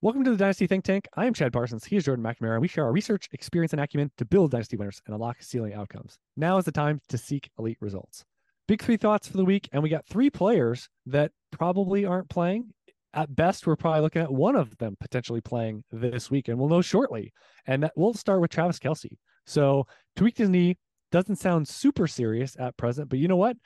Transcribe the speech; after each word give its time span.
Welcome 0.00 0.24
to 0.24 0.30
the 0.30 0.38
Dynasty 0.38 0.66
Think 0.66 0.84
Tank. 0.84 1.06
I 1.14 1.26
am 1.26 1.34
Chad 1.34 1.52
Parsons. 1.52 1.84
He 1.84 1.96
is 1.96 2.04
Jordan 2.04 2.24
McNamara, 2.24 2.52
and 2.52 2.62
we 2.62 2.68
share 2.68 2.84
our 2.84 2.92
research, 2.92 3.28
experience, 3.32 3.74
and 3.74 3.82
acumen 3.82 4.10
to 4.16 4.24
build 4.24 4.52
Dynasty 4.52 4.78
winners 4.78 5.02
and 5.04 5.14
unlock 5.14 5.42
ceiling 5.42 5.74
outcomes. 5.74 6.16
Now 6.34 6.56
is 6.56 6.64
the 6.64 6.72
time 6.72 7.02
to 7.10 7.18
seek 7.18 7.50
elite 7.58 7.76
results. 7.82 8.24
Big 8.66 8.80
three 8.80 8.96
thoughts 8.96 9.28
for 9.28 9.36
the 9.36 9.44
week, 9.44 9.68
and 9.70 9.82
we 9.82 9.90
got 9.90 10.06
three 10.06 10.30
players 10.30 10.88
that 11.04 11.32
probably 11.50 12.06
aren't 12.06 12.30
playing. 12.30 12.72
At 13.14 13.34
best, 13.34 13.66
we're 13.66 13.76
probably 13.76 14.02
looking 14.02 14.22
at 14.22 14.32
one 14.32 14.54
of 14.54 14.76
them 14.78 14.96
potentially 15.00 15.40
playing 15.40 15.84
this 15.90 16.30
week, 16.30 16.48
and 16.48 16.58
we'll 16.58 16.68
know 16.68 16.82
shortly. 16.82 17.32
And 17.66 17.84
that, 17.84 17.92
we'll 17.96 18.14
start 18.14 18.40
with 18.40 18.50
Travis 18.50 18.78
Kelce. 18.78 19.16
So, 19.46 19.86
tweaked 20.16 20.38
his 20.38 20.50
knee 20.50 20.76
doesn't 21.10 21.36
sound 21.36 21.66
super 21.66 22.06
serious 22.06 22.54
at 22.58 22.76
present, 22.76 23.08
but 23.08 23.18
you 23.18 23.28
know 23.28 23.36
what? 23.36 23.56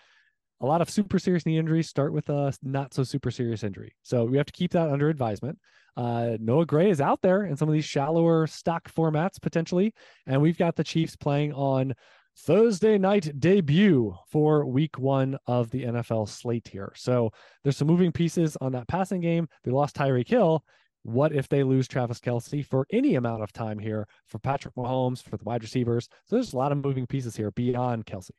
A 0.60 0.66
lot 0.66 0.80
of 0.80 0.88
super 0.88 1.18
serious 1.18 1.44
knee 1.44 1.58
injuries 1.58 1.88
start 1.88 2.12
with 2.12 2.28
a 2.28 2.52
not 2.62 2.94
so 2.94 3.02
super 3.02 3.32
serious 3.32 3.64
injury. 3.64 3.92
So, 4.02 4.24
we 4.24 4.36
have 4.36 4.46
to 4.46 4.52
keep 4.52 4.72
that 4.72 4.90
under 4.90 5.08
advisement. 5.08 5.58
Uh, 5.96 6.36
Noah 6.40 6.64
Gray 6.64 6.88
is 6.90 7.00
out 7.00 7.20
there 7.20 7.44
in 7.44 7.56
some 7.56 7.68
of 7.68 7.74
these 7.74 7.84
shallower 7.84 8.46
stock 8.46 8.90
formats 8.92 9.40
potentially, 9.42 9.92
and 10.26 10.40
we've 10.40 10.56
got 10.56 10.76
the 10.76 10.84
Chiefs 10.84 11.16
playing 11.16 11.52
on 11.52 11.94
Thursday 12.36 12.98
night 12.98 13.38
debut 13.38 14.14
for 14.26 14.64
week 14.66 14.98
one 14.98 15.36
of 15.46 15.70
the 15.70 15.84
NFL 15.84 16.28
slate 16.28 16.66
here. 16.66 16.92
So 16.96 17.30
there's 17.62 17.76
some 17.76 17.88
moving 17.88 18.12
pieces 18.12 18.56
on 18.60 18.72
that 18.72 18.88
passing 18.88 19.20
game. 19.20 19.48
They 19.64 19.70
lost 19.70 19.96
Tyreek 19.96 20.28
Hill. 20.28 20.64
What 21.04 21.34
if 21.34 21.48
they 21.48 21.62
lose 21.62 21.88
Travis 21.88 22.20
Kelce 22.20 22.64
for 22.64 22.86
any 22.92 23.16
amount 23.16 23.42
of 23.42 23.52
time 23.52 23.78
here 23.78 24.06
for 24.26 24.38
Patrick 24.38 24.74
Mahomes, 24.76 25.22
for 25.22 25.36
the 25.36 25.44
wide 25.44 25.62
receivers? 25.62 26.08
So 26.26 26.36
there's 26.36 26.52
a 26.52 26.56
lot 26.56 26.72
of 26.72 26.78
moving 26.78 27.06
pieces 27.06 27.36
here 27.36 27.50
beyond 27.50 28.06
Kelce. 28.06 28.30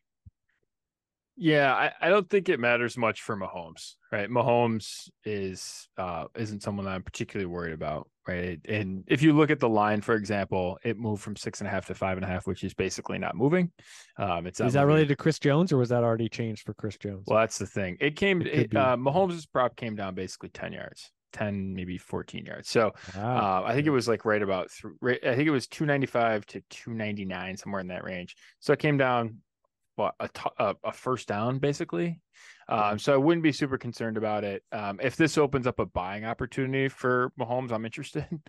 Yeah, 1.35 1.73
I, 1.73 1.91
I 1.99 2.09
don't 2.09 2.29
think 2.29 2.47
it 2.47 2.59
matters 2.59 2.95
much 2.95 3.21
for 3.21 3.35
Mahomes, 3.35 3.95
right? 4.11 4.29
Mahomes 4.29 5.09
is 5.25 5.87
uh 5.97 6.25
isn't 6.35 6.61
someone 6.61 6.85
that 6.85 6.91
I'm 6.91 7.01
particularly 7.01 7.47
worried 7.47 7.73
about, 7.73 8.07
right? 8.27 8.59
And 8.65 9.03
if 9.07 9.23
you 9.23 9.33
look 9.33 9.49
at 9.49 9.59
the 9.59 9.69
line, 9.69 10.01
for 10.01 10.13
example, 10.13 10.77
it 10.83 10.99
moved 10.99 11.23
from 11.23 11.35
six 11.35 11.59
and 11.59 11.67
a 11.67 11.71
half 11.71 11.87
to 11.87 11.95
five 11.95 12.17
and 12.17 12.23
a 12.23 12.27
half, 12.27 12.45
which 12.45 12.63
is 12.63 12.75
basically 12.75 13.17
not 13.17 13.35
moving. 13.35 13.71
Um, 14.17 14.45
it's 14.45 14.59
is 14.59 14.73
that 14.73 14.85
related 14.85 15.07
to 15.09 15.15
Chris 15.15 15.39
Jones, 15.39 15.71
or 15.71 15.77
was 15.77 15.89
that 15.89 16.03
already 16.03 16.29
changed 16.29 16.65
for 16.65 16.75
Chris 16.75 16.97
Jones? 16.97 17.23
Well, 17.25 17.39
that's 17.39 17.57
the 17.57 17.67
thing. 17.67 17.97
It 17.99 18.15
came. 18.15 18.41
It 18.41 18.47
it, 18.47 18.75
uh, 18.75 18.95
Mahomes' 18.95 19.47
prop 19.51 19.75
came 19.75 19.95
down 19.95 20.15
basically 20.15 20.49
ten 20.49 20.73
yards. 20.73 21.11
10 21.33 21.73
maybe 21.73 21.97
14 21.97 22.45
yards 22.45 22.69
so 22.69 22.91
wow. 23.17 23.63
uh, 23.63 23.67
i 23.67 23.73
think 23.73 23.87
it 23.87 23.89
was 23.89 24.07
like 24.07 24.23
right 24.23 24.43
about 24.43 24.69
th- 24.69 25.19
i 25.23 25.33
think 25.35 25.47
it 25.47 25.49
was 25.49 25.65
295 25.65 26.45
to 26.45 26.61
299 26.69 27.57
somewhere 27.57 27.81
in 27.81 27.87
that 27.87 28.03
range 28.03 28.35
so 28.59 28.71
it 28.71 28.77
came 28.77 28.99
down 28.99 29.37
what 29.95 30.15
a, 30.19 30.27
t- 30.27 30.41
a, 30.59 30.75
a 30.83 30.91
first 30.91 31.27
down 31.27 31.59
basically. 31.59 32.19
Um, 32.69 32.97
so 32.97 33.13
I 33.13 33.17
wouldn't 33.17 33.43
be 33.43 33.51
super 33.51 33.77
concerned 33.77 34.17
about 34.17 34.43
it. 34.43 34.63
Um, 34.71 34.99
if 35.03 35.15
this 35.15 35.37
opens 35.37 35.67
up 35.67 35.79
a 35.79 35.85
buying 35.85 36.23
opportunity 36.25 36.87
for 36.87 37.31
Mahomes, 37.39 37.71
I'm 37.71 37.85
interested. 37.85 38.25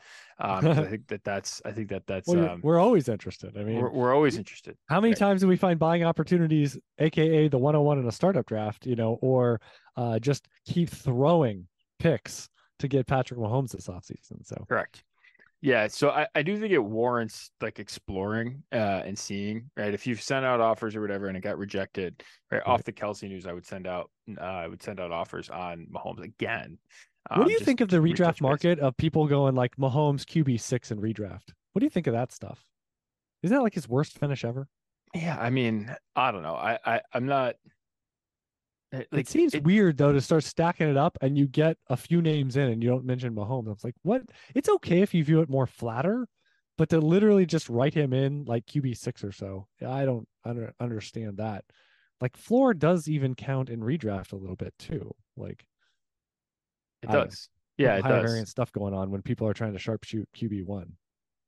Um, 0.40 0.66
I 0.66 0.86
think 0.86 1.06
that 1.06 1.22
that's 1.22 1.62
I 1.64 1.70
think 1.70 1.90
that 1.90 2.08
that's 2.08 2.26
well, 2.26 2.50
um, 2.50 2.60
we're 2.64 2.80
always 2.80 3.08
interested. 3.08 3.56
I 3.56 3.62
mean, 3.62 3.80
we're, 3.80 3.92
we're 3.92 4.12
always 4.12 4.36
interested. 4.36 4.76
How 4.88 5.00
many 5.00 5.12
right. 5.12 5.18
times 5.18 5.42
do 5.42 5.46
we 5.46 5.54
find 5.54 5.78
buying 5.78 6.02
opportunities, 6.02 6.76
aka 6.98 7.46
the 7.46 7.56
101 7.56 8.00
in 8.00 8.08
a 8.08 8.10
startup 8.10 8.44
draft, 8.44 8.84
you 8.84 8.96
know, 8.96 9.16
or 9.22 9.60
uh, 9.96 10.18
just 10.18 10.48
keep 10.66 10.90
throwing 10.90 11.68
picks 12.00 12.48
to 12.80 12.88
get 12.88 13.06
Patrick 13.06 13.38
Mahomes 13.38 13.70
this 13.70 13.86
offseason? 13.86 14.44
So 14.44 14.64
correct. 14.68 15.04
Yeah, 15.64 15.86
so 15.86 16.10
I, 16.10 16.26
I 16.34 16.42
do 16.42 16.58
think 16.58 16.74
it 16.74 16.78
warrants 16.78 17.50
like 17.62 17.78
exploring 17.78 18.62
uh, 18.70 19.00
and 19.06 19.18
seeing, 19.18 19.70
right? 19.78 19.94
If 19.94 20.06
you've 20.06 20.20
sent 20.20 20.44
out 20.44 20.60
offers 20.60 20.94
or 20.94 21.00
whatever 21.00 21.28
and 21.28 21.38
it 21.38 21.40
got 21.40 21.56
rejected, 21.56 22.22
right, 22.50 22.58
right. 22.58 22.66
off 22.66 22.84
the 22.84 22.92
Kelce 22.92 23.26
news, 23.30 23.46
I 23.46 23.54
would 23.54 23.64
send 23.64 23.86
out 23.86 24.10
uh, 24.38 24.44
I 24.44 24.68
would 24.68 24.82
send 24.82 25.00
out 25.00 25.10
offers 25.10 25.48
on 25.48 25.86
Mahomes 25.90 26.22
again. 26.22 26.76
What 27.30 27.40
um, 27.40 27.46
do 27.46 27.52
you 27.52 27.60
think 27.60 27.80
of 27.80 27.88
the 27.88 27.96
redraft 27.96 28.42
market 28.42 28.78
of 28.78 28.94
people 28.98 29.26
going 29.26 29.54
like 29.54 29.74
Mahomes 29.76 30.26
QB 30.26 30.60
six 30.60 30.90
and 30.90 31.00
redraft? 31.00 31.54
What 31.72 31.80
do 31.80 31.86
you 31.86 31.90
think 31.90 32.08
of 32.08 32.12
that 32.12 32.30
stuff? 32.30 32.62
Isn't 33.42 33.56
that 33.56 33.62
like 33.62 33.72
his 33.72 33.88
worst 33.88 34.18
finish 34.18 34.44
ever? 34.44 34.68
Yeah, 35.14 35.38
I 35.40 35.48
mean, 35.48 35.96
I 36.14 36.30
don't 36.30 36.42
know. 36.42 36.56
I, 36.56 36.78
I 36.84 37.00
I'm 37.14 37.24
not 37.24 37.54
Eh, 38.94 39.02
like, 39.10 39.20
it 39.22 39.28
seems 39.28 39.54
it, 39.54 39.64
weird 39.64 39.96
though 39.96 40.12
to 40.12 40.20
start 40.20 40.44
stacking 40.44 40.88
it 40.88 40.96
up 40.96 41.18
and 41.20 41.36
you 41.36 41.46
get 41.46 41.76
a 41.88 41.96
few 41.96 42.22
names 42.22 42.56
in 42.56 42.70
and 42.70 42.82
you 42.82 42.88
don't 42.88 43.04
mention 43.04 43.34
Mahomes. 43.34 43.66
I 43.66 43.70
was 43.70 43.84
like, 43.84 43.96
what? 44.02 44.22
It's 44.54 44.68
okay 44.68 45.02
if 45.02 45.12
you 45.14 45.24
view 45.24 45.40
it 45.40 45.48
more 45.48 45.66
flatter, 45.66 46.26
but 46.78 46.88
to 46.90 47.00
literally 47.00 47.46
just 47.46 47.68
write 47.68 47.94
him 47.94 48.12
in 48.12 48.44
like 48.44 48.66
QB 48.66 48.96
six 48.96 49.24
or 49.24 49.32
so, 49.32 49.66
I 49.84 50.04
don't 50.04 50.28
under, 50.44 50.72
understand 50.78 51.38
that. 51.38 51.64
Like 52.20 52.36
floor 52.36 52.72
does 52.72 53.08
even 53.08 53.34
count 53.34 53.68
in 53.68 53.80
redraft 53.80 54.32
a 54.32 54.36
little 54.36 54.56
bit 54.56 54.74
too. 54.78 55.14
Like 55.36 55.64
it 57.02 57.10
does. 57.10 57.48
Yeah, 57.76 57.96
it 57.96 58.02
high 58.02 58.10
does. 58.10 58.22
variant 58.22 58.48
stuff 58.48 58.70
going 58.70 58.94
on 58.94 59.10
when 59.10 59.22
people 59.22 59.48
are 59.48 59.54
trying 59.54 59.72
to 59.72 59.78
sharpshoot 59.80 60.26
QB 60.36 60.64
one. 60.64 60.92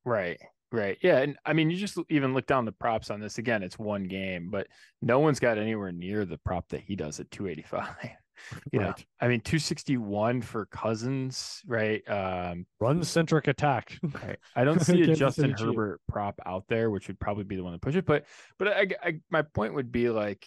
Right. 0.04 0.40
Right. 0.72 0.98
Yeah. 1.00 1.18
And 1.18 1.36
I 1.44 1.52
mean, 1.52 1.70
you 1.70 1.76
just 1.76 1.98
even 2.08 2.34
look 2.34 2.46
down 2.46 2.64
the 2.64 2.72
props 2.72 3.10
on 3.10 3.20
this 3.20 3.38
again, 3.38 3.62
it's 3.62 3.78
one 3.78 4.04
game, 4.04 4.50
but 4.50 4.66
no 5.00 5.20
one's 5.20 5.38
got 5.38 5.58
anywhere 5.58 5.92
near 5.92 6.24
the 6.24 6.38
prop 6.38 6.68
that 6.70 6.80
he 6.80 6.96
does 6.96 7.20
at 7.20 7.30
285. 7.30 7.88
you 8.72 8.80
right. 8.80 8.88
know, 8.88 8.94
I 9.20 9.28
mean, 9.28 9.40
261 9.40 10.42
for 10.42 10.66
Cousins, 10.66 11.62
right? 11.66 12.02
Um, 12.08 12.66
run 12.80 13.02
centric 13.04 13.46
attack. 13.46 13.96
right. 14.02 14.38
I 14.56 14.64
don't 14.64 14.80
see 14.84 15.02
a 15.02 15.14
Justin 15.14 15.52
Herbert 15.52 16.00
prop 16.08 16.40
out 16.44 16.64
there, 16.68 16.90
which 16.90 17.06
would 17.06 17.20
probably 17.20 17.44
be 17.44 17.56
the 17.56 17.64
one 17.64 17.72
to 17.72 17.78
push 17.78 17.94
it. 17.94 18.04
But, 18.04 18.26
but 18.58 18.68
I, 18.68 18.88
I, 19.02 19.20
my 19.30 19.42
point 19.42 19.74
would 19.74 19.92
be 19.92 20.10
like, 20.10 20.46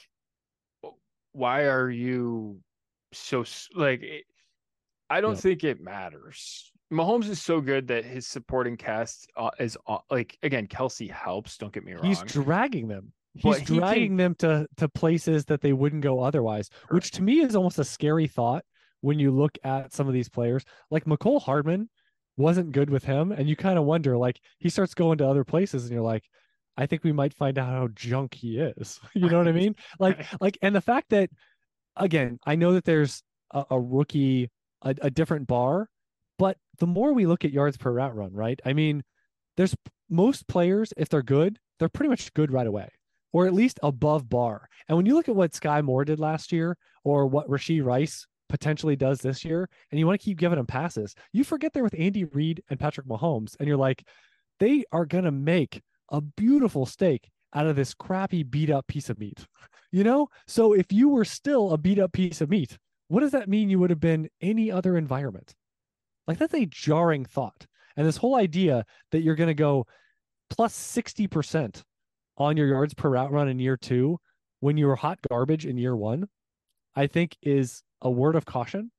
why 1.32 1.66
are 1.68 1.90
you 1.90 2.60
so 3.14 3.46
like, 3.74 4.04
I 5.10 5.22
don't 5.22 5.40
think 5.40 5.64
it 5.64 5.80
matters 5.80 6.72
Mahomes 6.92 7.30
is 7.30 7.42
so 7.42 7.62
good 7.62 7.88
that 7.88 8.04
his 8.04 8.28
supporting 8.28 8.76
cast 8.76 9.30
uh, 9.38 9.52
is 9.60 9.78
uh, 9.88 10.00
like 10.10 10.38
again 10.42 10.68
Kelce 10.68 11.10
helps. 11.10 11.58
Don't 11.58 11.72
get 11.72 11.86
me 11.86 11.94
wrong. 11.94 12.04
He's 12.04 12.22
dragging 12.24 12.88
them. 12.88 13.14
He's 13.36 13.62
dragging 13.62 14.12
can... 14.12 14.18
them 14.18 14.36
to 14.36 14.68
to 14.78 14.90
places 14.90 15.46
that 15.46 15.62
they 15.62 15.74
wouldn't 15.74 16.02
go 16.02 16.22
otherwise, 16.22 16.70
Correct. 16.70 16.94
which 16.94 17.12
to 17.12 17.22
me 17.22 17.42
is 17.42 17.56
almost 17.56 17.80
a 17.80 17.84
scary 17.84 18.28
thought 18.28 18.66
when 19.02 19.20
you 19.20 19.32
look 19.32 19.58
at 19.64 19.94
some 19.94 20.08
of 20.08 20.14
these 20.14 20.30
players. 20.30 20.64
Like 20.90 21.06
Mecole 21.06 21.42
Hardman 21.42 21.90
wasn't 22.38 22.72
good 22.72 22.90
with 22.90 23.04
him, 23.04 23.32
and 23.32 23.48
you 23.48 23.56
kind 23.56 23.78
of 23.78 23.86
wonder 23.86 24.18
like 24.18 24.40
he 24.58 24.70
starts 24.70 24.96
going 24.96 25.20
to 25.20 25.28
other 25.28 25.44
places, 25.44 25.84
and 25.84 25.94
you're 25.94 26.02
like, 26.02 26.24
I 26.76 26.88
think 26.88 27.04
we 27.04 27.12
might 27.12 27.34
find 27.34 27.60
out 27.60 27.70
how 27.70 27.88
junk 27.94 28.34
he 28.34 28.58
is. 28.58 29.00
you 29.14 29.30
know 29.30 29.38
what 29.38 29.48
I 29.48 29.52
mean? 29.52 29.76
Like 30.00 30.26
like, 30.42 30.58
and 30.64 30.76
the 30.76 30.82
fact 30.82 31.12
that 31.12 31.30
again, 31.96 32.40
I 32.48 32.56
know 32.56 32.74
that 32.74 32.86
there's 32.86 33.22
a, 33.52 33.66
a 33.70 33.80
rookie 33.80 34.50
a, 34.82 34.96
a 35.04 35.12
different 35.12 35.48
bar 35.48 35.88
the 36.80 36.88
more 36.88 37.14
we 37.14 37.26
look 37.26 37.46
at 37.46 37.52
yards 37.52 37.78
per 37.78 37.92
route 37.92 38.16
run, 38.16 38.34
right? 38.34 38.60
I 38.66 38.74
mean, 38.74 39.04
there's 39.58 39.76
most 40.10 40.48
players, 40.48 40.94
if 40.98 41.10
they're 41.10 41.22
good, 41.22 41.60
they're 41.78 41.90
pretty 41.90 42.10
much 42.10 42.34
good 42.34 42.52
right 42.52 42.68
away, 42.68 42.90
or 43.32 43.46
at 43.46 43.54
least 43.54 43.80
above 43.84 44.30
bar. 44.30 44.68
And 44.88 44.98
when 44.98 45.06
you 45.06 45.16
look 45.16 45.30
at 45.30 45.36
what 45.36 45.52
Skyy 45.52 45.84
Moore 45.84 46.06
did 46.06 46.20
last 46.20 46.52
year, 46.52 46.78
or 47.04 47.28
what 47.28 47.50
Rashee 47.50 47.84
Rice 47.84 48.26
potentially 48.48 48.96
does 48.96 49.20
this 49.20 49.46
year, 49.46 49.70
and 49.92 50.00
you 50.00 50.08
want 50.08 50.20
to 50.20 50.26
keep 50.26 50.38
giving 50.38 50.58
them 50.58 50.66
passes, 50.66 51.14
you 51.32 51.44
forget 51.44 51.74
they're 51.74 51.84
with 51.84 51.96
Andy 51.98 52.24
Reid 52.26 52.64
and 52.70 52.80
Patrick 52.80 53.08
Mahomes, 53.08 53.56
and 53.60 53.68
you're 53.68 53.78
like, 53.78 54.04
they 54.60 54.84
are 54.92 55.06
gonna 55.06 55.32
make 55.32 55.82
a 56.10 56.22
beautiful 56.22 56.86
steak 56.86 57.30
out 57.54 57.68
of 57.68 57.76
this 57.76 57.94
crappy 57.94 58.44
beat 58.44 58.70
up 58.70 58.88
piece 58.88 59.10
of 59.10 59.20
meat. 59.20 59.46
You 59.92 60.04
know? 60.04 60.30
So 60.46 60.74
if 60.74 60.92
you 60.92 61.10
were 61.10 61.26
still 61.26 61.72
a 61.72 61.78
beat 61.80 61.98
up 61.98 62.12
piece 62.12 62.42
of 62.42 62.50
meat, 62.52 62.78
what 63.08 63.22
does 63.22 63.32
that 63.32 63.50
mean 63.50 63.72
you 63.72 63.80
would 63.80 63.90
have 63.90 64.00
been 64.00 64.30
any 64.40 64.72
other 64.72 64.96
environment? 64.96 65.56
Like 66.30 66.38
that's 66.38 66.54
a 66.54 66.68
jarring 66.68 67.26
thought. 67.26 67.66
And 67.98 68.06
this 68.06 68.18
whole 68.18 68.36
idea 68.36 68.86
that 69.12 69.22
you're 69.22 69.36
going 69.36 69.48
to 69.48 69.56
go 69.56 69.88
plus 70.52 70.78
60% 70.78 71.82
on 72.38 72.56
your 72.56 72.68
yards 72.68 72.94
per 72.94 73.10
route 73.10 73.32
run 73.32 73.50
in 73.50 73.58
year 73.58 73.76
two 73.76 74.20
when 74.60 74.78
you 74.78 74.86
were 74.86 74.96
hot 74.96 75.18
garbage 75.28 75.66
in 75.66 75.76
year 75.76 75.96
one, 75.96 76.30
I 76.96 77.08
think 77.08 77.36
is 77.42 77.82
a 78.04 78.12
word 78.12 78.36
of 78.36 78.46
caution. 78.46 78.92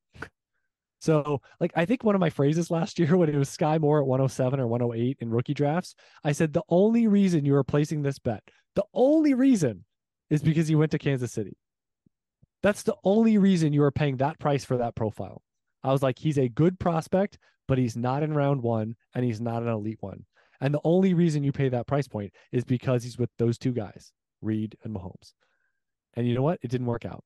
So, 0.99 1.41
like, 1.61 1.71
I 1.77 1.85
think 1.85 2.03
one 2.03 2.17
of 2.17 2.21
my 2.21 2.31
phrases 2.31 2.69
last 2.69 2.99
year 2.99 3.17
when 3.17 3.29
it 3.29 3.37
was 3.37 3.49
Skyy 3.49 3.81
Moore 3.81 4.01
at 4.01 4.07
107 4.07 4.59
or 4.59 4.67
108 4.67 5.19
in 5.21 5.31
rookie 5.31 5.55
drafts, 5.55 5.95
I 6.25 6.33
said, 6.33 6.53
the 6.53 6.65
only 6.69 7.07
reason 7.07 7.45
you 7.45 7.55
are 7.55 7.65
placing 7.65 8.03
this 8.03 8.19
bet, 8.19 8.43
the 8.75 8.85
only 8.93 9.35
reason 9.35 9.85
is 10.31 10.43
because 10.43 10.69
you 10.69 10.79
went 10.79 10.91
to 10.91 10.99
Kansas 10.99 11.33
City. 11.33 11.57
That's 12.65 12.83
the 12.83 12.97
only 13.05 13.39
reason 13.39 13.73
you 13.73 13.85
are 13.85 13.93
paying 13.93 14.17
that 14.17 14.41
price 14.41 14.65
for 14.65 14.79
that 14.79 14.97
profile. 14.97 15.43
I 15.83 15.93
was 15.93 16.03
like, 16.03 16.19
he's 16.19 16.39
a 16.39 16.49
good 16.49 16.79
prospect, 16.79 17.39
but 17.69 17.79
he's 17.79 17.97
not 17.97 18.23
in 18.23 18.35
round 18.35 18.63
one 18.63 18.97
and 19.15 19.25
he's 19.25 19.41
not 19.41 19.63
an 19.63 19.69
elite 19.69 19.99
one. 20.01 20.25
And 20.61 20.75
the 20.75 20.81
only 20.85 21.15
reason 21.15 21.43
you 21.43 21.53
pay 21.53 21.69
that 21.71 21.87
price 21.87 22.07
point 22.07 22.33
is 22.53 22.65
because 22.65 23.03
he's 23.03 23.19
with 23.19 23.31
those 23.39 23.57
two 23.57 23.73
guys, 23.73 24.13
Reid 24.43 24.77
and 24.85 24.95
Mahomes. 24.95 25.33
And 26.15 26.27
you 26.27 26.35
know 26.35 26.43
what? 26.43 26.59
It 26.63 26.71
didn't 26.71 26.87
work 26.87 27.07
out. 27.07 27.25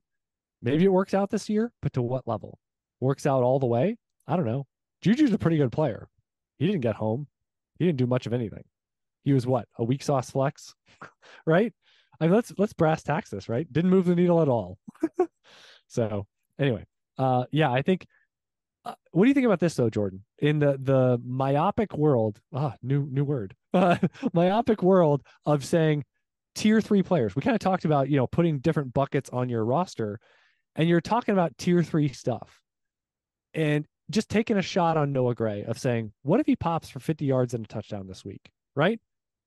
Maybe 0.61 0.85
it 0.85 0.91
works 0.91 1.13
out 1.13 1.29
this 1.29 1.49
year, 1.49 1.71
but 1.81 1.93
to 1.93 2.01
what 2.01 2.27
level? 2.27 2.59
Works 3.01 3.25
out 3.25 3.43
all 3.43 3.59
the 3.59 3.65
way? 3.65 3.97
I 4.27 4.35
don't 4.35 4.45
know. 4.45 4.65
Juju's 5.01 5.33
a 5.33 5.37
pretty 5.37 5.57
good 5.57 5.71
player. 5.71 6.07
He 6.57 6.65
didn't 6.65 6.81
get 6.81 6.95
home. 6.95 7.27
He 7.77 7.85
didn't 7.85 7.97
do 7.97 8.07
much 8.07 8.25
of 8.25 8.33
anything. 8.33 8.63
He 9.23 9.33
was 9.33 9.45
what 9.45 9.67
a 9.77 9.83
weak 9.83 10.01
sauce 10.03 10.29
flex, 10.29 10.73
right? 11.45 11.73
I 12.19 12.25
mean, 12.25 12.33
let's 12.33 12.53
let's 12.57 12.73
brass 12.73 13.03
tax 13.03 13.29
this, 13.29 13.49
right? 13.49 13.71
Didn't 13.71 13.89
move 13.89 14.05
the 14.05 14.15
needle 14.15 14.41
at 14.41 14.47
all. 14.47 14.77
so 15.87 16.25
anyway, 16.59 16.85
uh, 17.17 17.45
yeah, 17.51 17.71
I 17.71 17.81
think. 17.81 18.05
Uh, 18.85 18.93
what 19.11 19.25
do 19.25 19.27
you 19.29 19.33
think 19.33 19.45
about 19.45 19.59
this 19.59 19.75
though, 19.75 19.89
Jordan? 19.89 20.23
In 20.39 20.59
the 20.59 20.77
the 20.81 21.19
myopic 21.25 21.97
world, 21.97 22.39
ah, 22.53 22.75
new 22.83 23.07
new 23.09 23.23
word, 23.23 23.55
uh, 23.73 23.97
myopic 24.33 24.83
world 24.83 25.23
of 25.45 25.65
saying 25.65 26.03
tier 26.53 26.81
three 26.81 27.03
players. 27.03 27.35
We 27.35 27.41
kind 27.41 27.55
of 27.55 27.59
talked 27.59 27.85
about 27.85 28.09
you 28.09 28.17
know 28.17 28.27
putting 28.27 28.59
different 28.59 28.93
buckets 28.93 29.29
on 29.31 29.49
your 29.49 29.65
roster, 29.65 30.19
and 30.75 30.87
you're 30.87 31.01
talking 31.01 31.33
about 31.33 31.57
tier 31.57 31.83
three 31.83 32.09
stuff, 32.09 32.61
and 33.53 33.85
just 34.11 34.29
taking 34.29 34.57
a 34.57 34.61
shot 34.61 34.97
on 34.97 35.11
Noah 35.11 35.33
Gray 35.33 35.63
of 35.63 35.79
saying, 35.79 36.13
what 36.21 36.39
if 36.39 36.45
he 36.45 36.55
pops 36.55 36.89
for 36.89 36.99
50 36.99 37.25
yards 37.25 37.55
and 37.55 37.65
a 37.65 37.67
touchdown 37.67 38.05
this 38.05 38.23
week, 38.23 38.51
right? 38.75 38.99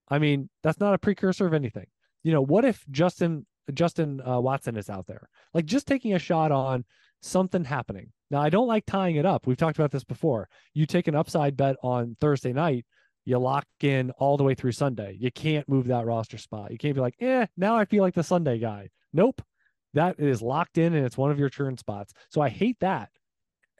I 0.09 0.19
mean, 0.19 0.51
that's 0.65 0.81
not 0.81 0.95
a 0.95 0.99
precursor 0.99 1.47
of 1.47 1.55
anything 1.55 1.87
you 2.23 2.33
know, 2.33 2.43
what 2.43 2.65
if 2.65 2.85
Justin 2.91 3.47
Justin 3.73 4.21
uh, 4.27 4.41
Watson 4.41 4.77
is 4.77 4.91
out 4.91 5.07
there? 5.07 5.29
Like 5.55 5.67
just 5.67 5.87
taking 5.87 6.15
a 6.15 6.19
shot 6.19 6.53
on 6.53 6.85
something 7.23 7.65
happening. 7.65 8.13
Now, 8.31 8.41
I 8.41 8.51
don't 8.51 8.67
like 8.67 8.85
tying 8.87 9.17
it 9.17 9.27
up. 9.27 9.47
We've 9.47 9.57
talked 9.57 9.79
about 9.79 9.91
this 9.91 10.05
before. 10.05 10.49
You 10.75 10.87
take 10.87 11.09
an 11.09 11.15
upside 11.15 11.57
bet 11.57 11.77
on 11.83 12.17
Thursday 12.21 12.53
night, 12.53 12.85
you 13.25 13.39
lock 13.39 13.67
in 13.81 14.11
all 14.13 14.37
the 14.37 14.45
way 14.45 14.55
through 14.55 14.73
Sunday. 14.73 15.17
You 15.21 15.31
can't 15.31 15.69
move 15.69 15.89
that 15.89 16.07
roster 16.07 16.39
spot. 16.39 16.71
You 16.71 16.79
can't 16.79 16.95
be 16.95 17.01
like, 17.01 17.17
eh, 17.21 17.47
now 17.57 17.77
I 17.77 17.85
feel 17.85 18.03
like 18.03 18.15
the 18.15 18.23
Sunday 18.23 18.59
guy. 18.59 18.89
Nope. 19.13 19.43
That 19.95 20.19
is 20.19 20.43
locked 20.43 20.79
in 20.79 20.95
and 20.95 21.05
it's 21.05 21.19
one 21.19 21.31
of 21.31 21.39
your 21.39 21.49
churn 21.49 21.77
spots. 21.77 22.13
So 22.31 22.41
I 22.41 22.49
hate 22.49 22.79
that. 22.81 23.11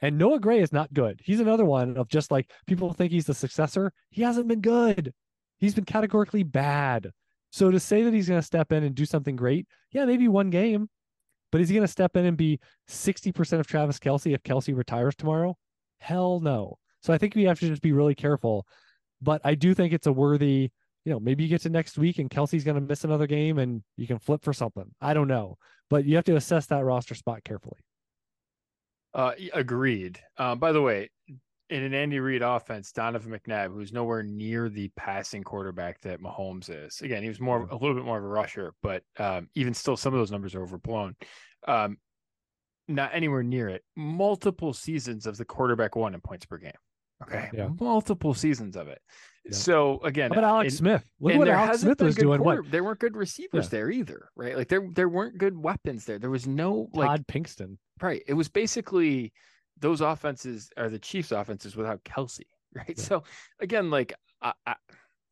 And 0.01 0.17
Noah 0.17 0.39
Gray 0.39 0.59
is 0.59 0.71
not 0.71 0.93
good. 0.93 1.19
He's 1.23 1.39
another 1.39 1.65
one 1.65 1.97
of 1.97 2.07
just 2.07 2.31
like 2.31 2.51
people 2.67 2.93
think 2.93 3.11
he's 3.11 3.25
the 3.25 3.33
successor. 3.33 3.91
He 4.11 4.21
hasn't 4.21 4.47
been 4.47 4.61
good. 4.61 5.13
He's 5.59 5.75
been 5.75 5.85
categorically 5.85 6.43
bad. 6.43 7.11
So 7.51 7.71
to 7.71 7.79
say 7.79 8.03
that 8.03 8.13
he's 8.13 8.27
going 8.27 8.39
to 8.39 8.45
step 8.45 8.71
in 8.71 8.83
and 8.83 8.95
do 8.95 9.05
something 9.05 9.35
great, 9.35 9.67
yeah, 9.91 10.05
maybe 10.05 10.27
one 10.27 10.51
game, 10.51 10.89
but 11.51 11.61
is 11.61 11.69
he 11.69 11.75
going 11.75 11.85
to 11.85 11.91
step 11.91 12.15
in 12.15 12.25
and 12.25 12.37
be 12.37 12.59
60% 12.87 13.59
of 13.59 13.67
Travis 13.67 13.99
Kelce 13.99 14.33
if 14.33 14.43
Kelce 14.43 14.75
retires 14.75 15.15
tomorrow? 15.15 15.57
Hell 15.99 16.39
no. 16.39 16.77
So 17.01 17.13
I 17.13 17.17
think 17.17 17.35
we 17.35 17.43
have 17.43 17.59
to 17.59 17.67
just 17.67 17.81
be 17.81 17.91
really 17.91 18.15
careful. 18.15 18.65
But 19.21 19.41
I 19.43 19.55
do 19.55 19.73
think 19.73 19.93
it's 19.93 20.07
a 20.07 20.13
worthy, 20.13 20.71
you 21.05 21.11
know, 21.11 21.19
maybe 21.19 21.43
you 21.43 21.49
get 21.49 21.61
to 21.61 21.69
next 21.69 21.97
week 21.97 22.19
and 22.19 22.29
Kelce's 22.29 22.63
going 22.63 22.75
to 22.75 22.81
miss 22.81 23.03
another 23.03 23.27
game 23.27 23.57
and 23.57 23.83
you 23.97 24.07
can 24.07 24.19
flip 24.19 24.43
for 24.43 24.53
something. 24.53 24.91
I 25.01 25.13
don't 25.13 25.27
know. 25.27 25.57
But 25.89 26.05
you 26.05 26.15
have 26.15 26.25
to 26.25 26.35
assess 26.35 26.67
that 26.67 26.85
roster 26.85 27.15
spot 27.15 27.43
carefully. 27.43 27.79
Uh, 29.13 29.31
agreed. 29.53 30.19
Uh, 30.37 30.55
by 30.55 30.71
the 30.71 30.81
way, 30.81 31.09
in 31.69 31.83
an 31.83 31.93
Andy 31.93 32.19
Reid 32.19 32.41
offense, 32.41 32.91
Donovan 32.91 33.31
McNabb, 33.31 33.73
who's 33.73 33.93
nowhere 33.93 34.23
near 34.23 34.69
the 34.69 34.89
passing 34.95 35.43
quarterback 35.43 36.01
that 36.01 36.21
Mahomes 36.21 36.69
is. 36.69 37.01
Again, 37.01 37.21
he 37.21 37.29
was 37.29 37.39
more 37.39 37.67
a 37.69 37.75
little 37.75 37.93
bit 37.93 38.05
more 38.05 38.17
of 38.17 38.23
a 38.23 38.27
rusher, 38.27 38.73
but 38.81 39.03
um, 39.17 39.49
even 39.55 39.73
still, 39.73 39.95
some 39.95 40.13
of 40.13 40.19
those 40.19 40.31
numbers 40.31 40.55
are 40.55 40.63
overblown. 40.63 41.15
Um, 41.67 41.97
not 42.87 43.11
anywhere 43.13 43.43
near 43.43 43.69
it. 43.69 43.83
Multiple 43.95 44.73
seasons 44.73 45.27
of 45.27 45.37
the 45.37 45.45
quarterback 45.45 45.95
one 45.95 46.15
in 46.15 46.21
points 46.21 46.45
per 46.45 46.57
game. 46.57 46.71
Okay, 47.21 47.49
yeah. 47.53 47.67
multiple 47.79 48.33
seasons 48.33 48.75
of 48.75 48.87
it. 48.87 48.99
Yeah. 49.45 49.55
So 49.55 49.99
again, 50.03 50.31
but 50.33 50.43
Alex 50.43 50.73
and, 50.73 50.77
Smith? 50.77 51.05
Look 51.19 51.35
what 51.35 51.47
Alex 51.49 51.81
Smith 51.81 52.01
was 52.01 52.15
doing. 52.15 52.41
Quarter, 52.41 52.61
what? 52.63 52.71
There 52.71 52.83
weren't 52.83 52.99
good 52.99 53.15
receivers 53.17 53.65
yeah. 53.65 53.69
there 53.69 53.91
either, 53.91 54.29
right? 54.35 54.57
Like 54.57 54.69
there 54.69 54.87
there 54.93 55.09
weren't 55.09 55.37
good 55.37 55.57
weapons 55.57 56.05
there. 56.05 56.17
There 56.17 56.29
was 56.29 56.47
no 56.47 56.89
like 56.93 57.07
Todd 57.07 57.27
Pinkston. 57.27 57.77
Right. 58.01 58.23
It 58.27 58.33
was 58.33 58.47
basically 58.47 59.33
those 59.79 60.01
offenses 60.01 60.69
are 60.77 60.89
the 60.89 60.99
Chiefs' 60.99 61.31
offenses 61.31 61.75
without 61.75 62.03
Kelce, 62.03 62.41
right? 62.75 62.95
Yeah. 62.97 63.03
So 63.03 63.23
again, 63.59 63.89
like 63.89 64.13
I, 64.41 64.53
I 64.65 64.75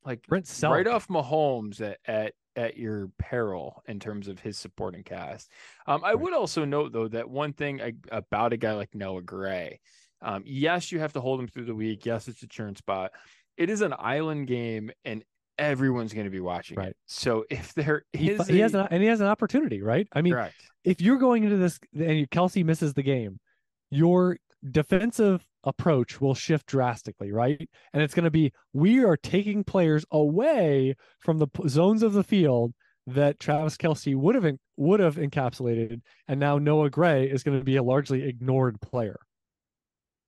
like 0.06 0.26
Brent 0.28 0.50
right 0.64 0.88
off 0.88 1.08
Mahomes 1.08 1.82
at, 1.82 1.98
at 2.06 2.34
at 2.56 2.76
your 2.76 3.10
peril 3.20 3.84
in 3.88 4.00
terms 4.00 4.28
of 4.28 4.40
his 4.40 4.58
supporting 4.58 5.04
cast. 5.04 5.52
Um, 5.86 6.04
I 6.04 6.10
right. 6.10 6.20
would 6.20 6.34
also 6.34 6.66
note 6.66 6.92
though 6.92 7.08
that 7.10 7.30
one 7.30 7.54
thing 7.54 7.82
I, 7.82 7.94
about 8.12 8.52
a 8.52 8.58
guy 8.58 8.74
like 8.74 8.96
Noah 8.96 9.22
Gray, 9.22 9.80
um, 10.22 10.44
yes, 10.46 10.92
you 10.92 11.00
have 11.00 11.14
to 11.14 11.22
hold 11.22 11.40
him 11.40 11.48
through 11.48 11.66
the 11.66 11.76
week. 11.76 12.06
Yes, 12.06 12.28
it's 12.28 12.42
a 12.42 12.48
churn 12.48 12.76
spot. 12.76 13.12
It 13.58 13.70
is 13.70 13.82
an 13.82 13.94
island 13.98 14.48
game, 14.48 14.92
and 15.06 15.24
everyone's 15.58 16.14
going 16.14 16.26
to 16.26 16.32
be 16.32 16.40
watching 16.40 16.78
right. 16.78 16.90
it. 16.90 16.98
So 17.06 17.46
if 17.50 17.74
there 17.74 18.04
is, 18.14 18.48
he, 18.48 18.54
he 18.54 18.60
has 18.60 18.74
an, 18.74 18.88
and 18.90 19.02
he 19.02 19.10
has 19.10 19.22
an 19.22 19.28
opportunity, 19.28 19.82
right? 19.82 20.08
I 20.14 20.22
mean, 20.22 20.34
correct. 20.34 20.56
if 20.84 21.02
you're 21.02 21.18
going 21.18 21.44
into 21.44 21.58
this 21.58 21.80
and 21.94 22.30
Kelce 22.30 22.64
misses 22.66 22.94
the 22.94 23.04
game, 23.04 23.40
your 23.90 24.38
defensive 24.72 25.46
approach 25.64 26.20
will 26.22 26.34
shift 26.34 26.66
drastically, 26.66 27.32
right? 27.32 27.70
And 27.94 28.02
it's 28.02 28.14
going 28.14 28.26
to 28.26 28.32
be 28.32 28.54
we 28.74 29.04
are 29.04 29.18
taking 29.18 29.64
players 29.64 30.06
away 30.12 30.96
from 31.20 31.38
the 31.38 31.48
zones 31.68 32.04
of 32.04 32.14
the 32.14 32.24
field 32.24 32.74
that 33.06 33.40
Travis 33.40 33.78
Kelce 33.78 34.16
would 34.16 34.36
have 34.36 34.58
would 34.76 35.00
have 35.00 35.16
encapsulated, 35.16 36.02
and 36.28 36.40
now 36.40 36.58
Noah 36.58 36.90
Gray 36.90 37.30
is 37.30 37.44
going 37.44 37.58
to 37.58 37.64
be 37.64 37.78
a 37.78 37.84
largely 37.84 38.24
ignored 38.24 38.82
player. 38.82 39.20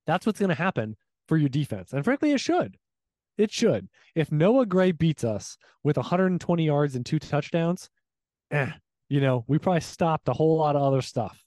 That's 0.07 0.25
what's 0.25 0.39
going 0.39 0.49
to 0.49 0.55
happen 0.55 0.95
for 1.27 1.37
your 1.37 1.49
defense, 1.49 1.93
and 1.93 2.03
frankly, 2.03 2.31
it 2.31 2.39
should. 2.39 2.77
It 3.37 3.51
should. 3.51 3.87
If 4.15 4.31
Noah 4.31 4.65
Gray 4.65 4.91
beats 4.91 5.23
us 5.23 5.57
with 5.83 5.95
120 5.95 6.65
yards 6.65 6.95
and 6.95 7.05
two 7.05 7.19
touchdowns, 7.19 7.89
eh, 8.51 8.71
you 9.07 9.21
know, 9.21 9.45
we 9.47 9.59
probably 9.59 9.81
stopped 9.81 10.27
a 10.27 10.33
whole 10.33 10.57
lot 10.57 10.75
of 10.75 10.81
other 10.81 11.01
stuff 11.01 11.41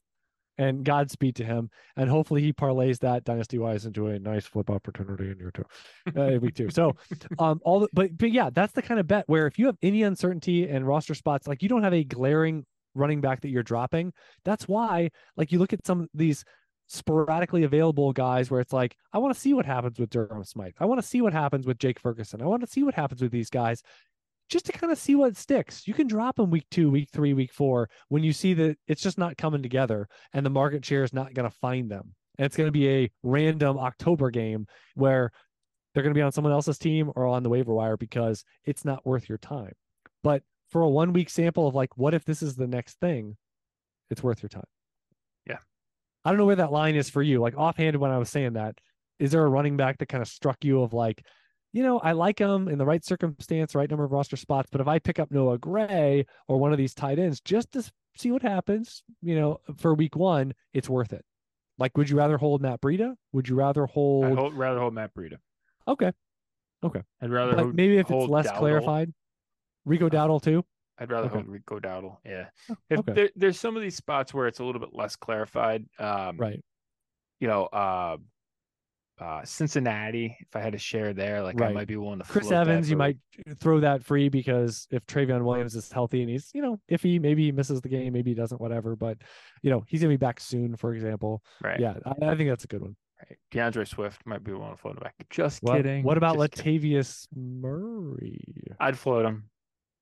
and 0.59 0.85
Godspeed 0.85 1.37
to 1.37 1.45
him. 1.45 1.71
And 1.97 2.09
hopefully 2.09 2.43
he 2.43 2.53
parlays 2.53 2.99
that 3.01 3.25
dynasty 3.25 3.59
wise 3.59 3.87
into 3.87 4.09
a 4.09 4.19
nice 4.19 4.47
flip 4.47 4.71
opportunity 4.71 5.31
in 5.31 5.39
year 5.39 5.53
two, 5.53 6.21
uh, 6.21 6.39
week 6.39 6.55
two. 6.55 6.71
So, 6.71 6.97
um, 7.39 7.61
all 7.65 7.81
the, 7.81 7.89
but, 7.93 8.17
but 8.17 8.31
yeah, 8.31 8.51
that's 8.53 8.73
the 8.73 8.83
kind 8.83 9.01
of 9.01 9.07
bet 9.07 9.25
where 9.27 9.47
if 9.47 9.59
you 9.59 9.67
have 9.67 9.77
any 9.83 10.03
uncertainty 10.03 10.69
and 10.69 10.87
roster 10.87 11.15
spots, 11.15 11.47
like 11.47 11.63
you 11.63 11.69
don't 11.69 11.83
have 11.83 11.95
a 11.95 12.05
glaring 12.05 12.65
running 12.95 13.21
back 13.21 13.41
that 13.41 13.49
you're 13.49 13.63
dropping, 13.63 14.13
that's 14.45 14.69
why, 14.69 15.11
like, 15.37 15.53
you 15.53 15.59
look 15.59 15.73
at 15.73 15.87
some 15.87 16.03
of 16.03 16.09
these 16.15 16.45
sporadically 16.89 17.65
available 17.65 18.13
guys 18.13 18.51
where 18.51 18.61
it's 18.61 18.73
like, 18.73 18.97
I 19.13 19.19
want 19.19 19.35
to 19.35 19.41
see 19.41 19.55
what 19.55 19.65
happens 19.65 19.99
with 19.99 20.11
Durham 20.11 20.45
Smythe. 20.45 20.75
I 20.79 20.85
want 20.85 21.01
to 21.01 21.07
see 21.07 21.23
what 21.23 21.33
happens 21.33 21.67
with 21.67 21.79
Jake 21.79 21.99
Ferguson. 21.99 22.43
I 22.43 22.47
want 22.47 22.61
to 22.63 22.67
see 22.67 22.83
what 22.83 22.95
happens 22.95 23.23
with 23.23 23.33
these 23.33 23.49
guys 23.49 23.83
just 24.49 24.67
to 24.67 24.73
kind 24.73 24.93
of 24.93 24.99
see 24.99 25.15
what 25.15 25.37
sticks. 25.37 25.87
You 25.87 25.95
can 25.95 26.07
drop 26.07 26.37
them 26.37 26.51
week 26.51 26.67
two, 26.71 26.91
week 26.91 27.09
three, 27.13 27.33
week 27.33 27.53
four 27.53 27.89
when 28.09 28.23
you 28.23 28.33
see 28.33 28.55
that 28.55 28.77
it's 28.87 29.03
just 29.03 29.19
not 29.19 29.37
coming 29.37 29.63
together 29.63 30.09
and 30.33 30.45
the 30.45 30.51
market 30.51 30.85
share 30.85 31.05
is 31.05 31.13
not 31.13 31.35
going 31.35 31.49
to 31.49 31.57
find 31.57 31.91
them. 31.91 32.15
And 32.39 32.47
it's 32.47 32.57
going 32.57 32.69
to 32.69 32.73
be 32.73 32.89
a 32.89 33.11
random 33.23 33.79
October 33.79 34.31
game 34.31 34.67
where 34.95 35.33
they're 35.95 36.03
going 36.03 36.15
to 36.15 36.19
be 36.19 36.23
on 36.23 36.33
someone 36.33 36.53
else's 36.53 36.79
team 36.79 37.11
or 37.15 37.27
on 37.27 37.43
the 37.43 37.49
waiver 37.49 37.75
wire 37.75 37.97
because 37.97 38.45
it's 38.65 38.85
not 38.85 39.07
worth 39.07 39.29
your 39.29 39.39
time. 39.39 39.73
But 40.23 40.43
for 40.71 40.83
a 40.83 40.89
one 40.89 41.13
week 41.13 41.29
sample 41.29 41.67
of 41.69 41.75
like, 41.75 41.97
what 41.97 42.15
if 42.15 42.25
this 42.25 42.43
is 42.43 42.57
the 42.57 42.67
next 42.67 42.99
thing? 43.01 43.37
It's 44.11 44.23
worth 44.23 44.43
your 44.43 44.49
time. 44.49 44.65
Yeah. 45.47 45.59
I 46.25 46.31
don't 46.31 46.39
know 46.39 46.47
where 46.47 46.57
that 46.57 46.73
line 46.73 46.95
is 46.95 47.11
for 47.11 47.23
you. 47.23 47.41
Like 47.41 47.57
offhand, 47.57 47.97
when 47.97 48.11
I 48.11 48.19
was 48.19 48.31
saying 48.31 48.55
that, 48.55 48.79
is 49.19 49.31
there 49.31 49.45
a 49.45 49.49
running 49.49 49.77
back 49.77 49.99
that 49.99 50.09
kind 50.09 50.23
of 50.23 50.29
struck 50.29 50.65
you 50.65 50.83
of 50.83 50.93
like, 50.93 51.25
you 51.73 51.83
know, 51.83 51.99
I 51.99 52.13
like 52.13 52.39
him 52.39 52.69
in 52.69 52.79
the 52.79 52.87
right 52.87 53.05
circumstance, 53.05 53.75
right 53.75 53.89
number 53.89 54.05
of 54.05 54.13
roster 54.13 54.37
spots. 54.37 54.69
But 54.71 54.81
if 54.81 54.89
I 54.89 54.99
pick 54.99 55.19
up 55.19 55.31
Noah 55.31 55.59
Gray 55.59 56.27
or 56.49 56.59
one 56.59 56.73
of 56.73 56.79
these 56.79 56.95
tight 56.95 57.19
ends 57.19 57.41
just 57.41 57.73
to 57.73 57.91
see 58.17 58.31
what 58.31 58.43
happens, 58.43 59.03
you 59.23 59.35
know, 59.35 59.61
for 59.79 59.95
week 59.95 60.15
one, 60.15 60.53
it's 60.75 60.89
worth 60.89 61.13
it. 61.13 61.25
Like, 61.79 61.97
would 61.97 62.11
you 62.11 62.17
rather 62.17 62.37
hold 62.37 62.61
Matt 62.61 62.81
Breida? 62.81 63.15
Would 63.33 63.49
you 63.49 63.57
rather 63.57 63.87
hold? 63.87 64.27
I'd 64.27 64.39
hold, 64.39 64.55
rather 64.55 64.79
hold 64.79 64.95
Matt 64.95 65.15
Breida. 65.15 65.39
Okay. 65.89 66.13
Okay. 66.85 67.03
I'd 67.21 67.31
rather 67.31 67.57
hold, 67.57 67.75
maybe 67.75 67.97
if 67.97 68.11
it's 68.11 68.29
less 68.29 68.47
Dowdle. 68.47 68.59
clarified, 68.59 69.15
Rico 69.85 70.09
Dowdle 70.09 70.43
too. 70.43 70.65
I'd 70.99 71.11
rather 71.11 71.27
okay. 71.27 71.37
hold 71.37 71.49
Rico 71.49 71.81
Dowdle. 71.81 72.19
Yeah. 72.25 72.49
Oh, 72.71 72.77
if 72.91 72.99
okay. 72.99 73.13
there, 73.13 73.31
there's 73.35 73.59
some 73.59 73.77
of 73.77 73.83
these 73.83 73.97
spots 73.97 74.35
where 74.35 74.47
it's 74.47 74.59
a 74.59 74.65
little 74.65 74.81
bit 74.81 74.91
less 74.93 75.17
clarified. 75.17 75.87
Um, 75.99 76.37
right. 76.37 76.63
You 77.41 77.49
know, 77.49 77.65
uh, 77.65 78.19
uh, 79.23 79.45
Cincinnati, 79.45 80.37
if 80.41 80.57
I 80.57 80.61
had 80.61 80.73
to 80.73 80.79
share 80.79 81.13
there, 81.13 81.43
like 81.43 81.59
right. 81.61 81.71
I 81.71 81.73
might 81.73 81.87
be 81.87 81.97
willing 81.97 82.19
to. 82.19 82.25
Chris 82.25 82.51
Evans, 82.51 82.91
you 82.91 82.97
might 82.97 83.19
throw 83.61 83.81
that 83.81 84.03
free 84.03 84.29
because 84.29 84.89
if 84.91 85.07
Trayveon 85.07 85.45
Williams 85.45 85.77
is 85.77 85.91
healthy 85.93 86.23
and 86.23 86.31
he's, 86.31 86.51
you 86.53 86.61
know, 86.61 86.81
if 86.89 87.03
he 87.03 87.19
maybe 87.19 87.45
he 87.45 87.53
misses 87.53 87.81
the 87.81 87.89
game, 87.89 88.13
maybe 88.13 88.33
he 88.33 88.35
doesn't, 88.35 88.61
whatever. 88.61 88.97
But 88.97 89.19
you 89.63 89.71
know, 89.71 89.85
he's 89.87 90.01
gonna 90.01 90.13
be 90.13 90.17
back 90.17 90.41
soon, 90.41 90.77
for 90.77 90.93
example. 90.95 91.43
Right. 91.63 91.79
Yeah, 91.79 91.95
I, 92.05 92.31
I 92.31 92.37
think 92.37 92.49
that's 92.49 92.65
a 92.65 92.69
good 92.69 92.83
one. 92.83 92.97
Right. 93.21 93.39
D'Andre 93.53 93.85
Swift 93.85 94.27
might 94.27 94.43
be 94.43 94.53
willing 94.53 94.73
to 94.73 94.77
float 94.77 94.97
him 94.97 95.03
back. 95.05 95.15
Just 95.31 95.63
kidding. 95.63 96.03
What 96.03 96.17
about 96.17 96.37
Just 96.37 96.57
Latavius 96.57 97.29
kidding. 97.33 97.61
Murray? 97.61 98.41
I'd 98.81 98.99
float 98.99 99.25
him. 99.25 99.45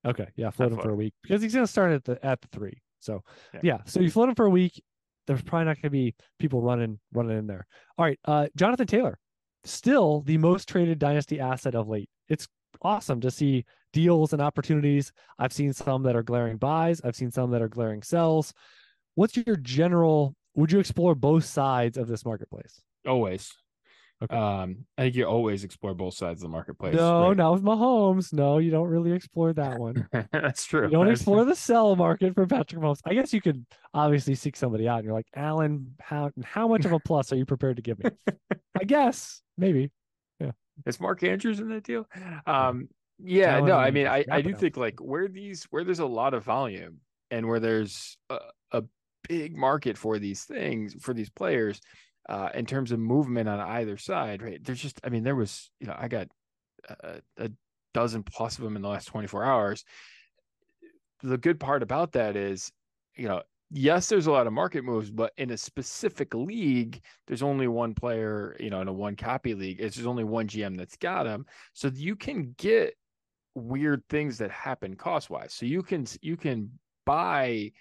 Okay, 0.07 0.29
yeah, 0.35 0.49
float 0.49 0.69
I'd 0.69 0.73
him 0.73 0.77
float 0.79 0.85
for 0.85 0.93
a 0.93 0.97
week 0.97 1.13
because 1.23 1.43
he's 1.43 1.53
gonna 1.53 1.67
start 1.67 1.93
at 1.93 2.05
the 2.05 2.25
at 2.25 2.41
the 2.41 2.49
three. 2.49 2.81
So 3.01 3.23
yeah, 3.55 3.61
yeah 3.63 3.79
so 3.85 4.01
you 4.01 4.11
float 4.11 4.31
him 4.31 4.35
for 4.35 4.47
a 4.47 4.51
week. 4.51 4.83
There's 5.27 5.43
probably 5.43 5.67
not 5.67 5.77
going 5.77 5.83
to 5.83 5.91
be 5.91 6.15
people 6.39 6.63
running 6.63 6.99
running 7.13 7.39
in 7.39 7.47
there. 7.47 7.67
All 7.99 8.05
right, 8.05 8.19
uh, 8.25 8.49
Jonathan 8.57 8.87
Taylor 8.87 9.19
still 9.65 10.23
the 10.23 10.39
most 10.39 10.69
traded 10.69 10.99
dynasty 10.99 11.39
asset 11.39 11.75
of 11.75 11.89
late. 11.89 12.09
It's 12.29 12.49
awesome 12.83 13.21
to 13.21 13.31
see 13.31 13.65
deals 13.93 14.33
and 14.33 14.41
opportunities. 14.41 15.13
I've 15.39 15.53
seen 15.53 15.73
some 15.73 16.03
that 16.05 16.17
are 16.17 16.23
glaring 16.23 16.57
buys, 16.57 17.01
I've 17.05 17.17
seen 17.17 17.31
some 17.31 17.51
that 17.51 17.63
are 17.63 17.69
glaring 17.69 18.03
sells. 18.03 18.53
What's 19.15 19.37
your 19.37 19.57
general 19.57 20.35
would 20.55 20.73
you 20.73 20.81
explore 20.81 21.15
both 21.15 21.45
sides 21.45 21.97
of 21.97 22.09
this 22.09 22.25
marketplace? 22.25 22.81
Always. 23.07 23.53
Okay. 24.23 24.37
Um, 24.37 24.85
I 24.99 25.03
think 25.03 25.15
you 25.15 25.25
always 25.25 25.65
explore 25.65 25.95
both 25.95 26.13
sides 26.15 26.43
of 26.43 26.43
the 26.43 26.53
marketplace. 26.53 26.95
No, 26.95 27.29
right? 27.29 27.37
not 27.37 27.55
with 27.55 27.63
Mahomes. 27.63 28.35
No, 28.35 28.59
you 28.59 28.71
don't 28.71 28.89
really 28.89 29.13
explore 29.13 29.55
that 29.55 29.79
one. 29.79 30.07
That's 30.33 30.67
true. 30.67 30.85
You 30.85 30.91
don't 30.91 31.09
explore 31.09 31.47
the 31.47 31.57
sell 31.57 31.97
market 31.97 32.35
for 32.35 32.47
Patrick 32.47 32.83
Mahomes. 32.83 33.01
I 33.07 33.15
guess 33.15 33.33
you 33.33 33.41
could 33.41 33.65
obviously 33.95 34.35
seek 34.35 34.57
somebody 34.57 34.87
out 34.87 34.97
and 34.97 35.05
you're 35.07 35.15
like, 35.15 35.29
Alan, 35.35 35.95
how 36.01 36.31
how 36.45 36.69
much 36.69 36.85
of 36.85 36.93
a 36.93 37.01
plus 37.01 37.33
are 37.33 37.37
you 37.37 37.47
prepared 37.47 37.77
to 37.77 37.83
give 37.83 37.99
me? 37.99 38.11
I 38.79 38.85
guess, 38.85 39.41
maybe. 39.57 39.91
Yeah. 40.39 40.53
Is 40.85 41.01
Mark 41.01 41.23
Andrews 41.23 41.61
in 41.61 41.71
that 41.71 41.85
deal? 41.85 42.07
Um, 42.47 42.89
yeah, 43.23 43.61
no, 43.61 43.77
I 43.77 43.91
mean, 43.91 44.07
I, 44.07 44.25
I 44.31 44.43
do 44.43 44.55
think 44.55 44.77
like 44.77 45.01
where 45.01 45.29
these 45.29 45.65
where 45.71 45.85
there's 45.85 45.99
a 45.99 46.07
lot 46.07 46.35
of 46.35 46.45
volume 46.45 46.99
and 47.31 47.47
where 47.47 47.61
there's 47.61 48.19
a, 48.29 48.39
a 48.73 48.83
big 49.29 49.57
market 49.57 49.97
for 49.97 50.19
these 50.19 50.45
things 50.45 50.95
for 51.01 51.15
these 51.15 51.31
players 51.31 51.81
uh, 52.31 52.51
in 52.55 52.65
terms 52.65 52.93
of 52.93 53.01
movement 53.01 53.49
on 53.49 53.59
either 53.59 53.97
side, 53.97 54.41
right? 54.41 54.65
There's 54.65 54.81
just, 54.81 55.01
I 55.05 55.09
mean, 55.09 55.25
there 55.25 55.35
was, 55.35 55.69
you 55.81 55.89
know, 55.89 55.97
I 55.99 56.07
got 56.07 56.29
a, 56.89 57.21
a 57.37 57.51
dozen 57.93 58.23
plus 58.23 58.57
of 58.57 58.65
them 58.65 58.77
in 58.77 58.83
the 58.83 58.89
last 58.89 59.07
24 59.07 59.45
hours. 59.45 59.85
The 61.25 61.37
good 61.37 61.59
part 61.59 61.83
about 61.83 62.13
that 62.13 62.37
is, 62.37 62.71
you 63.17 63.27
know, 63.27 63.43
yes, 63.73 64.09
there's 64.09 64.29
a 64.29 64.33
lot 64.33 64.47
of 64.47 64.53
market 64.53 64.85
moves, 64.85 65.11
but 65.11 65.33
in 65.39 65.51
a 65.51 65.57
specific 65.57 66.33
league, 66.33 67.03
there's 67.27 67.43
only 67.43 67.67
one 67.67 67.95
player, 67.95 68.57
you 68.61 68.71
know, 68.71 68.81
in 68.81 68.87
a 68.87 68.93
one 68.93 69.17
copy 69.17 69.55
league, 69.55 69.81
it's 69.81 69.97
there's 69.97 70.07
only 70.07 70.25
one 70.25 70.47
GM 70.47 70.77
that's 70.77 70.97
got 70.97 71.25
them. 71.25 71.47
So 71.73 71.91
you 71.93 72.15
can 72.15 72.55
get 72.57 72.95
weird 73.57 74.05
things 74.09 74.39
that 74.39 74.53
happen 74.53 74.95
cost 74.95 75.31
wise. 75.31 75.53
So 75.53 75.67
you 75.67 75.83
can 75.83 76.07
you 76.23 76.37
can 76.37 76.71
buy 77.05 77.73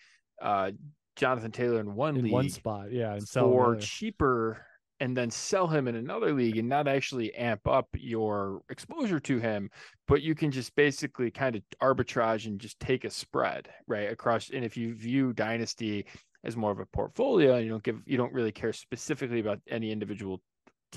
uh 0.42 0.72
Jonathan 1.20 1.52
Taylor 1.52 1.82
in 1.82 1.94
one 1.94 2.16
in 2.16 2.24
league, 2.24 2.34
one 2.34 2.50
spot, 2.50 2.92
yeah, 2.92 3.14
and 3.14 3.28
sell 3.28 3.52
for 3.52 3.76
cheaper, 3.76 4.66
and 5.02 5.16
then 5.16 5.30
sell 5.30 5.68
him 5.68 5.88
in 5.88 5.96
another 5.96 6.34
league, 6.34 6.58
and 6.58 6.70
not 6.70 6.88
actually 6.88 7.36
amp 7.36 7.68
up 7.68 7.88
your 7.94 8.62
exposure 8.70 9.20
to 9.20 9.38
him, 9.38 9.70
but 10.08 10.22
you 10.22 10.34
can 10.34 10.50
just 10.50 10.74
basically 10.76 11.30
kind 11.30 11.56
of 11.56 11.62
arbitrage 11.82 12.46
and 12.46 12.60
just 12.60 12.80
take 12.80 13.04
a 13.04 13.10
spread 13.10 13.68
right 13.88 14.10
across. 14.12 14.50
And 14.50 14.64
if 14.64 14.78
you 14.78 14.96
view 14.96 15.34
Dynasty 15.34 16.06
as 16.46 16.56
more 16.56 16.72
of 16.72 16.80
a 16.80 16.86
portfolio, 16.86 17.56
and 17.56 17.66
you 17.66 17.72
don't 17.72 17.84
give, 17.84 18.00
you 18.06 18.16
don't 18.16 18.34
really 18.34 18.54
care 18.54 18.72
specifically 18.72 19.42
about 19.42 19.60
any 19.70 19.92
individual 19.92 20.42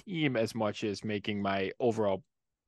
team 0.06 0.36
as 0.36 0.54
much 0.54 0.84
as 0.84 1.04
making 1.04 1.42
my 1.42 1.72
overall 1.80 2.22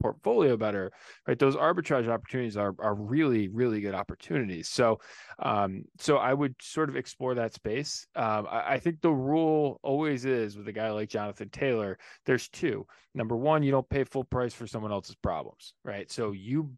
portfolio 0.04 0.54
better, 0.54 0.92
right? 1.26 1.38
Those 1.38 1.56
arbitrage 1.56 2.08
opportunities 2.08 2.58
are 2.58 2.74
are 2.78 2.94
really 2.94 3.48
really 3.48 3.80
good 3.80 3.94
opportunities. 3.94 4.68
So, 4.68 5.00
um, 5.38 5.84
so 5.98 6.18
I 6.18 6.34
would 6.34 6.54
sort 6.60 6.90
of 6.90 6.96
explore 6.96 7.34
that 7.36 7.54
space. 7.54 8.06
Um, 8.14 8.46
I, 8.50 8.74
I 8.74 8.78
think 8.78 9.00
the 9.00 9.10
rule 9.10 9.80
always 9.82 10.26
is 10.26 10.58
with 10.58 10.68
a 10.68 10.72
guy 10.72 10.90
like 10.90 11.08
Jonathan 11.08 11.48
Taylor. 11.48 11.96
There's 12.26 12.48
two. 12.50 12.86
Number 13.14 13.34
one, 13.34 13.62
you 13.62 13.70
don't 13.70 13.88
pay 13.88 14.04
full 14.04 14.24
price 14.24 14.52
for 14.52 14.66
someone 14.66 14.92
else's 14.92 15.14
problems, 15.14 15.72
right? 15.84 16.10
So 16.10 16.32
you, 16.32 16.70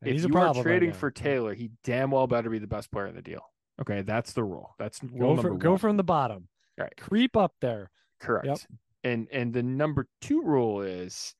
and 0.00 0.16
if 0.16 0.24
you 0.24 0.34
are 0.38 0.54
trading 0.54 0.90
right 0.90 0.96
for 0.96 1.10
Taylor, 1.10 1.52
he 1.52 1.72
damn 1.84 2.10
well 2.10 2.26
better 2.26 2.48
be 2.48 2.58
the 2.58 2.66
best 2.66 2.90
player 2.90 3.06
in 3.06 3.14
the 3.14 3.20
deal. 3.20 3.44
Okay, 3.82 4.00
that's 4.00 4.32
the 4.32 4.44
rule. 4.44 4.74
That's 4.78 5.02
rule 5.02 5.36
go, 5.36 5.42
for, 5.42 5.54
go 5.56 5.76
from 5.76 5.98
the 5.98 6.04
bottom. 6.04 6.48
Right, 6.78 6.96
creep 6.96 7.36
up 7.36 7.52
there. 7.60 7.90
Correct. 8.18 8.46
Yep. 8.46 8.58
And 9.04 9.28
and 9.32 9.52
the 9.52 9.62
number 9.62 10.06
two 10.20 10.42
rule 10.42 10.80
is 10.80 11.34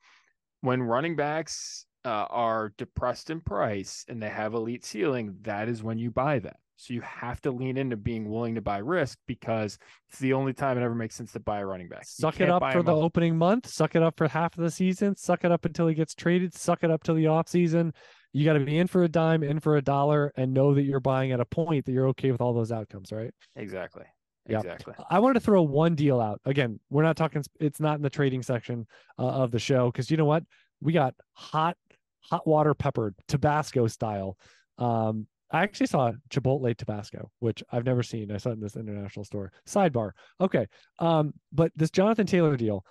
when 0.62 0.82
running 0.82 1.16
backs 1.16 1.86
uh, 2.04 2.26
are 2.30 2.72
depressed 2.78 3.30
in 3.30 3.40
price 3.40 4.04
and 4.08 4.22
they 4.22 4.28
have 4.28 4.54
elite 4.54 4.84
ceiling, 4.84 5.36
that 5.42 5.68
is 5.68 5.82
when 5.82 5.98
you 5.98 6.10
buy 6.10 6.38
them. 6.38 6.54
So 6.76 6.94
you 6.94 7.00
have 7.02 7.40
to 7.42 7.52
lean 7.52 7.76
into 7.76 7.96
being 7.96 8.28
willing 8.28 8.56
to 8.56 8.60
buy 8.60 8.78
risk 8.78 9.18
because 9.28 9.78
it's 10.08 10.18
the 10.18 10.32
only 10.32 10.52
time 10.52 10.78
it 10.78 10.82
ever 10.82 10.94
makes 10.94 11.14
sense 11.14 11.32
to 11.32 11.40
buy 11.40 11.60
a 11.60 11.66
running 11.66 11.88
back. 11.88 12.04
Suck 12.04 12.40
it 12.40 12.50
up 12.50 12.72
for 12.72 12.82
the 12.82 12.96
up. 12.96 13.02
opening 13.02 13.36
month, 13.36 13.68
suck 13.68 13.94
it 13.94 14.02
up 14.02 14.16
for 14.16 14.26
half 14.26 14.56
of 14.56 14.64
the 14.64 14.70
season, 14.70 15.14
suck 15.14 15.44
it 15.44 15.52
up 15.52 15.64
until 15.64 15.86
he 15.86 15.94
gets 15.94 16.14
traded, 16.14 16.54
suck 16.54 16.82
it 16.82 16.90
up 16.90 17.04
till 17.04 17.14
the 17.14 17.28
off 17.28 17.48
season. 17.48 17.92
You 18.32 18.44
got 18.44 18.54
to 18.54 18.60
be 18.64 18.78
in 18.78 18.86
for 18.86 19.04
a 19.04 19.08
dime, 19.08 19.42
in 19.44 19.60
for 19.60 19.76
a 19.76 19.82
dollar, 19.82 20.32
and 20.36 20.54
know 20.54 20.74
that 20.74 20.82
you're 20.82 21.00
buying 21.00 21.30
at 21.30 21.38
a 21.38 21.44
point 21.44 21.84
that 21.84 21.92
you're 21.92 22.08
okay 22.08 22.32
with 22.32 22.40
all 22.40 22.54
those 22.54 22.72
outcomes, 22.72 23.12
right? 23.12 23.32
Exactly. 23.54 24.04
Exactly. 24.46 24.94
I 25.08 25.20
wanted 25.20 25.34
to 25.34 25.40
throw 25.40 25.62
one 25.62 25.94
deal 25.94 26.20
out. 26.20 26.40
Again, 26.44 26.80
we're 26.90 27.04
not 27.04 27.16
talking. 27.16 27.44
It's 27.60 27.80
not 27.80 27.96
in 27.96 28.02
the 28.02 28.10
trading 28.10 28.42
section 28.42 28.86
uh, 29.18 29.22
of 29.22 29.50
the 29.50 29.58
show 29.58 29.90
because 29.90 30.10
you 30.10 30.16
know 30.16 30.24
what? 30.24 30.44
We 30.80 30.92
got 30.92 31.14
hot, 31.32 31.76
hot 32.20 32.46
water 32.46 32.74
peppered 32.74 33.14
Tabasco 33.28 33.86
style. 33.86 34.36
Um, 34.78 35.26
I 35.52 35.62
actually 35.62 35.86
saw 35.86 36.12
Chipotle 36.30 36.76
Tabasco, 36.76 37.30
which 37.38 37.62
I've 37.70 37.84
never 37.84 38.02
seen. 38.02 38.32
I 38.32 38.38
saw 38.38 38.50
it 38.50 38.54
in 38.54 38.60
this 38.60 38.76
international 38.76 39.24
store. 39.24 39.52
Sidebar. 39.68 40.12
Okay. 40.40 40.66
Um, 40.98 41.34
but 41.52 41.70
this 41.76 41.90
Jonathan 41.90 42.26
Taylor 42.26 42.56
deal, 42.56 42.84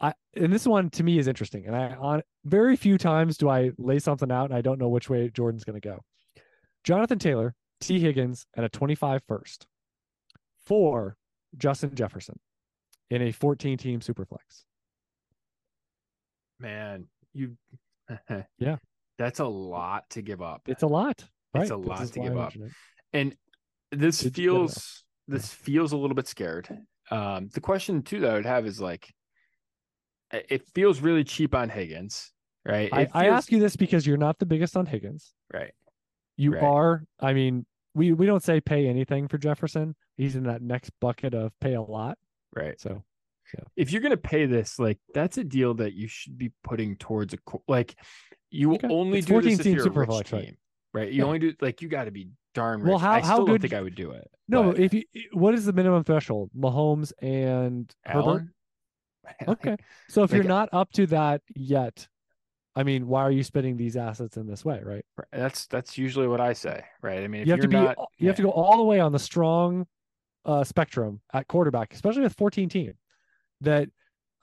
I 0.00 0.14
and 0.34 0.52
this 0.52 0.66
one 0.66 0.90
to 0.90 1.04
me 1.04 1.18
is 1.18 1.28
interesting. 1.28 1.66
And 1.66 1.76
I 1.76 1.94
on 1.94 2.22
very 2.44 2.74
few 2.74 2.98
times 2.98 3.36
do 3.36 3.48
I 3.48 3.70
lay 3.78 3.98
something 3.98 4.32
out 4.32 4.46
and 4.46 4.54
I 4.54 4.62
don't 4.62 4.78
know 4.78 4.88
which 4.88 5.10
way 5.10 5.28
Jordan's 5.28 5.64
going 5.64 5.80
to 5.80 5.88
go. 5.88 6.00
Jonathan 6.84 7.18
Taylor, 7.18 7.54
Tee 7.80 8.00
Higgins, 8.00 8.46
and 8.54 8.64
a 8.64 8.68
25 8.68 9.22
first 9.28 9.66
for 10.68 11.16
Justin 11.56 11.94
Jefferson 11.94 12.38
in 13.10 13.22
a 13.22 13.32
14 13.32 13.78
team 13.78 14.00
superflex. 14.00 14.64
Man, 16.60 17.06
you 17.32 17.56
yeah. 18.58 18.76
That's 19.18 19.40
a 19.40 19.46
lot 19.46 20.08
to 20.10 20.22
give 20.22 20.42
up. 20.42 20.62
It's 20.66 20.82
a 20.82 20.86
lot. 20.86 21.24
Right? 21.54 21.62
It's 21.62 21.70
a 21.70 21.76
lot 21.76 22.06
to 22.06 22.20
give 22.20 22.36
up. 22.36 22.52
And 23.12 23.34
this 23.90 24.22
feels 24.22 25.04
this 25.26 25.52
feels 25.52 25.92
a 25.92 25.96
little 25.96 26.14
bit 26.14 26.28
scared. 26.28 26.68
Um, 27.10 27.48
the 27.52 27.60
question 27.60 28.02
too 28.02 28.20
that 28.20 28.30
I 28.30 28.34
would 28.34 28.46
have 28.46 28.66
is 28.66 28.80
like 28.80 29.10
it 30.30 30.62
feels 30.74 31.00
really 31.00 31.24
cheap 31.24 31.54
on 31.54 31.70
Higgins, 31.70 32.32
right? 32.66 32.90
I, 32.92 33.06
feels... 33.06 33.10
I, 33.14 33.26
ask 33.28 33.50
you 33.50 33.60
this 33.60 33.76
because 33.76 34.06
you're 34.06 34.18
not 34.18 34.38
the 34.38 34.44
biggest 34.44 34.76
on 34.76 34.84
Higgins. 34.84 35.32
Right. 35.52 35.72
You 36.36 36.52
right. 36.52 36.62
are, 36.62 37.04
I 37.18 37.32
mean, 37.32 37.64
we 37.98 38.12
we 38.12 38.26
don't 38.26 38.42
say 38.42 38.60
pay 38.60 38.86
anything 38.86 39.26
for 39.26 39.36
Jefferson. 39.38 39.96
He's 40.16 40.36
in 40.36 40.44
that 40.44 40.62
next 40.62 40.90
bucket 41.00 41.34
of 41.34 41.52
pay 41.60 41.74
a 41.74 41.82
lot. 41.82 42.16
Right. 42.54 42.80
So, 42.80 43.02
yeah. 43.52 43.64
if 43.76 43.90
you're 43.90 44.00
gonna 44.00 44.16
pay 44.16 44.46
this, 44.46 44.78
like 44.78 44.98
that's 45.12 45.36
a 45.36 45.44
deal 45.44 45.74
that 45.74 45.94
you 45.94 46.06
should 46.06 46.38
be 46.38 46.52
putting 46.62 46.96
towards 46.96 47.34
a 47.34 47.38
like 47.66 47.96
you 48.50 48.74
okay. 48.74 48.88
only 48.88 49.18
it's 49.18 49.26
do 49.26 49.40
this 49.40 49.58
if 49.58 49.66
you're 49.66 49.88
a 49.88 49.90
rich 49.90 50.30
team, 50.30 50.38
right? 50.38 50.56
right? 50.94 51.12
You 51.12 51.22
yeah. 51.22 51.24
only 51.24 51.38
do 51.40 51.54
like 51.60 51.82
you 51.82 51.88
got 51.88 52.04
to 52.04 52.12
be 52.12 52.28
darn 52.54 52.80
rich. 52.80 52.88
Well, 52.88 52.98
how 52.98 53.12
I 53.12 53.20
how 53.20 53.38
good? 53.38 53.46
Don't 53.46 53.60
think 53.62 53.74
I 53.74 53.82
would 53.82 53.96
do 53.96 54.12
it. 54.12 54.30
No, 54.46 54.70
but... 54.70 54.80
if 54.80 54.94
you 54.94 55.02
what 55.32 55.54
is 55.54 55.64
the 55.64 55.72
minimum 55.72 56.04
threshold? 56.04 56.50
Mahomes 56.56 57.12
and 57.20 57.92
Allen? 58.06 58.24
Herbert. 58.24 58.54
okay, 59.48 59.76
so 60.08 60.22
if 60.22 60.32
like, 60.32 60.38
you're 60.38 60.48
not 60.48 60.70
up 60.72 60.90
to 60.92 61.06
that 61.08 61.42
yet, 61.54 62.08
I 62.78 62.84
mean, 62.84 63.08
why 63.08 63.22
are 63.22 63.32
you 63.32 63.42
spending 63.42 63.76
these 63.76 63.96
assets 63.96 64.36
in 64.36 64.46
this 64.46 64.64
way, 64.64 64.80
right? 64.84 65.04
That's 65.32 65.66
that's 65.66 65.98
usually 65.98 66.28
what 66.28 66.40
I 66.40 66.52
say, 66.52 66.84
right? 67.02 67.24
I 67.24 67.26
mean, 67.26 67.44
you 67.44 67.50
have 67.50 67.60
to 67.60 67.66
be 67.66 67.74
not, 67.74 67.96
you 67.98 68.06
yeah. 68.18 68.26
have 68.28 68.36
to 68.36 68.44
go 68.44 68.50
all 68.50 68.76
the 68.76 68.84
way 68.84 69.00
on 69.00 69.10
the 69.10 69.18
strong 69.18 69.84
uh, 70.44 70.62
spectrum 70.62 71.20
at 71.32 71.48
quarterback, 71.48 71.92
especially 71.92 72.22
with 72.22 72.36
14 72.36 72.68
team. 72.68 72.92
That 73.62 73.88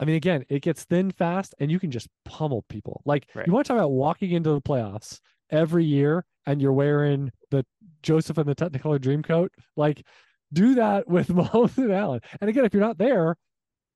I 0.01 0.03
mean, 0.03 0.17
again, 0.17 0.43
it 0.49 0.63
gets 0.63 0.83
thin 0.83 1.11
fast, 1.11 1.55
and 1.61 1.71
you 1.71 1.79
can 1.79 1.91
just 1.91 2.09
pummel 2.25 2.65
people. 2.67 3.01
Like 3.05 3.25
right. 3.33 3.47
you 3.47 3.53
want 3.53 3.67
to 3.67 3.69
talk 3.69 3.79
about 3.79 3.91
walking 3.91 4.31
into 4.31 4.49
the 4.49 4.61
playoffs 4.61 5.21
every 5.49 5.85
year, 5.85 6.25
and 6.45 6.61
you're 6.61 6.73
wearing 6.73 7.31
the 7.51 7.65
Joseph 8.03 8.37
and 8.37 8.49
the 8.49 8.55
Technicolor 8.55 8.99
Dream 8.99 9.23
coat. 9.23 9.53
Like, 9.77 10.05
do 10.51 10.75
that 10.75 11.07
with 11.07 11.27
Mahomes 11.29 11.77
and 11.77 11.93
Allen. 11.93 12.19
And 12.41 12.49
again, 12.49 12.65
if 12.65 12.73
you're 12.73 12.83
not 12.83 12.97
there, 12.97 13.37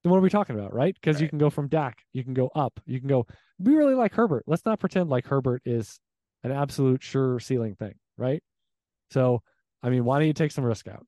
then 0.04 0.12
what 0.12 0.18
are 0.18 0.22
we 0.22 0.30
talking 0.30 0.58
about, 0.58 0.74
right? 0.74 0.96
Because 0.96 1.18
right. 1.18 1.24
you 1.24 1.30
can 1.30 1.38
go 1.38 1.50
from 1.50 1.68
Dak, 1.68 2.00
you 2.14 2.24
can 2.24 2.34
go 2.34 2.50
up, 2.56 2.80
you 2.86 3.00
can 3.00 3.10
go. 3.10 3.28
We 3.60 3.76
really 3.76 3.96
like 3.96 4.14
Herbert. 4.14 4.44
Let's 4.48 4.66
not 4.66 4.80
pretend 4.80 5.10
like 5.10 5.26
Herbert 5.26 5.62
is 5.66 6.00
an 6.44 6.52
absolute 6.52 7.04
sure 7.04 7.40
ceiling 7.40 7.76
thing, 7.76 7.96
right? 8.18 8.42
So, 9.12 9.42
I 9.84 9.90
mean, 9.90 10.06
why 10.06 10.20
don't 10.20 10.28
you 10.28 10.34
take 10.34 10.52
some 10.52 10.64
risk 10.64 10.88
out? 10.88 11.06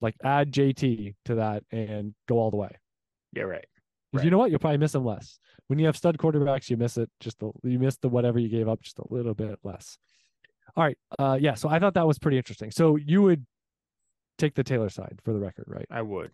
Like 0.00 0.14
add 0.22 0.52
JT 0.52 1.14
to 1.26 1.34
that 1.36 1.62
and 1.70 2.14
go 2.28 2.38
all 2.38 2.50
the 2.50 2.58
way. 2.58 2.76
Yeah, 3.32 3.44
right. 3.44 3.64
Right. 4.12 4.24
You 4.24 4.30
know 4.30 4.38
what? 4.38 4.50
You'll 4.50 4.60
probably 4.60 4.78
miss 4.78 4.92
them 4.92 5.04
less. 5.04 5.38
When 5.66 5.78
you 5.78 5.86
have 5.86 5.96
stud 5.96 6.18
quarterbacks, 6.18 6.68
you 6.68 6.76
miss 6.76 6.98
it 6.98 7.10
just 7.20 7.42
a, 7.42 7.50
you 7.62 7.78
miss 7.78 7.96
the 7.96 8.08
whatever 8.08 8.38
you 8.38 8.48
gave 8.48 8.68
up 8.68 8.82
just 8.82 8.98
a 8.98 9.04
little 9.10 9.34
bit 9.34 9.58
less. 9.64 9.96
All 10.76 10.84
right. 10.84 10.98
Uh 11.18 11.38
yeah, 11.40 11.54
so 11.54 11.68
I 11.68 11.78
thought 11.78 11.94
that 11.94 12.06
was 12.06 12.18
pretty 12.18 12.36
interesting. 12.36 12.70
So 12.70 12.96
you 12.96 13.22
would 13.22 13.46
take 14.38 14.54
the 14.54 14.64
Taylor 14.64 14.88
side 14.88 15.18
for 15.24 15.32
the 15.32 15.40
record, 15.40 15.64
right? 15.68 15.86
I 15.90 16.02
would. 16.02 16.30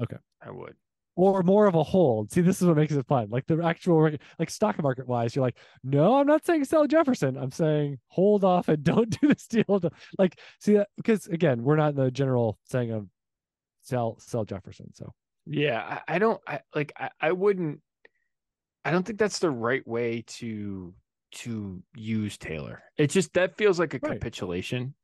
Okay. 0.00 0.16
I 0.44 0.50
would. 0.50 0.74
Or 1.14 1.42
more 1.42 1.66
of 1.66 1.74
a 1.74 1.82
hold. 1.82 2.32
See, 2.32 2.40
this 2.40 2.62
is 2.62 2.68
what 2.68 2.76
makes 2.76 2.94
it 2.94 3.06
fun. 3.06 3.28
Like 3.28 3.46
the 3.46 3.62
actual, 3.62 4.10
like 4.38 4.48
stock 4.48 4.82
market 4.82 5.06
wise, 5.06 5.36
you're 5.36 5.44
like, 5.44 5.58
no, 5.84 6.16
I'm 6.16 6.26
not 6.26 6.46
saying 6.46 6.64
sell 6.64 6.86
Jefferson. 6.86 7.36
I'm 7.36 7.50
saying 7.50 7.98
hold 8.08 8.44
off 8.44 8.68
and 8.68 8.82
don't 8.82 9.10
do 9.20 9.28
this 9.28 9.46
deal. 9.46 9.80
To, 9.80 9.90
like, 10.18 10.38
see 10.58 10.74
that 10.74 10.88
because 10.96 11.26
again, 11.26 11.62
we're 11.62 11.76
not 11.76 11.90
in 11.90 11.96
the 11.96 12.10
general 12.10 12.58
saying 12.64 12.92
of 12.92 13.08
sell 13.82 14.16
sell 14.20 14.44
Jefferson. 14.44 14.92
So 14.94 15.12
yeah, 15.46 16.00
I, 16.08 16.16
I 16.16 16.18
don't. 16.18 16.40
I 16.46 16.60
like. 16.74 16.92
I, 16.96 17.10
I 17.20 17.32
wouldn't. 17.32 17.80
I 18.84 18.90
don't 18.90 19.04
think 19.04 19.18
that's 19.18 19.38
the 19.38 19.50
right 19.50 19.86
way 19.86 20.24
to 20.26 20.94
to 21.32 21.82
use 21.94 22.36
Taylor. 22.38 22.82
It 22.96 23.08
just 23.08 23.34
that 23.34 23.56
feels 23.56 23.78
like 23.78 23.94
a 23.94 23.98
right. 24.02 24.12
capitulation. 24.12 24.94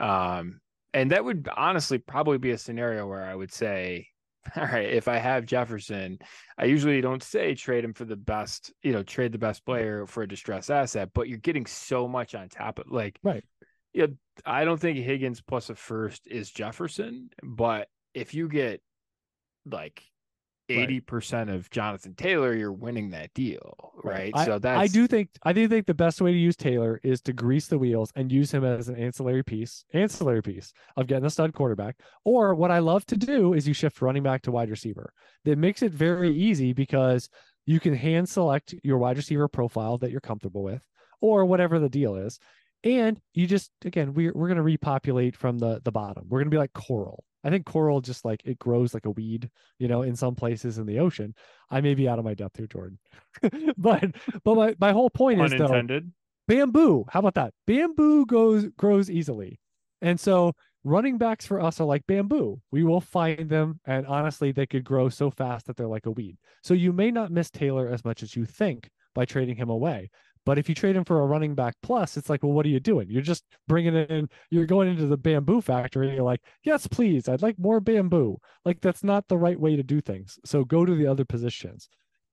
Um, 0.00 0.60
and 0.94 1.10
that 1.10 1.24
would 1.24 1.48
honestly 1.54 1.98
probably 1.98 2.38
be 2.38 2.50
a 2.52 2.58
scenario 2.58 3.06
where 3.06 3.24
I 3.24 3.34
would 3.34 3.52
say 3.52 4.08
all 4.56 4.64
right, 4.64 4.88
if 4.88 5.08
I 5.08 5.18
have 5.18 5.46
Jefferson, 5.46 6.18
I 6.58 6.64
usually 6.64 7.00
don't 7.00 7.22
say 7.22 7.54
trade 7.54 7.84
him 7.84 7.92
for 7.92 8.04
the 8.04 8.16
best, 8.16 8.72
you 8.82 8.92
know, 8.92 9.02
trade 9.02 9.32
the 9.32 9.38
best 9.38 9.64
player 9.64 10.06
for 10.06 10.22
a 10.22 10.28
distressed 10.28 10.70
asset, 10.70 11.10
but 11.14 11.28
you're 11.28 11.38
getting 11.38 11.66
so 11.66 12.08
much 12.08 12.34
on 12.34 12.48
top 12.48 12.78
of 12.78 12.90
like, 12.90 13.18
right. 13.22 13.44
Yeah, 13.92 14.06
I 14.46 14.64
don't 14.64 14.80
think 14.80 14.98
Higgins 14.98 15.40
plus 15.40 15.68
a 15.68 15.74
first 15.74 16.26
is 16.26 16.50
Jefferson, 16.50 17.30
but 17.42 17.88
if 18.14 18.34
you 18.34 18.48
get 18.48 18.80
like 19.66 20.02
80% 20.70 21.54
of 21.54 21.70
Jonathan 21.70 22.14
Taylor, 22.14 22.54
you're 22.54 22.72
winning 22.72 23.10
that 23.10 23.32
deal, 23.34 23.92
right? 24.02 24.32
I, 24.34 24.44
so 24.44 24.58
that 24.58 24.78
I 24.78 24.86
do 24.86 25.06
think 25.06 25.30
I 25.42 25.52
do 25.52 25.68
think 25.68 25.86
the 25.86 25.94
best 25.94 26.20
way 26.20 26.32
to 26.32 26.38
use 26.38 26.56
Taylor 26.56 27.00
is 27.02 27.20
to 27.22 27.32
grease 27.32 27.66
the 27.66 27.78
wheels 27.78 28.12
and 28.16 28.30
use 28.30 28.52
him 28.52 28.64
as 28.64 28.88
an 28.88 28.96
ancillary 28.96 29.42
piece, 29.42 29.84
ancillary 29.92 30.42
piece 30.42 30.72
of 30.96 31.06
getting 31.06 31.24
a 31.24 31.30
stud 31.30 31.52
quarterback. 31.52 31.96
Or 32.24 32.54
what 32.54 32.70
I 32.70 32.78
love 32.78 33.04
to 33.06 33.16
do 33.16 33.54
is 33.54 33.68
you 33.68 33.74
shift 33.74 34.00
running 34.00 34.22
back 34.22 34.42
to 34.42 34.52
wide 34.52 34.70
receiver. 34.70 35.12
That 35.44 35.58
makes 35.58 35.82
it 35.82 35.92
very 35.92 36.34
easy 36.34 36.72
because 36.72 37.28
you 37.66 37.80
can 37.80 37.94
hand 37.94 38.28
select 38.28 38.74
your 38.82 38.98
wide 38.98 39.16
receiver 39.16 39.48
profile 39.48 39.98
that 39.98 40.10
you're 40.10 40.20
comfortable 40.20 40.62
with 40.62 40.82
or 41.20 41.44
whatever 41.44 41.78
the 41.78 41.88
deal 41.88 42.16
is. 42.16 42.38
And 42.82 43.20
you 43.34 43.46
just 43.46 43.70
again, 43.84 44.14
we're 44.14 44.32
we're 44.34 44.48
gonna 44.48 44.62
repopulate 44.62 45.36
from 45.36 45.58
the 45.58 45.80
the 45.84 45.92
bottom. 45.92 46.24
We're 46.28 46.40
gonna 46.40 46.50
be 46.50 46.58
like 46.58 46.72
coral 46.72 47.24
I 47.42 47.50
think 47.50 47.64
coral 47.66 48.00
just 48.00 48.24
like 48.24 48.42
it 48.44 48.58
grows 48.58 48.92
like 48.92 49.06
a 49.06 49.10
weed, 49.10 49.50
you 49.78 49.88
know, 49.88 50.02
in 50.02 50.14
some 50.14 50.34
places 50.34 50.78
in 50.78 50.86
the 50.86 50.98
ocean. 50.98 51.34
I 51.70 51.80
may 51.80 51.94
be 51.94 52.08
out 52.08 52.18
of 52.18 52.24
my 52.24 52.34
depth 52.34 52.58
here, 52.58 52.66
Jordan. 52.66 52.98
but 53.78 54.04
but 54.44 54.54
my, 54.54 54.74
my 54.78 54.92
whole 54.92 55.10
point 55.10 55.40
is 55.40 55.52
though 55.58 55.66
bamboo. 56.46 57.04
How 57.08 57.20
about 57.20 57.34
that? 57.34 57.54
Bamboo 57.66 58.26
goes 58.26 58.66
grows 58.76 59.10
easily. 59.10 59.58
And 60.02 60.18
so 60.18 60.52
running 60.84 61.18
backs 61.18 61.46
for 61.46 61.60
us 61.60 61.80
are 61.80 61.86
like 61.86 62.06
bamboo. 62.06 62.60
We 62.70 62.84
will 62.84 63.00
find 63.00 63.48
them 63.48 63.80
and 63.86 64.06
honestly 64.06 64.52
they 64.52 64.66
could 64.66 64.84
grow 64.84 65.08
so 65.08 65.30
fast 65.30 65.66
that 65.66 65.76
they're 65.76 65.86
like 65.86 66.06
a 66.06 66.10
weed. 66.10 66.36
So 66.62 66.74
you 66.74 66.92
may 66.92 67.10
not 67.10 67.30
miss 67.30 67.50
Taylor 67.50 67.88
as 67.88 68.04
much 68.04 68.22
as 68.22 68.36
you 68.36 68.44
think 68.44 68.90
by 69.14 69.24
trading 69.24 69.56
him 69.56 69.70
away. 69.70 70.10
But 70.46 70.58
if 70.58 70.68
you 70.68 70.74
trade 70.74 70.96
him 70.96 71.04
for 71.04 71.20
a 71.20 71.26
running 71.26 71.54
back 71.54 71.74
plus, 71.82 72.16
it's 72.16 72.30
like, 72.30 72.42
well, 72.42 72.52
what 72.52 72.64
are 72.64 72.70
you 72.70 72.80
doing? 72.80 73.08
You're 73.10 73.22
just 73.22 73.44
bringing 73.68 73.94
it 73.94 74.10
in. 74.10 74.28
You're 74.50 74.66
going 74.66 74.88
into 74.88 75.06
the 75.06 75.16
bamboo 75.16 75.60
factory 75.60 76.08
and 76.08 76.16
you're 76.16 76.24
like, 76.24 76.40
yes, 76.64 76.86
please. 76.86 77.28
I'd 77.28 77.42
like 77.42 77.58
more 77.58 77.80
bamboo. 77.80 78.38
Like 78.64 78.80
that's 78.80 79.04
not 79.04 79.28
the 79.28 79.36
right 79.36 79.58
way 79.58 79.76
to 79.76 79.82
do 79.82 80.00
things. 80.00 80.38
So 80.44 80.64
go 80.64 80.84
to 80.84 80.94
the 80.94 81.06
other 81.06 81.24
positions, 81.24 81.88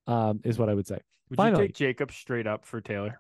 um, 0.08 0.40
is 0.44 0.58
what 0.58 0.70
I 0.70 0.74
would 0.74 0.88
say. 0.88 1.00
Would 1.30 1.38
Finally, 1.38 1.64
you 1.64 1.68
take 1.68 1.76
Jacob 1.76 2.12
straight 2.12 2.48
up 2.48 2.66
for 2.66 2.80
Taylor? 2.80 3.20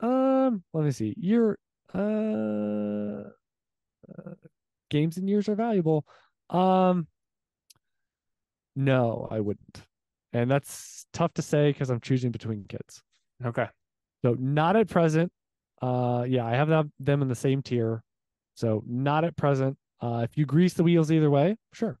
Um, 0.00 0.62
let 0.74 0.84
me 0.84 0.90
see. 0.90 1.14
Your 1.16 1.58
uh, 1.94 3.30
uh 4.08 4.34
games 4.90 5.16
and 5.16 5.28
years 5.28 5.48
are 5.48 5.54
valuable. 5.54 6.04
Um, 6.50 7.06
no, 8.76 9.26
I 9.30 9.40
wouldn't. 9.40 9.82
And 10.34 10.50
that's 10.50 11.06
tough 11.14 11.32
to 11.34 11.42
say 11.42 11.72
because 11.72 11.88
I'm 11.88 12.00
choosing 12.00 12.30
between 12.30 12.64
kids. 12.68 13.02
Okay. 13.44 13.66
So 14.22 14.36
not 14.38 14.76
at 14.76 14.88
present. 14.88 15.30
Uh, 15.82 16.24
yeah, 16.26 16.44
I 16.44 16.52
have 16.52 16.68
them 16.68 16.92
them 16.98 17.22
in 17.22 17.28
the 17.28 17.34
same 17.34 17.62
tier. 17.62 18.02
So 18.54 18.82
not 18.86 19.24
at 19.24 19.36
present. 19.36 19.76
Uh, 20.00 20.22
if 20.24 20.36
you 20.36 20.46
grease 20.46 20.74
the 20.74 20.82
wheels 20.82 21.10
either 21.10 21.30
way, 21.30 21.56
sure. 21.72 21.98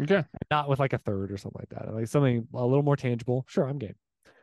Okay. 0.00 0.24
Not 0.50 0.68
with 0.68 0.78
like 0.78 0.92
a 0.92 0.98
third 0.98 1.32
or 1.32 1.36
something 1.36 1.60
like 1.60 1.68
that. 1.70 1.92
Like 1.92 2.06
something 2.06 2.46
a 2.54 2.64
little 2.64 2.84
more 2.84 2.96
tangible. 2.96 3.44
Sure, 3.48 3.68
I'm 3.68 3.78
game. 3.78 3.94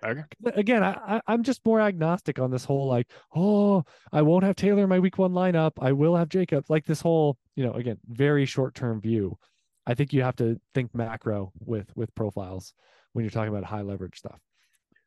Okay. 0.06 0.24
Again, 0.54 0.84
I, 0.84 1.22
I 1.26 1.34
am 1.34 1.44
just 1.44 1.66
more 1.66 1.80
agnostic 1.80 2.38
on 2.38 2.52
this 2.52 2.66
whole 2.66 2.88
like, 2.88 3.10
oh, 3.34 3.86
I 4.12 4.22
won't 4.22 4.44
have 4.44 4.58
Taylor 4.58 4.84
in 4.84 4.90
my 4.90 5.00
week 5.00 5.18
one 5.18 5.32
lineup. 5.32 5.72
I 5.80 5.94
will 5.94 6.16
have 6.18 6.28
Jacob. 6.28 6.66
Like 6.68 6.86
this 6.86 7.00
whole, 7.00 7.38
you 7.56 7.66
know, 7.66 7.72
again, 7.74 7.98
very 8.10 8.46
short 8.46 8.76
term 8.76 9.00
view. 9.00 9.38
I 9.86 9.94
think 9.94 10.12
you 10.12 10.22
have 10.24 10.36
to 10.38 10.60
think 10.74 10.94
macro 10.94 11.54
with 11.60 11.90
with 11.96 12.14
profiles 12.16 12.74
when 13.14 13.24
you're 13.24 13.32
talking 13.32 13.54
about 13.54 13.64
high 13.64 13.82
leverage 13.82 14.18
stuff. 14.18 14.40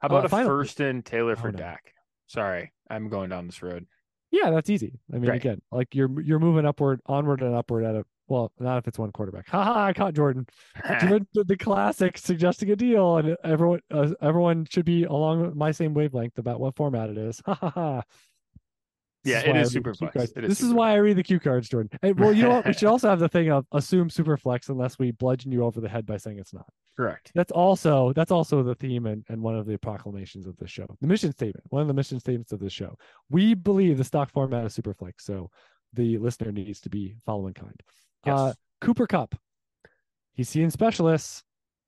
How 0.01 0.07
about 0.07 0.25
uh, 0.25 0.27
a 0.27 0.29
final... 0.29 0.49
first 0.49 0.81
in 0.81 1.03
Taylor 1.03 1.37
for 1.37 1.49
oh, 1.49 1.53
no. 1.53 1.59
Dak? 1.59 1.93
Sorry, 2.27 2.73
I'm 2.91 3.09
going 3.09 3.31
down 3.31 3.47
this 3.47 3.63
road. 3.63 3.87
Yeah, 4.31 4.51
that's 4.51 4.71
easy. 4.71 4.99
I 5.13 5.19
mean, 5.19 5.31
right. 5.31 5.37
again, 5.37 5.63
like 5.71 5.95
you're 5.95 6.21
you're 6.21 6.39
moving 6.39 6.67
upward, 6.67 7.01
onward 7.07 7.43
and 7.43 7.55
upward 7.55 7.85
at 7.85 7.95
a 7.95 8.05
well, 8.29 8.51
not 8.59 8.79
if 8.79 8.89
it's 8.89 8.99
one 8.99 9.13
quarterback. 9.13 9.49
Ha 9.51 9.65
ha! 9.65 9.85
I 9.87 9.93
caught 9.93 10.15
Jordan. 10.15 10.47
Jordan 11.01 11.29
did 11.33 11.49
the 11.49 11.57
classic, 11.57 12.19
suggesting 12.19 12.71
a 12.71 12.77
deal, 12.77 13.19
and 13.19 13.37
everyone 13.45 13.81
uh, 13.93 14.11
everyone 14.21 14.67
should 14.69 14.85
be 14.85 15.05
along 15.05 15.57
my 15.57 15.71
same 15.71 15.95
wavelength 15.95 16.39
about 16.39 16.61
what 16.61 16.77
format 16.77 17.11
it 17.11 17.19
is. 17.19 17.41
Ha 17.47 17.55
ha 17.55 17.71
ha! 17.71 18.03
Yeah, 19.27 19.41
it 19.41 19.57
is 19.57 19.73
super 19.73 19.95
flex. 19.95 20.15
It 20.17 20.45
is 20.45 20.49
this 20.49 20.59
super 20.59 20.69
is 20.69 20.75
why 20.75 20.93
I 20.93 20.97
read 20.97 21.17
the 21.17 21.23
cue 21.23 21.41
cards, 21.41 21.69
Jordan. 21.69 21.99
Hey, 22.03 22.13
well, 22.13 22.33
you 22.33 22.45
know 22.45 22.51
what? 22.51 22.67
We 22.67 22.73
should 22.73 22.89
also 22.89 23.09
have 23.09 23.21
the 23.21 23.29
thing 23.29 23.51
of 23.51 23.67
assume 23.73 24.09
super 24.11 24.37
flex 24.37 24.69
unless 24.69 24.99
we 24.99 25.11
bludgeon 25.11 25.53
you 25.53 25.65
over 25.65 25.81
the 25.81 25.89
head 25.89 26.07
by 26.07 26.17
saying 26.17 26.39
it's 26.39 26.55
not. 26.55 26.67
Correct. 26.97 27.33
That's 27.35 27.53
also 27.53 28.13
that's 28.15 28.31
also 28.31 28.63
the 28.63 28.75
theme 28.75 29.07
and, 29.07 29.25
and 29.29 29.43
one 29.43 29.57
of 29.57 29.67
the 29.67 29.77
proclamations 29.79 30.47
of 30.47 30.57
the 30.57 30.67
show. 30.67 30.87
The 31.01 31.07
mission 31.07 31.33
statement, 31.33 31.65
one 31.69 31.83
of 31.83 31.89
the 31.89 31.95
mission 31.95 32.19
statements 32.21 32.53
of 32.53 32.61
the 32.61 32.71
show. 32.71 32.97
We 33.29 33.55
believe 33.55 33.99
the 33.99 34.05
stock 34.05 34.31
format 34.31 34.65
is 34.65 34.75
super 34.75 34.95
flex, 34.95 35.25
so 35.25 35.51
the 35.93 36.19
listener 36.19 36.53
needs 36.53 36.81
to 36.81 36.89
be 36.89 37.17
following 37.25 37.55
kind. 37.55 37.83
Yes. 38.25 38.39
Uh, 38.39 38.53
Cooper 38.81 39.07
Kupp. 39.07 39.35
He's 40.35 40.49
seeing 40.49 40.71
specialists. 40.71 41.43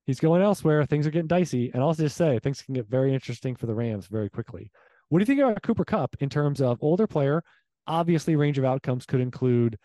He's 0.07 0.21
going 0.21 0.41
elsewhere. 0.41 0.87
Things 0.87 1.07
are 1.07 1.11
getting 1.11 1.27
dicey. 1.27 1.71
And 1.75 1.83
I'll 1.83 1.93
just 1.93 2.17
say 2.17 2.39
things 2.39 2.63
can 2.63 2.75
get 2.75 2.89
very 2.89 3.13
interesting 3.13 3.55
for 3.55 3.67
the 3.67 3.75
Rams 3.75 4.07
very 4.07 4.31
quickly. 4.31 4.71
What 5.09 5.19
do 5.19 5.23
you 5.23 5.27
think 5.27 5.41
about 5.41 5.63
Cooper 5.63 5.85
Kupp 5.85 6.17
in 6.21 6.29
terms 6.29 6.61
of 6.61 6.79
older 6.81 7.07
player? 7.07 7.43
Obviously, 7.87 8.37
range 8.37 8.59
of 8.59 8.65
outcomes 8.65 9.07
could 9.07 9.21
include, 9.21 9.79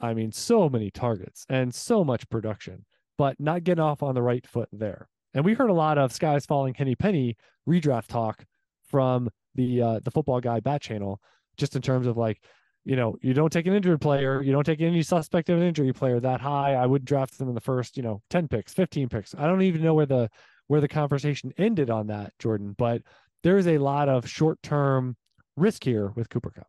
I 0.00 0.14
mean, 0.14 0.30
so 0.30 0.68
many 0.68 0.90
targets 0.90 1.44
and 1.48 1.74
so 1.74 2.04
much 2.04 2.28
production, 2.28 2.84
but 3.18 3.40
not 3.40 3.64
getting 3.64 3.82
off 3.82 4.02
on 4.02 4.14
the 4.14 4.22
right 4.22 4.46
foot 4.46 4.68
there. 4.72 5.08
And 5.34 5.44
we 5.44 5.54
heard 5.54 5.70
a 5.70 5.74
lot 5.74 5.98
of 5.98 6.12
skies 6.12 6.46
falling 6.46 6.74
Henny 6.74 6.94
Penny 6.94 7.36
redraft 7.68 8.06
talk 8.06 8.44
from 8.88 9.30
the 9.54 9.82
uh, 9.82 10.00
the 10.04 10.10
football 10.10 10.40
guy 10.40 10.60
bat 10.60 10.80
channel, 10.80 11.20
just 11.56 11.74
in 11.74 11.82
terms 11.82 12.06
of 12.06 12.16
like, 12.16 12.40
you 12.84 12.94
know, 12.94 13.16
you 13.22 13.34
don't 13.34 13.52
take 13.52 13.66
an 13.66 13.74
injured 13.74 14.00
player, 14.00 14.42
you 14.42 14.52
don't 14.52 14.64
take 14.64 14.80
any 14.80 15.02
suspect 15.02 15.48
of 15.48 15.58
an 15.58 15.64
injury 15.64 15.92
player 15.92 16.20
that 16.20 16.40
high. 16.40 16.74
I 16.74 16.86
would 16.86 17.04
draft 17.04 17.38
them 17.38 17.48
in 17.48 17.54
the 17.54 17.60
first, 17.60 17.96
you 17.96 18.02
know, 18.02 18.22
10 18.30 18.48
picks, 18.48 18.74
15 18.74 19.08
picks. 19.08 19.34
I 19.34 19.46
don't 19.46 19.62
even 19.62 19.82
know 19.82 19.94
where 19.94 20.06
the 20.06 20.28
where 20.68 20.80
the 20.80 20.88
conversation 20.88 21.52
ended 21.58 21.90
on 21.90 22.06
that, 22.08 22.32
Jordan, 22.38 22.74
but 22.78 23.02
there 23.42 23.58
is 23.58 23.66
a 23.66 23.78
lot 23.78 24.08
of 24.08 24.28
short 24.28 24.62
term 24.62 25.16
risk 25.56 25.84
here 25.84 26.12
with 26.14 26.28
Cooper 26.28 26.50
Kupp. 26.50 26.68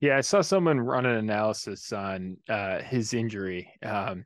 Yeah, 0.00 0.18
I 0.18 0.20
saw 0.20 0.42
someone 0.42 0.80
run 0.80 1.06
an 1.06 1.16
analysis 1.16 1.92
on 1.92 2.36
uh, 2.48 2.80
his 2.80 3.14
injury 3.14 3.72
um, 3.82 4.24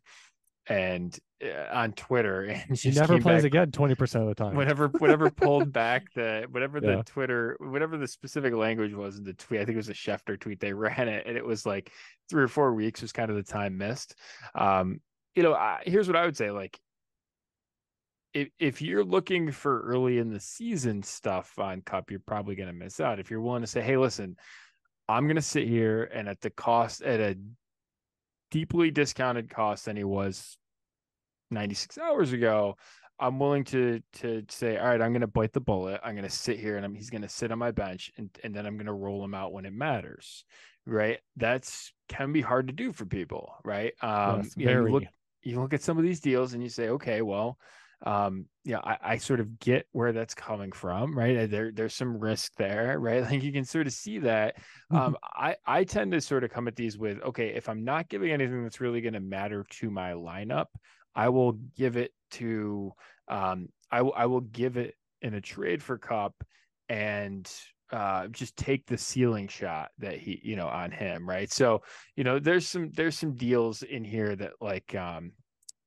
and 0.67 1.17
uh, 1.45 1.73
on 1.73 1.93
Twitter, 1.93 2.43
and 2.69 2.77
he 2.77 2.91
never 2.91 3.21
plays 3.21 3.43
back, 3.43 3.45
again 3.45 3.71
twenty 3.71 3.95
percent 3.95 4.23
of 4.25 4.29
the 4.29 4.35
time. 4.35 4.57
Whatever, 4.57 4.89
whatever 4.89 5.31
pulled 5.31 5.73
back 5.73 6.13
the 6.15 6.47
whatever 6.51 6.81
the 6.81 6.97
yeah. 6.97 7.03
Twitter, 7.07 7.57
whatever 7.61 7.97
the 7.97 8.09
specific 8.09 8.55
language 8.55 8.93
was 8.93 9.19
in 9.19 9.25
the 9.25 9.35
tweet. 9.35 9.61
I 9.61 9.65
think 9.65 9.75
it 9.75 9.77
was 9.77 9.89
a 9.89 9.95
Schefter 9.95 10.39
tweet. 10.41 10.59
They 10.59 10.73
ran 10.75 11.09
it, 11.09 11.27
and 11.27 11.37
it 11.37 11.45
was 11.45 11.65
like 11.65 11.93
three 12.29 12.43
or 12.43 12.49
four 12.49 12.75
weeks 12.75 13.03
was 13.03 13.13
kind 13.13 13.31
of 13.31 13.37
the 13.37 13.43
time 13.43 13.79
missed. 13.79 14.17
Um, 14.55 15.01
you 15.37 15.43
know, 15.43 15.55
I, 15.55 15.83
here's 15.85 16.09
what 16.09 16.17
I 16.17 16.25
would 16.25 16.37
say: 16.37 16.51
like 16.51 16.81
if 18.35 18.49
if 18.59 18.83
you're 18.83 19.05
looking 19.05 19.51
for 19.51 19.81
early 19.83 20.19
in 20.19 20.31
the 20.31 20.41
season 20.41 21.03
stuff 21.03 21.59
on 21.59 21.81
Kupp, 21.83 22.11
you're 22.11 22.21
probably 22.21 22.55
going 22.55 22.69
to 22.69 22.75
miss 22.75 23.01
out. 23.01 23.19
If 23.19 23.31
you're 23.31 23.41
willing 23.41 23.63
to 23.63 23.67
say, 23.67 23.81
"Hey, 23.81 23.97
listen, 23.97 24.37
I'm 25.09 25.25
going 25.25 25.37
to 25.37 25.43
sit 25.43 25.67
here 25.67 26.11
and 26.13 26.29
at 26.29 26.41
the 26.41 26.51
cost 26.51 27.03
at 27.03 27.21
a 27.21 27.37
deeply 28.51 28.91
discounted 28.91 29.51
cost 29.51 29.87
than 29.87 29.97
he 29.97 30.05
was 30.05 30.57
96 31.51 31.99
hours 31.99 32.33
ago, 32.33 32.77
I'm 33.19 33.39
willing 33.39 33.65
to 33.65 34.01
to 34.21 34.45
say, 34.49 34.77
all 34.77 34.87
right, 34.87 35.01
I'm 35.01 35.13
going 35.13 35.23
to 35.23 35.27
bite 35.27 35.53
the 35.53 35.61
bullet. 35.61 36.01
I'm 36.05 36.15
going 36.15 36.29
to 36.29 36.35
sit 36.35 36.59
here 36.59 36.77
and 36.77 36.85
I'm, 36.85 36.95
he's 36.95 37.11
going 37.11 37.23
to 37.23 37.29
sit 37.29 37.51
on 37.51 37.59
my 37.59 37.73
bench, 37.73 38.13
and 38.17 38.31
and 38.45 38.55
then 38.55 38.65
I'm 38.65 38.77
going 38.77 38.87
to 38.87 38.93
roll 38.93 39.25
him 39.25 39.35
out 39.35 39.53
when 39.53 39.65
it 39.65 39.73
matters, 39.73 40.45
right? 40.87 41.19
That's 41.37 41.93
can 42.09 42.33
be 42.33 42.41
hard 42.41 42.69
to 42.69 42.73
do 42.73 42.93
for 42.93 43.07
people, 43.07 43.55
right? 43.65 43.93
Um, 44.03 44.43
yes, 44.43 44.55
you, 44.57 44.67
know, 44.67 44.87
you 44.87 44.93
look 44.93 45.05
you 45.43 45.61
look 45.61 45.75
at 45.75 45.83
some 45.83 45.99
of 45.99 46.05
these 46.05 46.21
deals 46.21 46.53
and 46.53 46.63
you 46.63 46.69
say, 46.69 46.91
okay, 46.91 47.23
well, 47.23 47.59
um 48.07 48.47
yeah 48.65 48.79
I, 48.79 48.97
I 49.03 49.17
sort 49.17 49.41
of 49.41 49.59
get 49.59 49.87
where 49.93 50.13
that's 50.13 50.35
coming 50.35 50.71
from 50.71 51.19
right? 51.19 51.51
There 51.51 51.73
there's 51.73 51.95
some 51.95 52.19
risk 52.19 52.53
there 52.57 52.99
right? 53.01 53.23
Like 53.23 53.43
you 53.43 53.53
can 53.53 53.65
sort 53.65 53.87
of 53.87 53.93
see 53.93 54.19
that. 54.21 54.57
Um 54.91 55.17
i 55.25 55.57
i 55.67 55.85
tend 55.85 56.13
to 56.13 56.21
sort 56.21 56.45
of 56.45 56.51
come 56.51 56.69
at 56.69 56.77
these 56.77 56.97
with 56.97 57.21
okay 57.23 57.49
if 57.49 57.69
i'm 57.69 57.85
not 57.85 58.09
giving 58.09 58.31
anything 58.31 58.63
that's 58.63 58.81
really 58.81 59.01
going 59.01 59.15
to 59.15 59.21
matter 59.21 59.67
to 59.69 59.91
my 59.91 60.13
lineup 60.13 60.67
i 61.15 61.29
will 61.29 61.53
give 61.77 61.97
it 61.97 62.13
to 62.31 62.93
um 63.29 63.69
I, 63.91 64.03
will 64.03 64.13
I 64.17 64.27
will 64.27 64.41
give 64.41 64.77
it 64.77 64.95
in 65.23 65.35
a 65.35 65.41
trade 65.41 65.83
for 65.83 65.99
Kupp 65.99 66.35
and 66.89 67.51
uh, 67.91 68.29
just 68.29 68.57
take 68.57 68.87
the 68.87 68.99
ceiling 68.99 69.49
shot 69.49 69.91
that 69.99 70.19
he, 70.19 70.41
you 70.43 70.57
know, 70.57 70.69
on 70.69 70.91
him, 70.91 71.29
right? 71.29 71.51
So, 71.51 71.83
you 72.17 72.25
know, 72.25 72.39
there's 72.39 72.69
some 72.69 72.91
there's 72.95 73.19
some 73.19 73.35
deals 73.35 73.83
in 73.83 74.05
here 74.05 74.37
that 74.37 74.53
like 74.61 74.95
um 74.95 75.33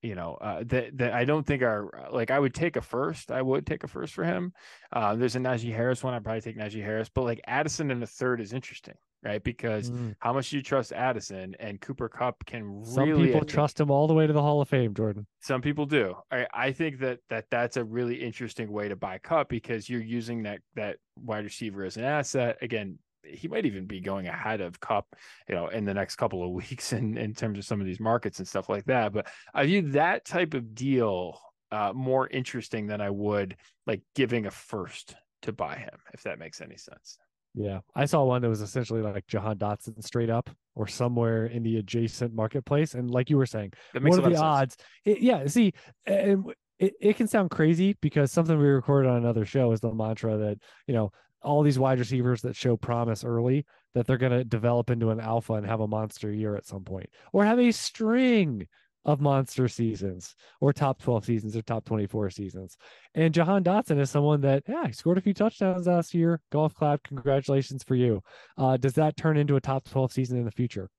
you 0.01 0.15
know 0.15 0.37
uh, 0.41 0.63
that 0.67 0.97
that 0.97 1.13
I 1.13 1.25
don't 1.25 1.45
think 1.45 1.61
are 1.61 2.07
uh, 2.07 2.13
like 2.13 2.31
I 2.31 2.39
would 2.39 2.53
take 2.53 2.75
a 2.75 2.81
first. 2.81 3.31
I 3.31 3.41
would 3.41 3.65
take 3.65 3.83
a 3.83 3.87
first 3.87 4.13
for 4.13 4.23
him. 4.23 4.53
Uh, 4.91 5.15
there's 5.15 5.35
a 5.35 5.39
Najee 5.39 5.73
Harris 5.73 6.03
one. 6.03 6.13
I'd 6.13 6.23
probably 6.23 6.41
take 6.41 6.57
Najee 6.57 6.83
Harris, 6.83 7.09
but 7.13 7.23
like 7.23 7.41
Addison 7.45 7.91
in 7.91 7.99
the 7.99 8.07
third 8.07 8.41
is 8.41 8.53
interesting, 8.53 8.95
right? 9.23 9.43
Because 9.43 9.91
mm. 9.91 10.15
how 10.19 10.33
much 10.33 10.49
do 10.49 10.57
you 10.57 10.63
trust 10.63 10.91
Addison 10.91 11.55
and 11.59 11.79
Cooper 11.79 12.09
Kupp 12.09 12.45
can 12.45 12.63
really 12.63 12.93
Some 12.93 13.25
people 13.25 13.45
trust 13.45 13.79
him 13.79 13.91
all 13.91 14.07
the 14.07 14.13
way 14.13 14.25
to 14.25 14.33
the 14.33 14.41
Hall 14.41 14.61
of 14.61 14.69
Fame, 14.69 14.93
Jordan. 14.93 15.27
Some 15.39 15.61
people 15.61 15.85
do. 15.85 16.15
I, 16.31 16.47
I 16.53 16.71
think 16.71 16.99
that 16.99 17.19
that 17.29 17.45
that's 17.51 17.77
a 17.77 17.83
really 17.83 18.15
interesting 18.15 18.71
way 18.71 18.89
to 18.89 18.95
buy 18.95 19.19
Kupp 19.19 19.49
because 19.49 19.89
you're 19.89 20.01
using 20.01 20.43
that 20.43 20.59
that 20.75 20.97
wide 21.15 21.43
receiver 21.43 21.83
as 21.83 21.97
an 21.97 22.03
asset. 22.03 22.57
Again, 22.61 22.97
he 23.23 23.47
might 23.47 23.65
even 23.65 23.85
be 23.85 23.99
going 23.99 24.27
ahead 24.27 24.61
of 24.61 24.79
Kupp, 24.79 25.15
you 25.47 25.55
know, 25.55 25.67
in 25.67 25.85
the 25.85 25.93
next 25.93 26.15
couple 26.15 26.43
of 26.43 26.51
weeks 26.69 26.93
in, 26.93 27.17
in 27.17 27.33
terms 27.33 27.57
of 27.57 27.65
some 27.65 27.79
of 27.79 27.85
these 27.85 27.99
markets 27.99 28.39
and 28.39 28.47
stuff 28.47 28.69
like 28.69 28.85
that. 28.85 29.13
But 29.13 29.27
I 29.53 29.65
view 29.65 29.91
that 29.91 30.25
type 30.25 30.53
of 30.53 30.75
deal 30.75 31.39
uh, 31.71 31.93
more 31.93 32.27
interesting 32.27 32.87
than 32.87 33.01
I 33.01 33.09
would 33.09 33.55
like 33.87 34.01
giving 34.15 34.45
a 34.45 34.51
first 34.51 35.15
to 35.43 35.51
buy 35.51 35.75
him, 35.75 35.97
if 36.13 36.23
that 36.23 36.39
makes 36.39 36.61
any 36.61 36.77
sense. 36.77 37.17
Yeah. 37.53 37.79
I 37.95 38.05
saw 38.05 38.23
one 38.23 38.41
that 38.41 38.49
was 38.49 38.61
essentially 38.61 39.01
like 39.01 39.27
Jahan 39.27 39.57
Dotson 39.57 40.01
straight 40.03 40.29
up 40.29 40.49
or 40.75 40.87
somewhere 40.87 41.47
in 41.47 41.63
the 41.63 41.77
adjacent 41.77 42.33
marketplace. 42.33 42.93
And 42.93 43.09
like 43.11 43.29
you 43.29 43.37
were 43.37 43.45
saying, 43.45 43.73
what 43.93 44.19
are 44.19 44.29
the 44.29 44.37
odds? 44.37 44.77
It, 45.03 45.19
yeah. 45.19 45.45
See, 45.47 45.73
and 46.05 46.45
it, 46.79 46.93
it 46.99 47.15
can 47.17 47.27
sound 47.27 47.51
crazy 47.51 47.97
because 48.01 48.31
something 48.31 48.57
we 48.57 48.65
recorded 48.65 49.09
on 49.09 49.17
another 49.17 49.45
show 49.45 49.71
is 49.71 49.81
the 49.81 49.93
mantra 49.93 50.37
that, 50.37 50.59
you 50.87 50.93
know, 50.93 51.11
all 51.41 51.63
these 51.63 51.79
wide 51.79 51.99
receivers 51.99 52.41
that 52.41 52.55
show 52.55 52.77
promise 52.77 53.23
early 53.23 53.65
that 53.93 54.07
they're 54.07 54.17
going 54.17 54.31
to 54.31 54.43
develop 54.43 54.89
into 54.89 55.09
an 55.09 55.19
alpha 55.19 55.53
and 55.53 55.65
have 55.65 55.81
a 55.81 55.87
monster 55.87 56.31
year 56.31 56.55
at 56.55 56.65
some 56.65 56.83
point 56.83 57.09
or 57.33 57.43
have 57.43 57.59
a 57.59 57.71
string 57.71 58.67
of 59.03 59.19
monster 59.19 59.67
seasons 59.67 60.35
or 60.59 60.71
top 60.71 61.01
12 61.01 61.25
seasons 61.25 61.55
or 61.55 61.61
top 61.63 61.85
24 61.85 62.29
seasons. 62.29 62.77
And 63.15 63.33
Jahan 63.33 63.63
Dotson 63.63 63.99
is 63.99 64.11
someone 64.11 64.41
that, 64.41 64.63
yeah, 64.67 64.85
he 64.85 64.93
scored 64.93 65.17
a 65.17 65.21
few 65.21 65.33
touchdowns 65.33 65.87
last 65.87 66.13
year. 66.13 66.39
Golf 66.51 66.75
clap. 66.75 67.01
Congratulations 67.03 67.83
for 67.83 67.95
you. 67.95 68.21
Uh, 68.57 68.77
does 68.77 68.93
that 68.93 69.17
turn 69.17 69.37
into 69.37 69.55
a 69.55 69.61
top 69.61 69.89
12 69.89 70.11
season 70.11 70.37
in 70.37 70.45
the 70.45 70.51
future? 70.51 70.89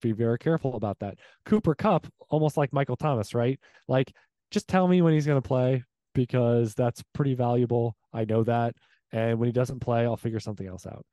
Be 0.00 0.12
very 0.12 0.38
careful 0.38 0.76
about 0.76 0.98
that. 1.00 1.18
Cooper 1.44 1.74
Kupp, 1.74 2.06
almost 2.30 2.56
like 2.56 2.72
Michael 2.72 2.96
Thomas, 2.96 3.34
right? 3.34 3.60
Like, 3.86 4.12
just 4.50 4.66
tell 4.66 4.88
me 4.88 5.02
when 5.02 5.12
he's 5.12 5.26
going 5.26 5.40
to 5.40 5.46
play 5.46 5.84
because 6.14 6.74
that's 6.74 7.02
pretty 7.14 7.34
valuable. 7.34 7.96
I 8.12 8.24
know 8.24 8.44
that. 8.44 8.74
And 9.12 9.38
when 9.38 9.46
he 9.46 9.52
doesn't 9.52 9.80
play, 9.80 10.04
I'll 10.04 10.16
figure 10.16 10.40
something 10.40 10.66
else 10.66 10.86
out. 10.86 11.04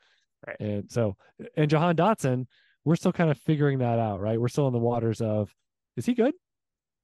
Right. 0.46 0.60
And 0.60 0.92
so, 0.92 1.16
and 1.58 1.70
Jahan 1.70 1.96
Dotson, 1.96 2.46
we're 2.86 2.96
still 2.96 3.12
kind 3.12 3.30
of 3.30 3.38
figuring 3.38 3.80
that 3.80 4.00
out, 4.00 4.22
right? 4.22 4.40
We're 4.40 4.48
still 4.48 4.68
in 4.68 4.74
the 4.74 4.80
waters 4.80 5.22
of, 5.22 5.54
is 5.98 6.06
he 6.06 6.14
good? 6.14 6.34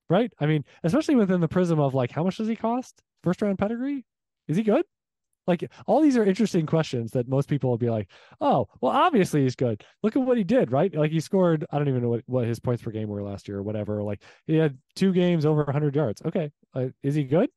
Right. 0.09 0.31
I 0.39 0.45
mean, 0.45 0.63
especially 0.83 1.15
within 1.15 1.41
the 1.41 1.47
prism 1.47 1.79
of 1.79 1.93
like, 1.93 2.11
how 2.11 2.23
much 2.23 2.37
does 2.37 2.47
he 2.47 2.55
cost? 2.55 3.01
First 3.23 3.41
round 3.41 3.57
pedigree? 3.57 4.05
Is 4.47 4.55
he 4.55 4.63
good? 4.63 4.85
Like 5.47 5.69
all 5.85 6.01
these 6.01 6.17
are 6.17 6.23
interesting 6.23 6.65
questions 6.65 7.11
that 7.11 7.27
most 7.27 7.47
people 7.49 7.69
will 7.69 7.77
be 7.77 7.89
like, 7.89 8.09
oh, 8.41 8.67
well, 8.81 8.91
obviously 8.91 9.43
he's 9.43 9.55
good. 9.55 9.83
Look 10.01 10.15
at 10.15 10.21
what 10.21 10.37
he 10.37 10.43
did, 10.43 10.71
right? 10.71 10.93
Like 10.93 11.11
he 11.11 11.19
scored, 11.19 11.65
I 11.71 11.77
don't 11.77 11.87
even 11.87 12.01
know 12.01 12.09
what, 12.09 12.23
what 12.25 12.47
his 12.47 12.59
points 12.59 12.81
per 12.81 12.91
game 12.91 13.09
were 13.09 13.21
last 13.21 13.47
year 13.47 13.57
or 13.57 13.63
whatever. 13.63 14.01
Like 14.01 14.23
he 14.47 14.55
had 14.55 14.77
two 14.95 15.13
games 15.13 15.45
over 15.45 15.63
100 15.63 15.95
yards. 15.95 16.21
Okay. 16.25 16.51
Uh, 16.73 16.87
is 17.03 17.15
he 17.15 17.23
good? 17.23 17.49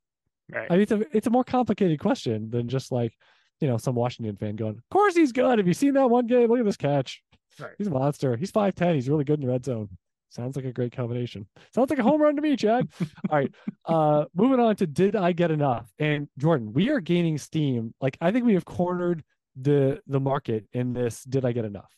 Right. 0.53 0.67
I 0.71 0.75
mean, 0.75 0.83
it's 0.83 0.93
a 0.93 1.05
it's 1.13 1.27
a 1.27 1.31
more 1.31 1.45
complicated 1.45 2.01
question 2.01 2.51
than 2.51 2.69
just 2.69 2.91
like, 2.91 3.15
you 3.61 3.69
know, 3.69 3.77
some 3.77 3.95
Washington 3.95 4.37
fan 4.37 4.57
going, 4.57 4.77
"Of 4.77 4.89
course 4.91 5.15
he's 5.15 5.33
good. 5.33 5.59
Have 5.59 5.67
you 5.67 5.75
seen 5.75 5.95
that 5.95 6.09
one 6.09 6.27
game? 6.27 6.49
Look 6.49 6.59
at 6.61 6.65
this 6.65 6.77
catch. 6.77 7.23
Right. 7.61 7.73
He's 7.77 7.89
a 7.89 7.91
monster. 7.91 8.37
He's 8.37 8.51
five 8.51 8.75
ten. 8.75 8.95
He's 8.95 9.09
really 9.09 9.25
good 9.25 9.41
in 9.41 9.47
the 9.47 9.53
red 9.53 9.65
zone. 9.65 9.89
Sounds 10.31 10.57
like 10.57 10.65
a 10.65 10.73
great 10.73 10.93
combination. 10.93 11.47
Sounds 11.75 11.91
like 11.91 11.99
a 11.99 12.03
home 12.03 12.21
run 12.21 12.37
to 12.37 12.43
me, 12.43 12.55
Chad. 12.57 12.89
All 13.31 13.39
right. 13.39 13.53
Uh, 13.85 14.27
moving 14.35 14.61
on 14.61 14.77
to 14.77 14.87
did 14.87 15.17
I 15.17 15.33
get 15.33 15.51
enough? 15.51 15.91
And 15.99 16.29
Jordan, 16.37 16.75
we 16.75 16.91
are 16.91 17.01
gaining 17.01 17.39
steam. 17.39 17.95
Like 18.03 18.19
I 18.21 18.31
think 18.31 18.45
we 18.45 18.53
have 18.53 18.67
cornered 18.67 19.25
the 19.57 20.03
the 20.07 20.21
market 20.21 20.67
in 20.75 20.93
this. 20.93 21.25
Did 21.25 21.47
I 21.47 21.53
get 21.53 21.65
enough? 21.65 21.91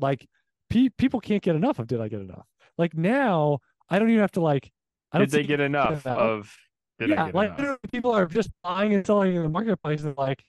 Like 0.00 0.26
pe- 0.68 0.88
people 0.98 1.20
can't 1.20 1.40
get 1.40 1.54
enough 1.54 1.78
of 1.78 1.86
did 1.86 2.00
I 2.00 2.08
get 2.08 2.20
enough? 2.20 2.44
Like 2.76 2.96
now, 2.96 3.60
I 3.88 4.00
don't 4.00 4.10
even 4.10 4.22
have 4.22 4.32
to 4.32 4.40
like. 4.40 4.72
I 5.12 5.18
don't 5.18 5.30
did 5.30 5.38
they 5.38 5.46
get 5.46 5.60
enough 5.60 6.04
of 6.06 6.52
did 6.98 7.10
yeah, 7.10 7.30
like 7.34 7.52
people 7.90 8.12
are 8.12 8.26
just 8.26 8.50
buying 8.62 8.94
and 8.94 9.06
selling 9.06 9.34
in 9.34 9.42
the 9.42 9.48
marketplace 9.48 10.02
and 10.02 10.16
like, 10.16 10.42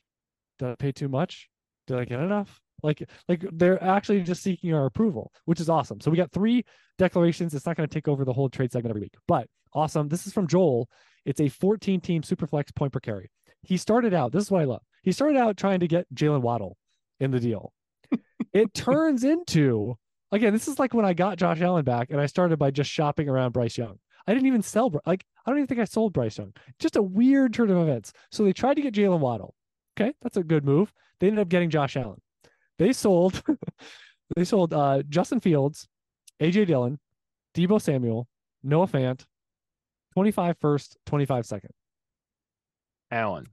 did 0.60 0.70
I 0.70 0.76
pay 0.76 0.92
too 0.92 1.10
much? 1.10 1.50
Did 1.88 1.98
I 1.98 2.06
get 2.06 2.20
enough? 2.20 2.62
Like, 2.84 3.04
like 3.28 3.46
they're 3.52 3.84
actually 3.84 4.22
just 4.22 4.44
seeking 4.44 4.74
our 4.74 4.86
approval, 4.86 5.32
which 5.46 5.60
is 5.60 5.70
awesome. 5.70 6.00
So 6.00 6.12
we 6.12 6.18
got 6.18 6.32
three 6.32 6.64
declarations. 6.98 7.54
It's 7.54 7.66
not 7.66 7.76
going 7.76 7.88
to 7.88 7.94
take 7.94 8.08
over 8.08 8.24
the 8.24 8.34
whole 8.34 8.50
trade 8.50 8.72
segment 8.72 8.92
every 8.92 9.02
week, 9.02 9.16
but 9.28 9.48
awesome. 9.74 10.08
This 10.08 10.28
is 10.28 10.34
from 10.34 10.48
Joel. 10.48 10.88
It's 11.26 11.42
a 11.42 11.50
14 11.50 12.00
team 12.02 12.22
superflex 12.22 12.74
point 12.76 12.94
per 12.94 13.00
carry. 13.00 13.30
He 13.64 13.78
started 13.78 14.14
out, 14.14 14.32
this 14.32 14.44
is 14.44 14.52
what 14.52 14.62
I 14.62 14.66
love. 14.66 14.84
He 15.04 15.12
started 15.12 15.38
out 15.38 15.58
trying 15.58 15.82
to 15.82 15.88
get 15.88 16.06
Jalen 16.14 16.42
Waddle 16.42 16.78
in 17.20 17.32
the 17.32 17.40
deal. 17.40 17.74
it 18.54 18.74
turns 18.74 19.24
into, 19.24 19.98
again, 20.32 20.54
this 20.54 20.68
is 20.68 20.80
like 20.80 20.94
when 20.94 21.06
I 21.06 21.14
got 21.14 21.38
Josh 21.38 21.62
Allen 21.62 21.84
back 21.84 22.10
and 22.12 22.22
I 22.22 22.28
started 22.28 22.58
by 22.58 22.72
just 22.72 22.90
shopping 22.90 23.28
around 23.28 23.52
Bryce 23.52 23.78
Young. 23.78 23.98
I 24.28 24.34
didn't 24.34 24.48
even 24.48 24.62
sell, 24.62 24.92
like, 25.06 25.26
I 25.46 25.50
don't 25.50 25.60
even 25.60 25.68
think 25.68 25.80
I 25.80 25.86
sold 25.86 26.12
Bryce 26.12 26.38
Young. 26.38 26.54
Just 26.80 26.98
a 26.98 27.02
weird 27.02 27.54
turn 27.54 27.72
of 27.72 27.78
events. 27.78 28.12
So 28.32 28.44
they 28.44 28.52
tried 28.52 28.74
to 28.76 28.82
get 28.82 28.94
Jalen 28.94 29.20
Waddle. 29.20 29.56
Okay, 29.98 30.14
that's 30.22 30.38
a 30.38 30.44
good 30.44 30.66
move. 30.66 30.92
They 31.20 31.28
ended 31.28 31.42
up 31.42 31.50
getting 31.50 31.70
Josh 31.70 31.96
Allen. 31.96 32.22
They 32.78 32.92
sold, 32.94 33.42
they 34.36 34.44
sold 34.44 34.74
uh, 34.74 35.04
Justin 35.08 35.40
Fields, 35.40 35.88
AJ 36.42 36.68
Dillon, 36.68 37.00
Deebo 37.56 37.82
Samuel, 37.82 38.28
Noah 38.64 38.88
Fant, 38.88 39.26
25 40.14 40.58
first, 40.60 40.98
25 41.06 41.46
second. 41.46 41.72
Allen. 43.10 43.46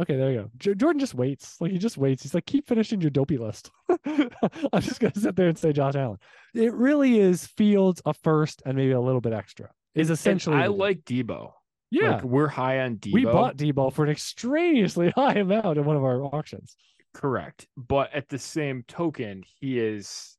Okay, 0.00 0.16
there 0.16 0.30
you 0.32 0.38
go. 0.42 0.50
J- 0.56 0.74
Jordan 0.74 1.00
just 1.00 1.14
waits. 1.14 1.60
Like 1.60 1.72
he 1.72 1.78
just 1.78 1.98
waits. 1.98 2.22
He's 2.22 2.32
like, 2.32 2.46
keep 2.46 2.66
finishing 2.66 3.00
your 3.00 3.10
dopey 3.10 3.36
list. 3.36 3.70
I'm 4.06 4.80
just 4.80 5.00
gonna 5.00 5.14
sit 5.14 5.36
there 5.36 5.48
and 5.48 5.58
say 5.58 5.72
Josh 5.72 5.96
Allen. 5.96 6.18
It 6.54 6.72
really 6.72 7.18
is 7.18 7.46
Fields 7.46 8.00
a 8.06 8.14
first 8.14 8.62
and 8.64 8.76
maybe 8.76 8.92
a 8.92 9.00
little 9.00 9.20
bit 9.20 9.32
extra 9.32 9.70
is 9.94 10.10
essentially. 10.10 10.56
I 10.56 10.66
like 10.66 11.04
Deebo. 11.04 11.52
Yeah, 11.90 12.16
like 12.16 12.24
we're 12.24 12.48
high 12.48 12.80
on 12.80 12.96
Deebo. 12.96 13.12
We 13.12 13.24
bought 13.24 13.56
Deebo 13.56 13.92
for 13.92 14.04
an 14.04 14.10
extraneously 14.10 15.10
high 15.16 15.34
amount 15.34 15.78
in 15.78 15.84
one 15.84 15.96
of 15.96 16.04
our 16.04 16.22
auctions. 16.22 16.76
Correct, 17.14 17.66
but 17.76 18.12
at 18.12 18.28
the 18.28 18.38
same 18.38 18.84
token, 18.86 19.42
he 19.60 19.78
is. 19.78 20.36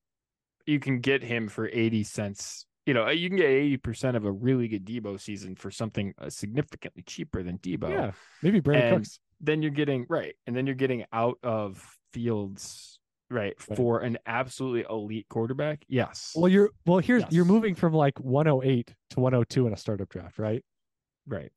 You 0.65 0.79
can 0.79 0.99
get 0.99 1.23
him 1.23 1.47
for 1.47 1.67
eighty 1.67 2.03
cents. 2.03 2.65
You 2.85 2.93
know, 2.93 3.09
you 3.09 3.29
can 3.29 3.37
get 3.37 3.47
eighty 3.47 3.77
percent 3.77 4.15
of 4.15 4.25
a 4.25 4.31
really 4.31 4.67
good 4.67 4.85
Deebo 4.85 5.19
season 5.19 5.55
for 5.55 5.71
something 5.71 6.13
uh, 6.19 6.29
significantly 6.29 7.03
cheaper 7.03 7.41
than 7.41 7.57
Deebo. 7.57 7.89
Yeah, 7.89 8.11
maybe 8.43 8.61
Brandin 8.61 8.97
Cooks. 8.97 9.19
Then 9.41 9.61
you're 9.61 9.71
getting 9.71 10.05
right, 10.09 10.35
and 10.45 10.55
then 10.55 10.67
you're 10.67 10.75
getting 10.75 11.05
out 11.11 11.39
of 11.41 11.83
Fields 12.13 12.98
right, 13.29 13.53
right, 13.67 13.77
for 13.77 13.99
an 13.99 14.17
absolutely 14.25 14.85
elite 14.89 15.27
quarterback? 15.29 15.83
Yes. 15.87 16.33
Well 16.35 16.49
you're 16.49 16.69
well 16.85 16.99
here's 16.99 17.23
yes. 17.23 17.31
you're 17.31 17.45
moving 17.45 17.75
from 17.75 17.93
like 17.93 18.19
108 18.19 18.93
to 19.11 19.19
102 19.19 19.67
in 19.67 19.73
a 19.73 19.77
startup 19.77 20.09
draft 20.09 20.39
right? 20.39 20.63
Right. 21.27 21.51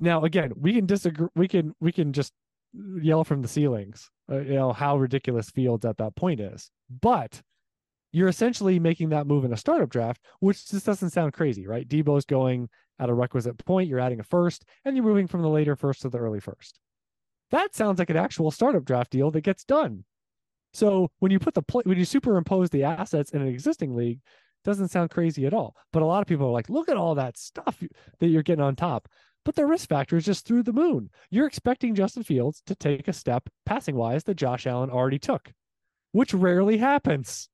Now 0.00 0.24
again 0.24 0.52
we 0.56 0.74
can 0.74 0.86
disagree 0.86 1.28
we 1.34 1.48
can 1.48 1.74
we 1.80 1.92
can 1.92 2.12
just 2.12 2.32
yell 3.00 3.24
from 3.24 3.42
the 3.42 3.48
ceilings 3.48 4.10
uh, 4.30 4.38
you 4.38 4.54
know 4.54 4.72
how 4.72 4.96
ridiculous 4.98 5.50
fields 5.50 5.84
at 5.84 5.96
that 5.96 6.14
point 6.14 6.38
is 6.38 6.70
but 7.00 7.40
you're 8.12 8.28
essentially 8.28 8.78
making 8.78 9.08
that 9.08 9.26
move 9.26 9.44
in 9.44 9.52
a 9.52 9.56
startup 9.56 9.88
draft 9.88 10.20
which 10.40 10.68
just 10.68 10.86
doesn't 10.86 11.10
sound 11.10 11.32
crazy 11.32 11.66
right? 11.66 11.88
Deebo's 11.88 12.24
going 12.24 12.68
at 12.98 13.08
a 13.08 13.14
requisite 13.14 13.56
point 13.64 13.88
you're 13.88 14.00
adding 14.00 14.20
a 14.20 14.24
first 14.24 14.64
and 14.84 14.96
you're 14.96 15.04
moving 15.04 15.26
from 15.26 15.42
the 15.42 15.48
later 15.48 15.76
first 15.76 16.02
to 16.02 16.08
the 16.08 16.18
early 16.18 16.40
first. 16.40 16.78
That 17.50 17.74
sounds 17.74 17.98
like 17.98 18.10
an 18.10 18.16
actual 18.16 18.50
startup 18.50 18.84
draft 18.84 19.10
deal 19.10 19.30
that 19.30 19.40
gets 19.40 19.64
done 19.64 20.04
so 20.72 21.10
when 21.18 21.32
you 21.32 21.38
put 21.38 21.54
the 21.54 21.62
play, 21.62 21.82
when 21.84 21.98
you 21.98 22.04
superimpose 22.04 22.70
the 22.70 22.84
assets 22.84 23.30
in 23.30 23.42
an 23.42 23.48
existing 23.48 23.94
league, 23.94 24.20
doesn't 24.64 24.88
sound 24.88 25.10
crazy 25.10 25.46
at 25.46 25.54
all. 25.54 25.74
But 25.92 26.02
a 26.02 26.06
lot 26.06 26.20
of 26.20 26.26
people 26.26 26.46
are 26.46 26.52
like, 26.52 26.68
look 26.68 26.88
at 26.88 26.96
all 26.96 27.14
that 27.14 27.38
stuff 27.38 27.82
that 28.18 28.28
you're 28.28 28.42
getting 28.42 28.64
on 28.64 28.76
top. 28.76 29.08
But 29.44 29.54
the 29.54 29.66
risk 29.66 29.88
factor 29.88 30.16
is 30.16 30.26
just 30.26 30.46
through 30.46 30.64
the 30.64 30.72
moon. 30.72 31.10
You're 31.30 31.46
expecting 31.46 31.94
Justin 31.94 32.22
Fields 32.22 32.62
to 32.66 32.74
take 32.74 33.08
a 33.08 33.12
step 33.12 33.48
passing 33.64 33.96
wise 33.96 34.24
that 34.24 34.34
Josh 34.34 34.66
Allen 34.66 34.90
already 34.90 35.18
took, 35.18 35.52
which 36.12 36.34
rarely 36.34 36.76
happens. 36.76 37.48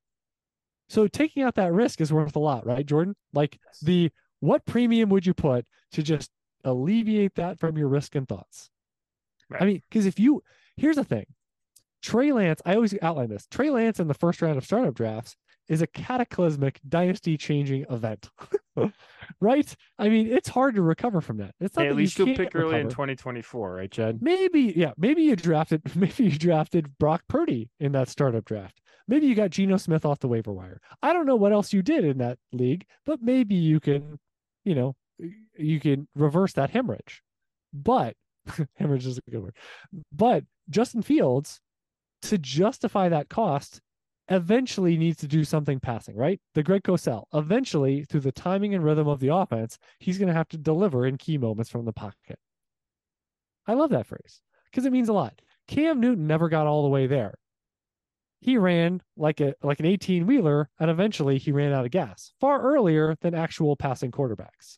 So 0.88 1.06
taking 1.06 1.42
out 1.42 1.54
that 1.54 1.72
risk 1.72 2.00
is 2.00 2.12
worth 2.12 2.36
a 2.36 2.40
lot, 2.40 2.66
right, 2.66 2.84
Jordan? 2.84 3.14
Like 3.32 3.58
the 3.80 4.10
what 4.40 4.66
premium 4.66 5.08
would 5.10 5.24
you 5.24 5.34
put 5.34 5.66
to 5.92 6.02
just 6.02 6.30
alleviate 6.64 7.36
that 7.36 7.58
from 7.58 7.78
your 7.78 7.88
risk 7.88 8.14
and 8.14 8.28
thoughts? 8.28 8.70
Right. 9.48 9.62
I 9.62 9.64
mean, 9.64 9.82
because 9.88 10.06
if 10.06 10.18
you 10.18 10.42
here's 10.76 10.96
the 10.96 11.04
thing, 11.04 11.26
Trey 12.04 12.32
Lance, 12.32 12.60
I 12.66 12.74
always 12.74 12.94
outline 13.00 13.30
this. 13.30 13.46
Trey 13.50 13.70
Lance 13.70 13.98
in 13.98 14.08
the 14.08 14.14
first 14.14 14.42
round 14.42 14.58
of 14.58 14.64
startup 14.64 14.94
drafts 14.94 15.36
is 15.68 15.80
a 15.80 15.86
cataclysmic 15.86 16.78
dynasty 16.86 17.38
changing 17.38 17.86
event. 17.88 18.28
right? 19.40 19.74
I 19.98 20.10
mean, 20.10 20.26
it's 20.26 20.50
hard 20.50 20.74
to 20.74 20.82
recover 20.82 21.22
from 21.22 21.38
that. 21.38 21.54
It's 21.60 21.74
not 21.76 21.84
hey, 21.84 21.88
at 21.88 21.96
least 21.96 22.18
you 22.18 22.26
will 22.26 22.36
pick 22.36 22.54
early 22.54 22.78
in 22.78 22.90
2024, 22.90 23.74
right, 23.74 23.90
Jed? 23.90 24.18
Maybe, 24.20 24.74
yeah. 24.76 24.92
Maybe 24.98 25.22
you 25.22 25.34
drafted 25.34 25.80
maybe 25.96 26.24
you 26.24 26.38
drafted 26.38 26.98
Brock 26.98 27.22
Purdy 27.26 27.70
in 27.80 27.92
that 27.92 28.10
startup 28.10 28.44
draft. 28.44 28.82
Maybe 29.08 29.26
you 29.26 29.34
got 29.34 29.48
Geno 29.48 29.78
Smith 29.78 30.04
off 30.04 30.20
the 30.20 30.28
waiver 30.28 30.52
wire. 30.52 30.82
I 31.02 31.14
don't 31.14 31.26
know 31.26 31.36
what 31.36 31.52
else 31.52 31.72
you 31.72 31.80
did 31.80 32.04
in 32.04 32.18
that 32.18 32.38
league, 32.52 32.84
but 33.06 33.22
maybe 33.22 33.54
you 33.54 33.80
can, 33.80 34.18
you 34.64 34.74
know, 34.74 34.94
you 35.56 35.80
can 35.80 36.06
reverse 36.14 36.52
that 36.52 36.68
hemorrhage. 36.68 37.22
But 37.72 38.14
hemorrhage 38.76 39.06
is 39.06 39.18
a 39.26 39.30
good 39.30 39.42
word. 39.42 39.56
But 40.12 40.44
Justin 40.68 41.00
Fields 41.00 41.60
to 42.30 42.38
justify 42.38 43.08
that 43.08 43.28
cost, 43.28 43.80
eventually 44.28 44.96
needs 44.96 45.18
to 45.18 45.28
do 45.28 45.44
something 45.44 45.80
passing, 45.80 46.16
right? 46.16 46.40
The 46.54 46.62
Greg 46.62 46.82
Cosell, 46.82 47.24
eventually, 47.34 48.04
through 48.04 48.20
the 48.20 48.32
timing 48.32 48.74
and 48.74 48.84
rhythm 48.84 49.06
of 49.06 49.20
the 49.20 49.34
offense, 49.34 49.78
he's 49.98 50.18
going 50.18 50.28
to 50.28 50.34
have 50.34 50.48
to 50.48 50.58
deliver 50.58 51.06
in 51.06 51.18
key 51.18 51.38
moments 51.38 51.70
from 51.70 51.84
the 51.84 51.92
pocket. 51.92 52.38
I 53.66 53.74
love 53.74 53.90
that 53.90 54.06
phrase 54.06 54.40
because 54.70 54.86
it 54.86 54.92
means 54.92 55.08
a 55.08 55.12
lot. 55.12 55.40
Cam 55.68 56.00
Newton 56.00 56.26
never 56.26 56.48
got 56.48 56.66
all 56.66 56.82
the 56.82 56.88
way 56.88 57.06
there. 57.06 57.34
He 58.40 58.58
ran 58.58 59.00
like 59.16 59.40
a 59.40 59.54
like 59.62 59.80
an 59.80 59.86
18 59.86 60.26
wheeler, 60.26 60.68
and 60.78 60.90
eventually 60.90 61.38
he 61.38 61.50
ran 61.50 61.72
out 61.72 61.86
of 61.86 61.90
gas 61.90 62.32
far 62.40 62.60
earlier 62.60 63.16
than 63.22 63.34
actual 63.34 63.74
passing 63.74 64.10
quarterbacks. 64.10 64.76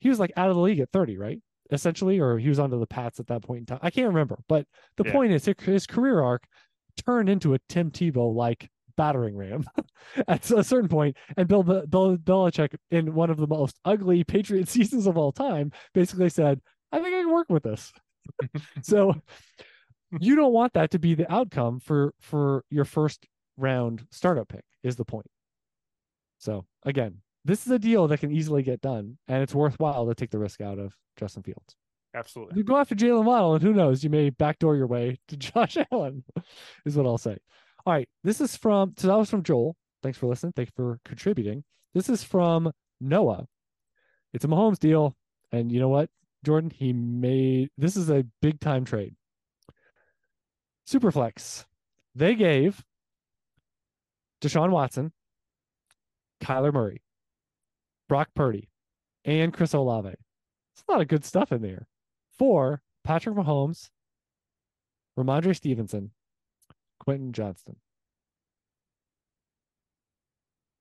He 0.00 0.08
was 0.08 0.18
like 0.18 0.32
out 0.36 0.50
of 0.50 0.56
the 0.56 0.62
league 0.62 0.80
at 0.80 0.90
30, 0.90 1.16
right? 1.16 1.40
Essentially, 1.72 2.18
or 2.18 2.38
he 2.38 2.48
was 2.48 2.58
onto 2.58 2.78
the 2.78 2.86
Pats 2.86 3.20
at 3.20 3.28
that 3.28 3.42
point 3.42 3.60
in 3.60 3.66
time. 3.66 3.78
I 3.82 3.90
can't 3.90 4.08
remember, 4.08 4.38
but 4.48 4.66
the 4.96 5.04
yeah. 5.04 5.12
point 5.12 5.32
is 5.32 5.44
his 5.44 5.86
career 5.86 6.20
arc 6.20 6.44
turned 7.04 7.28
into 7.28 7.54
a 7.54 7.58
Tim 7.68 7.90
Tebow 7.90 8.34
like 8.34 8.68
battering 8.96 9.36
ram 9.36 9.64
at 10.28 10.50
a 10.50 10.64
certain 10.64 10.88
point, 10.88 11.16
and 11.36 11.48
Bill, 11.48 11.62
Bill 11.62 12.16
Belichick, 12.16 12.74
in 12.90 13.14
one 13.14 13.30
of 13.30 13.36
the 13.36 13.46
most 13.46 13.78
ugly 13.84 14.24
Patriot 14.24 14.68
seasons 14.70 15.06
of 15.06 15.16
all 15.16 15.32
time, 15.32 15.72
basically 15.94 16.28
said, 16.28 16.60
"I 16.92 16.98
think 16.98 17.14
I 17.14 17.22
can 17.22 17.32
work 17.32 17.48
with 17.48 17.62
this." 17.62 17.92
so 18.82 19.14
you 20.18 20.34
don't 20.36 20.52
want 20.52 20.72
that 20.74 20.90
to 20.90 20.98
be 20.98 21.14
the 21.14 21.30
outcome 21.32 21.80
for 21.80 22.14
for 22.20 22.64
your 22.70 22.84
first 22.84 23.26
round 23.56 24.06
startup 24.10 24.48
pick 24.48 24.64
is 24.82 24.96
the 24.96 25.04
point 25.04 25.26
so 26.38 26.64
again 26.84 27.18
this 27.44 27.66
is 27.66 27.72
a 27.72 27.78
deal 27.78 28.08
that 28.08 28.20
can 28.20 28.32
easily 28.32 28.62
get 28.62 28.80
done 28.80 29.18
and 29.28 29.42
it's 29.42 29.54
worthwhile 29.54 30.06
to 30.06 30.14
take 30.14 30.30
the 30.30 30.38
risk 30.38 30.60
out 30.60 30.78
of 30.78 30.94
justin 31.18 31.42
fields. 31.42 31.76
Absolutely. 32.14 32.58
You 32.58 32.64
go 32.64 32.76
after 32.76 32.94
jalen 32.94 33.24
waddle 33.24 33.54
and 33.54 33.62
who 33.62 33.72
knows 33.72 34.02
you 34.02 34.10
may 34.10 34.30
backdoor 34.30 34.76
your 34.76 34.86
way 34.86 35.18
to 35.28 35.36
josh 35.36 35.76
allen 35.92 36.24
is 36.84 36.96
what 36.96 37.06
i'll 37.06 37.18
say. 37.18 37.36
All 37.86 37.92
right 37.92 38.08
this 38.24 38.40
is 38.40 38.56
from 38.56 38.94
so 38.96 39.08
that 39.08 39.18
was 39.18 39.30
from 39.30 39.42
joel. 39.42 39.76
Thanks 40.02 40.18
for 40.18 40.26
listening. 40.26 40.52
Thanks 40.54 40.72
for 40.74 40.98
contributing. 41.04 41.64
This 41.94 42.08
is 42.08 42.24
from 42.24 42.72
noah. 43.00 43.46
It's 44.32 44.44
a 44.44 44.48
mahomes 44.48 44.78
deal 44.78 45.16
and 45.52 45.72
you 45.72 45.80
know 45.80 45.88
what 45.88 46.10
jordan 46.44 46.70
he 46.70 46.92
made 46.92 47.68
this 47.76 47.96
is 47.96 48.10
a 48.10 48.24
big 48.42 48.60
time 48.60 48.84
trade. 48.84 49.14
Superflex. 50.88 51.64
They 52.16 52.34
gave 52.34 52.82
Deshaun 54.40 54.70
Watson, 54.70 55.12
Kyler 56.42 56.72
Murray, 56.72 57.02
Brock 58.10 58.30
Purdy, 58.34 58.68
and 59.24 59.52
Chris 59.52 59.72
Olave. 59.72 60.08
It's 60.08 60.84
a 60.88 60.90
lot 60.90 61.00
of 61.00 61.06
good 61.06 61.24
stuff 61.24 61.52
in 61.52 61.62
there. 61.62 61.86
For 62.36 62.82
Patrick 63.04 63.36
Mahomes, 63.36 63.88
Rhamondre 65.16 65.54
Stevenson, 65.54 66.10
Quentin 66.98 67.32
Johnston. 67.32 67.76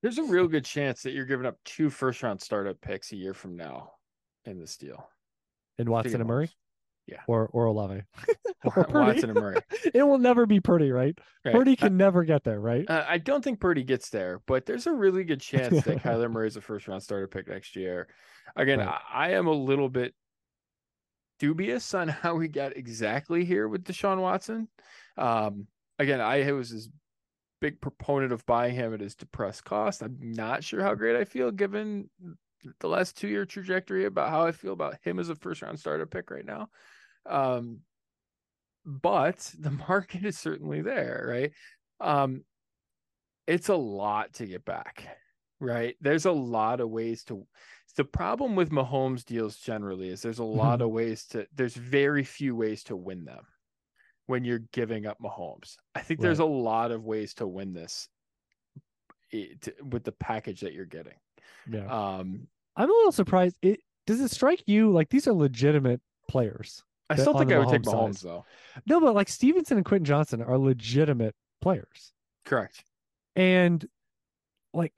There's 0.02 0.18
a 0.18 0.24
real 0.24 0.48
good 0.48 0.66
chance 0.66 1.04
that 1.04 1.12
you're 1.12 1.26
giving 1.26 1.46
up 1.46 1.58
two 1.66 1.92
first 1.92 2.24
round 2.24 2.42
startup 2.42 2.82
picks 2.82 3.12
a 3.12 3.16
year 3.16 3.36
from 3.36 3.56
now 3.56 3.92
in 4.46 4.58
this 4.58 4.76
deal. 4.76 5.08
In 5.78 5.92
Watson 5.92 6.22
and 6.22 6.28
Murray? 6.28 6.50
Yeah. 7.10 7.22
Or 7.28 7.48
or 7.48 7.66
Olave. 7.66 8.04
or 8.64 8.88
Watson 8.90 9.32
and 9.32 9.40
Murray. 9.40 9.58
it 9.94 10.04
will 10.04 10.18
never 10.18 10.46
be 10.46 10.60
Purdy, 10.60 10.92
right? 10.92 11.18
right. 11.46 11.56
Purdy 11.56 11.76
can 11.76 11.94
uh, 11.94 11.98
never 11.98 12.24
get 12.24 12.44
there, 12.44 12.60
right? 12.60 12.90
Uh, 12.90 13.06
I 13.08 13.18
don't 13.18 13.44
think 13.44 13.60
Purdy 13.60 13.84
gets 13.84 14.10
there, 14.10 14.42
but 14.46 14.66
there's 14.66 14.88
a 14.88 14.94
really 14.94 15.24
good 15.24 15.42
chance 15.42 15.84
that 15.84 16.04
Kyler 16.04 16.32
Murray 16.32 16.48
is 16.48 16.58
a 16.58 16.62
first 16.62 16.88
round 16.88 17.02
starter 17.04 17.28
pick 17.28 17.48
next 17.48 17.76
year. 17.76 18.08
Again, 18.56 18.80
right. 18.80 18.88
I, 18.88 19.28
I 19.28 19.30
am 19.32 19.48
a 19.48 19.54
little 19.54 19.90
bit 19.90 20.14
dubious 21.40 21.94
on 21.94 22.08
how 22.08 22.36
we 22.36 22.48
got 22.48 22.76
exactly 22.76 23.46
here 23.46 23.68
with 23.68 23.86
Deshaun 23.86 24.22
Watson. 24.22 24.68
Um, 25.18 25.68
again, 25.98 26.22
I 26.22 26.52
was 26.52 26.72
as 26.72 26.90
big 27.62 27.82
proponent 27.82 28.32
of 28.32 28.46
buying 28.46 28.76
him 28.76 28.94
at 28.94 29.02
his 29.02 29.16
depressed 29.16 29.64
cost. 29.64 30.02
I'm 30.02 30.18
not 30.20 30.64
sure 30.64 30.82
how 30.82 30.96
great 30.96 31.16
I 31.16 31.26
feel 31.26 31.52
given 31.52 32.10
the 32.80 32.88
last 32.88 33.18
two 33.18 33.28
year 33.28 33.46
trajectory 33.46 34.06
about 34.06 34.30
how 34.30 34.46
I 34.46 34.52
feel 34.52 34.74
about 34.74 34.98
him 35.02 35.20
as 35.20 35.30
a 35.30 35.36
first 35.36 35.62
round 35.62 35.80
starter 35.80 36.06
pick 36.06 36.32
right 36.32 36.46
now. 36.46 36.70
Um, 37.30 37.80
but 38.86 39.38
the 39.60 39.72
market 39.72 40.26
is 40.26 40.38
certainly 40.38 40.82
there, 40.82 41.26
right? 41.30 41.52
Um, 42.02 42.44
it's 43.48 43.70
a 43.70 43.76
lot 43.76 44.34
to 44.34 44.46
get 44.46 44.66
back, 44.66 45.08
right? 45.60 45.96
There's 46.02 46.26
a 46.26 46.32
lot 46.32 46.80
of 46.80 46.90
ways 46.90 47.24
to. 47.26 47.46
The 47.96 48.06
problem 48.06 48.56
with 48.56 48.70
Mahomes 48.70 49.26
deals 49.26 49.58
generally 49.58 50.10
is 50.10 50.22
there's 50.22 50.40
a 50.40 50.44
lot 50.44 50.76
mm-hmm. 50.76 50.84
of 50.84 50.92
ways 50.92 51.26
to. 51.28 51.48
There's 51.56 51.76
very 51.76 52.24
few 52.24 52.56
ways 52.56 52.84
to 52.86 52.96
win 52.96 53.26
them 53.26 53.46
when 54.28 54.46
you're 54.46 54.62
giving 54.72 55.08
up 55.08 55.18
Mahomes. 55.20 55.76
I 55.96 56.02
think 56.02 56.20
right. 56.20 56.28
there's 56.28 56.40
a 56.40 56.46
lot 56.46 56.92
of 56.92 57.04
ways 57.04 57.34
to 57.36 57.48
win 57.48 57.74
this 57.74 58.08
it, 59.32 59.76
with 59.84 60.04
the 60.04 60.12
package 60.12 60.62
that 60.62 60.74
you're 60.74 60.86
getting. 60.86 61.16
Yeah. 61.70 61.88
Um, 61.88 62.48
I'm 62.76 62.90
a 62.90 62.94
little 62.94 63.12
surprised. 63.12 63.58
It 63.62 63.82
does 64.06 64.22
it 64.22 64.32
strike 64.32 64.64
you 64.68 64.92
like 64.92 65.10
these 65.10 65.28
are 65.28 65.34
legitimate 65.34 66.02
players? 66.30 66.84
I 67.10 67.16
still 67.16 67.38
think 67.38 67.52
I 67.52 67.58
would 67.58 67.70
take 67.70 67.82
Mahomes 67.82 68.20
side. 68.20 68.30
though. 68.30 68.46
No, 68.86 69.02
but 69.02 69.16
like 69.16 69.30
Stevenson 69.30 69.78
and 69.78 69.86
Quentin 69.86 70.06
Johnston 70.06 70.42
are 70.42 70.58
legitimate 70.58 71.36
players. 71.62 72.14
Correct. 72.46 72.84
And 73.36 73.86
like 74.74 74.94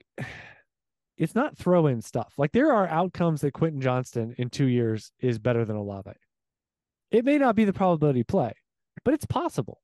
it's 1.16 1.34
not 1.34 1.56
throw 1.56 1.86
in 1.86 2.02
stuff. 2.02 2.34
Like 2.36 2.52
there 2.52 2.72
are 2.72 2.86
outcomes 2.86 3.40
that 3.40 3.52
Quentin 3.52 3.80
Johnston 3.80 4.34
in 4.38 4.50
two 4.50 4.66
years 4.66 5.12
is 5.20 5.38
better 5.38 5.64
than 5.64 5.76
Olave. 5.76 6.12
It 7.10 7.24
may 7.24 7.38
not 7.38 7.56
be 7.56 7.64
the 7.64 7.72
probability 7.72 8.24
play, 8.24 8.52
but 9.04 9.14
it's 9.14 9.26
possible. 9.26 9.80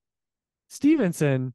Stevenson 0.68 1.54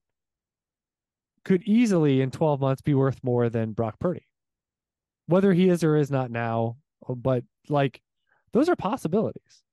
could 1.46 1.64
easily 1.64 2.22
in 2.22 2.32
12 2.32 2.62
months 2.62 2.82
be 2.82 2.94
worth 2.94 3.24
more 3.24 3.50
than 3.50 3.74
Brock 3.74 4.00
Purdy. 4.00 4.28
Whether 5.28 5.54
he 5.54 5.70
is 5.70 5.84
or 5.84 5.96
is 5.98 6.12
not 6.12 6.32
now, 6.32 6.78
but 7.08 7.44
like 7.70 8.02
those 8.54 8.70
are 8.70 8.76
possibilities 8.76 9.64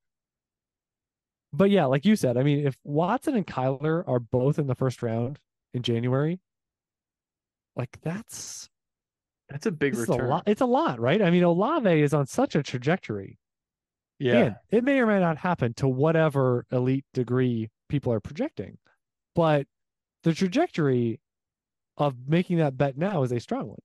but 1.52 1.70
yeah, 1.70 1.86
like 1.86 2.04
you 2.04 2.16
said, 2.16 2.36
I 2.36 2.42
mean, 2.42 2.66
if 2.66 2.76
Watson 2.84 3.36
and 3.36 3.46
Kyler 3.46 4.06
are 4.06 4.20
both 4.20 4.58
in 4.58 4.66
the 4.66 4.74
first 4.74 5.02
round 5.02 5.38
in 5.74 5.82
January, 5.82 6.40
like 7.76 7.98
that's 8.02 8.68
that's 9.48 9.66
a 9.66 9.72
big 9.72 9.96
return. 9.96 10.26
A 10.26 10.28
lot, 10.28 10.42
it's 10.46 10.60
a 10.60 10.66
lot, 10.66 11.00
right? 11.00 11.20
I 11.20 11.30
mean, 11.30 11.42
Olave 11.42 12.00
is 12.00 12.14
on 12.14 12.26
such 12.26 12.54
a 12.54 12.62
trajectory. 12.62 13.38
Yeah. 14.18 14.36
And 14.36 14.56
it 14.70 14.84
may 14.84 15.00
or 15.00 15.06
may 15.06 15.18
not 15.18 15.38
happen 15.38 15.74
to 15.74 15.88
whatever 15.88 16.66
elite 16.70 17.06
degree 17.14 17.70
people 17.88 18.12
are 18.12 18.20
projecting. 18.20 18.78
But 19.34 19.66
the 20.24 20.34
trajectory 20.34 21.20
of 21.96 22.14
making 22.28 22.58
that 22.58 22.76
bet 22.76 22.96
now 22.96 23.22
is 23.22 23.32
a 23.32 23.40
strong 23.40 23.68
one. 23.68 23.78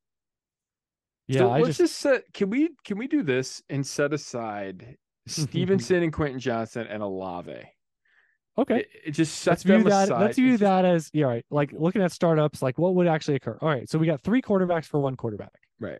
Yeah, 1.28 1.40
so 1.40 1.50
I 1.50 1.60
let's 1.60 1.78
just... 1.78 1.80
just 1.80 2.00
set 2.00 2.34
can 2.34 2.50
we 2.50 2.70
can 2.84 2.98
we 2.98 3.08
do 3.08 3.24
this 3.24 3.64
and 3.70 3.86
set 3.86 4.14
aside 4.14 4.98
Stevenson 5.28 6.04
and 6.04 6.14
Quentin 6.14 6.40
Johnston 6.40 6.88
and 6.88 7.02
Olave. 7.02 7.62
Okay. 8.58 8.80
It, 8.80 8.90
it 9.08 9.12
just 9.12 9.36
sets 9.36 9.66
let's 9.66 9.84
view 9.84 9.90
that, 9.90 10.04
aside. 10.06 10.22
Let's 10.22 10.38
view 10.38 10.58
that 10.58 10.86
as 10.86 11.10
yeah, 11.14 11.26
right. 11.26 11.46
Like 11.50 11.72
looking 11.74 12.02
at 12.02 12.12
startups, 12.12 12.62
like 12.62 12.78
what 12.78 12.96
would 12.96 13.08
actually 13.08 13.36
occur. 13.36 13.58
All 13.62 13.70
right. 13.70 13.90
So 13.90 14.00
we 14.00 14.06
got 14.06 14.22
three 14.22 14.42
quarterbacks 14.42 14.86
for 14.86 15.00
one 15.00 15.16
quarterback. 15.16 15.54
Right. 15.80 16.00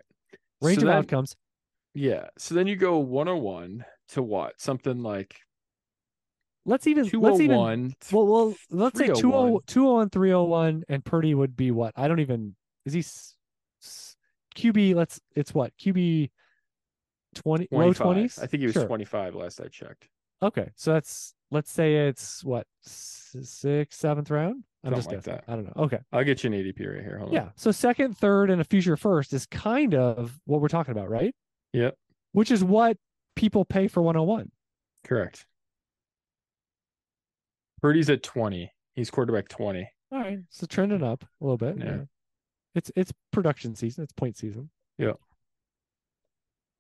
Range 0.62 0.80
so 0.80 0.84
of 0.84 0.88
then, 0.88 0.98
outcomes. 0.98 1.36
Yeah. 1.94 2.28
So 2.38 2.56
then 2.56 2.68
you 2.68 2.76
go 2.76 3.00
101 3.00 3.86
to 4.10 4.24
what? 4.24 4.60
Something 4.60 5.02
like 5.02 5.36
let's 6.66 6.88
even 6.88 7.10
oh 7.14 7.20
let's 7.20 7.40
even 7.40 7.58
oh 7.58 7.94
well, 8.12 8.26
well 8.26 8.56
let's 8.72 8.98
say 8.98 9.08
201, 9.08 9.62
201 9.68 10.10
301 10.10 10.84
and 10.90 11.06
Purdy 11.06 11.36
would 11.36 11.56
be 11.56 11.72
what? 11.72 11.94
I 11.96 12.08
don't 12.08 12.20
even 12.20 12.56
is 12.86 12.94
he 12.94 13.04
QB 14.56 14.96
let's 14.96 15.20
it's 15.36 15.54
what? 15.54 15.74
QB 15.78 16.32
20 17.36 17.68
low 17.72 17.94
20s 17.94 18.42
i 18.42 18.48
think 18.48 18.62
he 18.62 18.66
was 18.68 18.74
sure. 18.74 18.88
25 18.88 19.36
last 19.36 19.62
i 19.62 19.68
checked. 19.68 20.08
Okay 20.42 20.70
so 20.76 20.94
that's 20.94 21.34
let's 21.52 21.72
say 21.72 22.08
it's 22.08 22.44
what 22.44 22.68
sixth 22.82 24.00
seventh 24.00 24.30
round? 24.30 24.64
I'm 24.84 24.94
Something 24.94 24.98
just 24.98 25.08
like 25.08 25.18
guessing. 25.18 25.42
that. 25.48 25.52
I 25.52 25.56
don't 25.56 25.66
know. 25.66 25.84
Okay. 25.86 26.00
I'll 26.12 26.24
get 26.24 26.44
you 26.44 26.52
an 26.52 26.60
adp 26.60 26.80
right 26.80 27.02
here. 27.04 27.18
Hold 27.18 27.34
yeah 27.34 27.44
on. 27.44 27.52
so 27.56 27.72
second 27.72 28.18
third 28.18 28.50
and 28.50 28.62
a 28.62 28.64
future 28.64 28.98
first 28.98 29.34
is 29.34 29.46
kind 29.46 29.96
of 29.96 30.40
what 30.46 30.62
we're 30.62 30.68
talking 30.68 30.92
about 30.92 31.10
right? 31.10 31.34
Yep. 31.74 31.96
Which 32.34 32.52
is 32.52 32.64
what 32.64 32.98
people 33.36 33.66
pay 33.66 33.88
for 33.88 34.02
101 34.02 34.52
correct. 35.06 35.46
Purdy's 37.82 38.10
at 38.10 38.24
20 38.24 38.72
he's 38.96 39.10
quarterback 39.10 39.48
20 39.48 39.90
all 40.12 40.20
right 40.20 40.40
so 40.50 40.66
trending 40.66 41.04
up 41.04 41.24
a 41.24 41.44
little 41.44 41.58
bit 41.58 41.78
yeah. 41.78 41.86
yeah. 41.86 41.98
it's 42.76 42.92
it's 42.96 43.12
production 43.32 43.76
season. 43.76 44.04
It's 44.04 44.14
point 44.14 44.38
season. 44.38 44.70
Yeah 44.98 45.14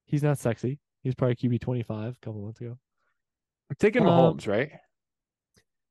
He's 0.05 0.23
not 0.23 0.37
sexy. 0.37 0.79
He's 1.03 1.15
probably 1.15 1.35
QB 1.35 1.61
twenty 1.61 1.83
five 1.83 2.15
a 2.15 2.25
couple 2.25 2.41
months 2.41 2.61
ago. 2.61 2.77
I'm 3.69 3.75
taking 3.79 4.03
um, 4.03 4.09
Mahomes, 4.09 4.47
right? 4.47 4.71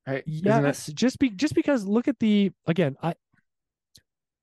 Right. 0.06 0.22
Yes. 0.26 0.86
That... 0.86 0.94
Just 0.94 1.18
be 1.18 1.30
just 1.30 1.54
because 1.54 1.84
look 1.84 2.08
at 2.08 2.18
the 2.18 2.52
again, 2.66 2.96
I 3.02 3.14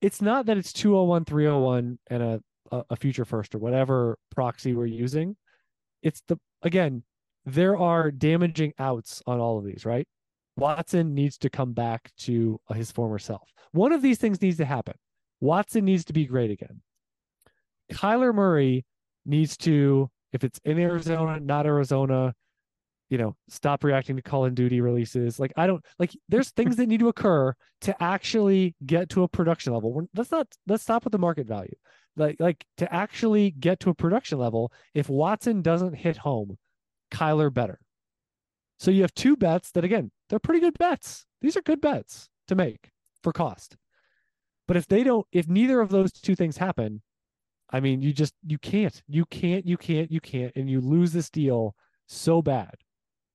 it's 0.02 0.22
not 0.22 0.48
that 0.48 0.58
it's 0.58 0.74
201, 0.74 1.26
301 1.26 2.00
and 2.10 2.24
a, 2.24 2.42
a, 2.72 2.84
a 2.92 2.96
future 2.96 3.24
first 3.24 3.54
or 3.54 3.60
whatever 3.60 4.18
proxy 4.32 4.74
we're 4.74 4.88
using. 4.88 5.36
It's 6.02 6.24
the 6.28 6.38
again, 6.64 7.04
there 7.46 7.78
are 7.78 8.12
damaging 8.12 8.74
outs 8.80 9.22
on 9.28 9.40
all 9.40 9.60
of 9.60 9.66
these, 9.66 9.86
right? 9.86 10.08
Watson 10.58 11.14
needs 11.14 11.38
to 11.40 11.50
come 11.50 11.74
back 11.74 12.12
to 12.20 12.60
his 12.74 12.92
former 12.92 13.20
self. 13.20 13.50
One 13.72 13.94
of 13.94 14.02
these 14.02 14.18
things 14.18 14.42
needs 14.42 14.58
to 14.58 14.66
happen. 14.66 14.96
Watson 15.40 15.86
needs 15.86 16.06
to 16.06 16.14
be 16.14 16.26
great 16.26 16.52
again. 16.52 16.82
Kyler 17.92 18.34
Murray 18.34 18.86
needs 19.26 19.58
to, 19.58 20.10
if 20.34 20.44
it's 20.44 20.60
in 20.64 20.80
Arizona, 20.80 21.40
not 21.40 21.66
Arizona, 21.66 22.34
you 23.10 23.18
know, 23.18 23.36
stop 23.50 23.84
reacting 23.84 24.16
to 24.16 24.22
Call 24.22 24.46
of 24.46 24.56
Duty 24.56 24.80
releases. 24.80 25.38
Like 25.40 25.52
I 25.58 25.68
don't 25.68 25.84
like. 26.00 26.12
There's 26.30 26.50
things 26.56 26.78
that 26.78 26.88
need 26.88 27.02
to 27.02 27.10
occur 27.10 27.54
to 27.82 28.04
actually 28.04 28.74
get 28.86 29.10
to 29.10 29.24
a 29.24 29.28
production 29.28 29.74
level. 29.74 29.92
We're, 29.94 30.04
let's 30.16 30.32
not 30.32 30.48
let's 30.66 30.84
stop 30.84 31.04
with 31.04 31.12
the 31.12 31.20
market 31.20 31.46
value. 31.46 31.76
Like 32.16 32.38
like 32.40 32.66
to 32.78 32.92
actually 32.94 33.52
get 33.52 33.82
to 33.82 33.90
a 33.90 33.94
production 33.94 34.40
level. 34.40 34.72
If 34.94 35.10
Watson 35.10 35.62
doesn't 35.62 35.94
hit 35.94 36.18
home, 36.18 36.58
Kyler 37.12 37.54
better. 37.54 37.80
So 38.80 38.92
you 38.92 39.02
have 39.02 39.14
two 39.14 39.36
bets 39.36 39.72
that 39.72 39.84
again 39.84 40.12
they're 40.30 40.40
pretty 40.40 40.62
good 40.62 40.78
bets. 40.78 41.26
These 41.42 41.58
are 41.58 41.62
good 41.62 41.82
bets 41.82 42.30
to 42.48 42.56
make 42.56 42.92
for 43.22 43.34
cost. 43.34 43.76
But 44.68 44.78
if 44.78 44.88
they 44.88 45.04
don't, 45.04 45.28
if 45.34 45.50
neither 45.50 45.82
of 45.82 45.90
those 45.90 46.14
two 46.14 46.36
things 46.36 46.56
happen, 46.56 47.02
I 47.72 47.80
mean, 47.80 48.02
you 48.02 48.14
just 48.14 48.34
you 48.46 48.58
can't, 48.58 49.02
you 49.08 49.26
can't, 49.26 49.66
you 49.66 49.78
can't, 49.78 50.12
you 50.12 50.20
can't, 50.20 50.52
and 50.56 50.70
you 50.70 50.82
lose 50.82 51.14
this 51.14 51.30
deal 51.30 51.76
so 52.08 52.42
bad 52.42 52.76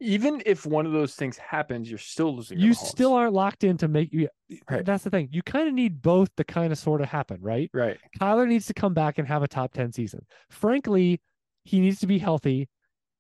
even 0.01 0.43
if 0.45 0.67
one 0.67 0.85
of 0.85 0.93
those 0.93 1.15
things 1.15 1.39
happens, 1.39 1.89
you're 1.89 1.99
still 1.99 2.37
losing. 2.37 2.59
You 2.59 2.75
still 2.75 3.15
aren't 3.15 3.33
locked 3.33 3.65
in 3.65 3.79
to 3.79 3.89
make 3.89 4.13
you. 4.13 4.29
Right. 4.71 4.85
That's 4.85 5.05
the 5.05 5.11
thing. 5.11 5.29
You 5.33 5.43
kind 5.43 5.69
of 5.69 5.75
need 5.75 6.03
both 6.03 6.35
to 6.37 6.45
kind 6.45 6.71
of 6.71 6.79
sort 6.79 7.01
of 7.01 7.09
happen, 7.09 7.39
right? 7.41 7.71
Right. 7.73 7.97
Kyler 8.21 8.47
needs 8.47 8.67
to 8.67 8.75
come 8.75 8.93
back 8.93 9.19
and 9.19 9.27
have 9.27 9.43
a 9.43 9.49
top 9.49 9.73
10 9.73 9.93
season. 9.93 10.27
Frankly, 10.51 11.21
he 11.65 11.81
needs 11.81 12.01
to 12.01 12.07
be 12.07 12.19
healthy. 12.19 12.69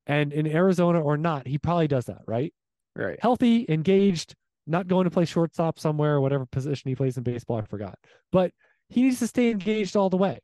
And 0.06 0.32
in 0.32 0.46
Arizona 0.46 1.00
or 1.00 1.16
not, 1.16 1.46
he 1.46 1.58
probably 1.58 1.88
does 1.88 2.04
that, 2.04 2.20
right? 2.26 2.52
Right. 2.94 3.18
Healthy, 3.20 3.66
engaged, 3.68 4.34
not 4.66 4.86
going 4.86 5.04
to 5.04 5.10
play 5.10 5.24
shortstop 5.24 5.78
somewhere, 5.78 6.14
or 6.14 6.20
whatever 6.20 6.46
position 6.46 6.88
he 6.88 6.94
plays 6.94 7.16
in 7.16 7.22
baseball. 7.22 7.58
I 7.58 7.62
forgot. 7.62 7.98
But 8.32 8.52
he 8.88 9.02
needs 9.02 9.18
to 9.20 9.26
stay 9.26 9.50
engaged 9.50 9.96
all 9.96 10.10
the 10.10 10.16
way. 10.16 10.40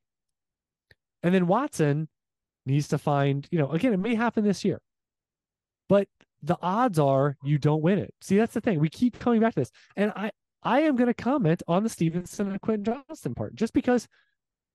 And 1.23 1.35
then 1.35 1.47
Watson 1.47 2.09
needs 2.67 2.89
to 2.89 2.99
find, 2.99 3.47
you 3.51 3.59
know, 3.59 3.71
again, 3.71 3.93
it 3.93 3.99
may 3.99 4.15
happen 4.15 4.45
this 4.45 4.65
year. 4.65 4.81
But 5.89 6.09
the 6.43 6.59
odds 6.61 6.99
are 6.99 7.37
you 7.43 7.59
don't 7.59 7.83
win 7.83 7.99
it. 7.99 8.15
See, 8.21 8.37
that's 8.37 8.55
the 8.55 8.61
thing. 8.61 8.81
We 8.81 8.89
keep 8.89 9.19
coming 9.19 9.41
back 9.41 9.55
to 9.55 9.61
this. 9.61 9.71
And 9.97 10.13
I 10.17 10.31
I 10.63 10.81
am 10.83 10.97
going 10.97 11.09
to 11.09 11.15
comment 11.15 11.63
on 11.67 11.83
the 11.83 11.89
Stevenson 11.89 12.51
and 12.51 12.61
Quentin 12.61 12.85
Johnston 12.85 13.35
part 13.35 13.55
just 13.55 13.73
because 13.73 14.09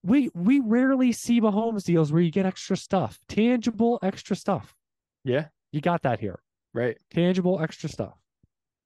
we 0.04 0.30
we 0.34 0.60
rarely 0.60 1.12
see 1.12 1.42
Mahomes 1.42 1.84
deals 1.84 2.12
where 2.12 2.22
you 2.22 2.32
get 2.32 2.46
extra 2.46 2.78
stuff, 2.78 3.20
tangible 3.28 4.00
extra 4.02 4.36
stuff. 4.36 4.76
Yeah. 5.24 5.48
You 5.72 5.82
got 5.82 6.04
that 6.04 6.20
here. 6.20 6.40
Right. 6.74 6.98
Tangible 7.14 7.62
extra 7.62 7.90
stuff. 7.90 8.18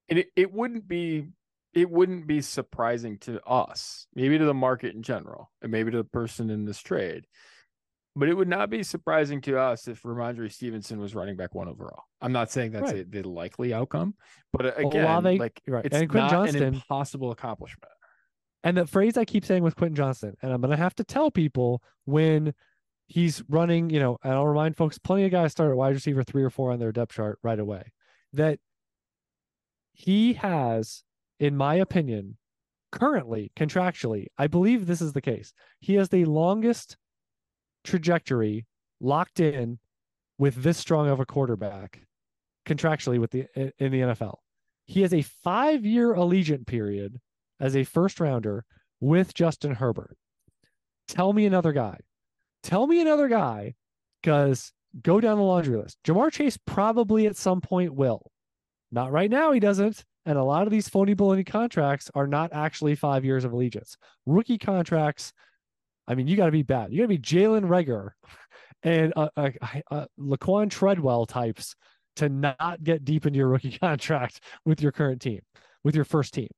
And 0.08 0.18
it, 0.18 0.28
it 0.36 0.52
wouldn't 0.52 0.88
be 0.88 1.28
it 1.74 1.90
wouldn't 1.90 2.26
be 2.26 2.42
surprising 2.42 3.18
to 3.18 3.42
us, 3.44 4.06
maybe 4.14 4.38
to 4.38 4.44
the 4.44 4.54
market 4.54 4.94
in 4.94 5.02
general, 5.02 5.50
and 5.62 5.72
maybe 5.72 5.90
to 5.90 5.96
the 5.98 6.04
person 6.04 6.50
in 6.50 6.64
this 6.66 6.80
trade, 6.80 7.26
but 8.14 8.28
it 8.28 8.36
would 8.36 8.48
not 8.48 8.70
be 8.70 8.82
surprising 8.82 9.40
to 9.42 9.58
us 9.58 9.88
if 9.88 10.02
Rhamondre 10.02 10.52
Stevenson 10.52 11.00
was 11.00 11.14
running 11.14 11.36
back 11.36 11.54
one 11.54 11.68
overall. 11.68 12.02
I'm 12.20 12.32
not 12.32 12.50
saying 12.50 12.72
that's 12.72 12.92
right. 12.92 13.06
a, 13.06 13.22
the 13.22 13.22
likely 13.22 13.72
outcome, 13.72 14.14
but 14.52 14.66
uh, 14.66 14.72
again, 14.76 15.04
Olave, 15.04 15.38
like 15.38 15.60
right. 15.66 15.84
it's 15.84 15.96
and 15.96 16.12
not 16.12 16.30
Johnston, 16.30 16.62
an 16.62 16.74
impossible 16.74 17.30
accomplishment. 17.30 17.92
And 18.64 18.76
the 18.76 18.86
phrase 18.86 19.16
I 19.16 19.24
keep 19.24 19.44
saying 19.44 19.62
with 19.62 19.76
Quentin 19.76 19.96
Johnston, 19.96 20.36
and 20.42 20.52
I'm 20.52 20.60
going 20.60 20.70
to 20.70 20.76
have 20.76 20.94
to 20.96 21.04
tell 21.04 21.30
people 21.30 21.82
when 22.04 22.54
he's 23.06 23.42
running, 23.48 23.90
you 23.90 23.98
know, 23.98 24.18
and 24.22 24.32
I'll 24.32 24.46
remind 24.46 24.76
folks, 24.76 24.98
plenty 24.98 25.24
of 25.24 25.30
guys 25.30 25.52
start 25.52 25.70
at 25.70 25.76
wide 25.76 25.94
receiver 25.94 26.22
three 26.22 26.42
or 26.42 26.50
four 26.50 26.70
on 26.70 26.78
their 26.78 26.92
depth 26.92 27.14
chart 27.14 27.38
right 27.42 27.58
away, 27.58 27.92
that 28.32 28.58
he 29.92 30.34
has, 30.34 31.02
in 31.40 31.56
my 31.56 31.74
opinion, 31.76 32.36
currently 32.92 33.50
contractually, 33.56 34.26
I 34.38 34.46
believe 34.46 34.86
this 34.86 35.00
is 35.00 35.12
the 35.12 35.20
case. 35.20 35.52
He 35.80 35.94
has 35.94 36.08
the 36.08 36.24
longest 36.24 36.96
trajectory 37.84 38.66
locked 39.00 39.40
in 39.40 39.78
with 40.38 40.62
this 40.62 40.78
strong 40.78 41.08
of 41.08 41.20
a 41.20 41.26
quarterback 41.26 42.00
contractually 42.66 43.18
with 43.18 43.30
the 43.30 43.46
in 43.78 43.92
the 43.92 44.00
NFL. 44.00 44.36
He 44.86 45.02
has 45.02 45.12
a 45.12 45.24
5-year 45.46 46.14
allegiant 46.14 46.66
period 46.66 47.20
as 47.60 47.76
a 47.76 47.84
first 47.84 48.20
rounder 48.20 48.64
with 49.00 49.34
Justin 49.34 49.74
Herbert. 49.74 50.16
Tell 51.08 51.32
me 51.32 51.46
another 51.46 51.72
guy. 51.72 51.98
Tell 52.62 52.86
me 52.86 53.00
another 53.00 53.28
guy 53.28 53.74
cuz 54.22 54.72
go 55.00 55.20
down 55.20 55.38
the 55.38 55.44
laundry 55.44 55.76
list. 55.76 55.98
Ja'Marr 56.04 56.32
Chase 56.32 56.58
probably 56.66 57.26
at 57.26 57.36
some 57.36 57.60
point 57.60 57.94
will. 57.94 58.30
Not 58.90 59.10
right 59.10 59.30
now 59.30 59.52
he 59.52 59.60
doesn't. 59.60 60.04
And 60.24 60.38
a 60.38 60.44
lot 60.44 60.66
of 60.66 60.70
these 60.70 60.88
phony 60.88 61.14
baloney 61.16 61.44
contracts 61.44 62.10
are 62.14 62.28
not 62.28 62.52
actually 62.52 62.94
five 62.94 63.24
years 63.24 63.44
of 63.44 63.52
allegiance. 63.52 63.96
Rookie 64.24 64.58
contracts 64.58 65.32
I 66.06 66.14
mean, 66.14 66.26
you 66.26 66.36
got 66.36 66.46
to 66.46 66.52
be 66.52 66.62
bad. 66.62 66.92
You 66.92 66.98
got 66.98 67.04
to 67.04 67.08
be 67.08 67.18
Jalen 67.18 67.64
Reagor 67.64 68.10
and 68.82 69.12
uh, 69.16 69.28
uh, 69.36 69.50
uh, 69.90 70.06
Laquan 70.18 70.70
Treadwell 70.70 71.26
types 71.26 71.74
to 72.16 72.28
not 72.28 72.82
get 72.82 73.04
deep 73.04 73.26
into 73.26 73.38
your 73.38 73.48
rookie 73.48 73.78
contract 73.80 74.40
with 74.64 74.82
your 74.82 74.92
current 74.92 75.20
team, 75.20 75.40
with 75.84 75.94
your 75.94 76.04
first 76.04 76.34
team. 76.34 76.48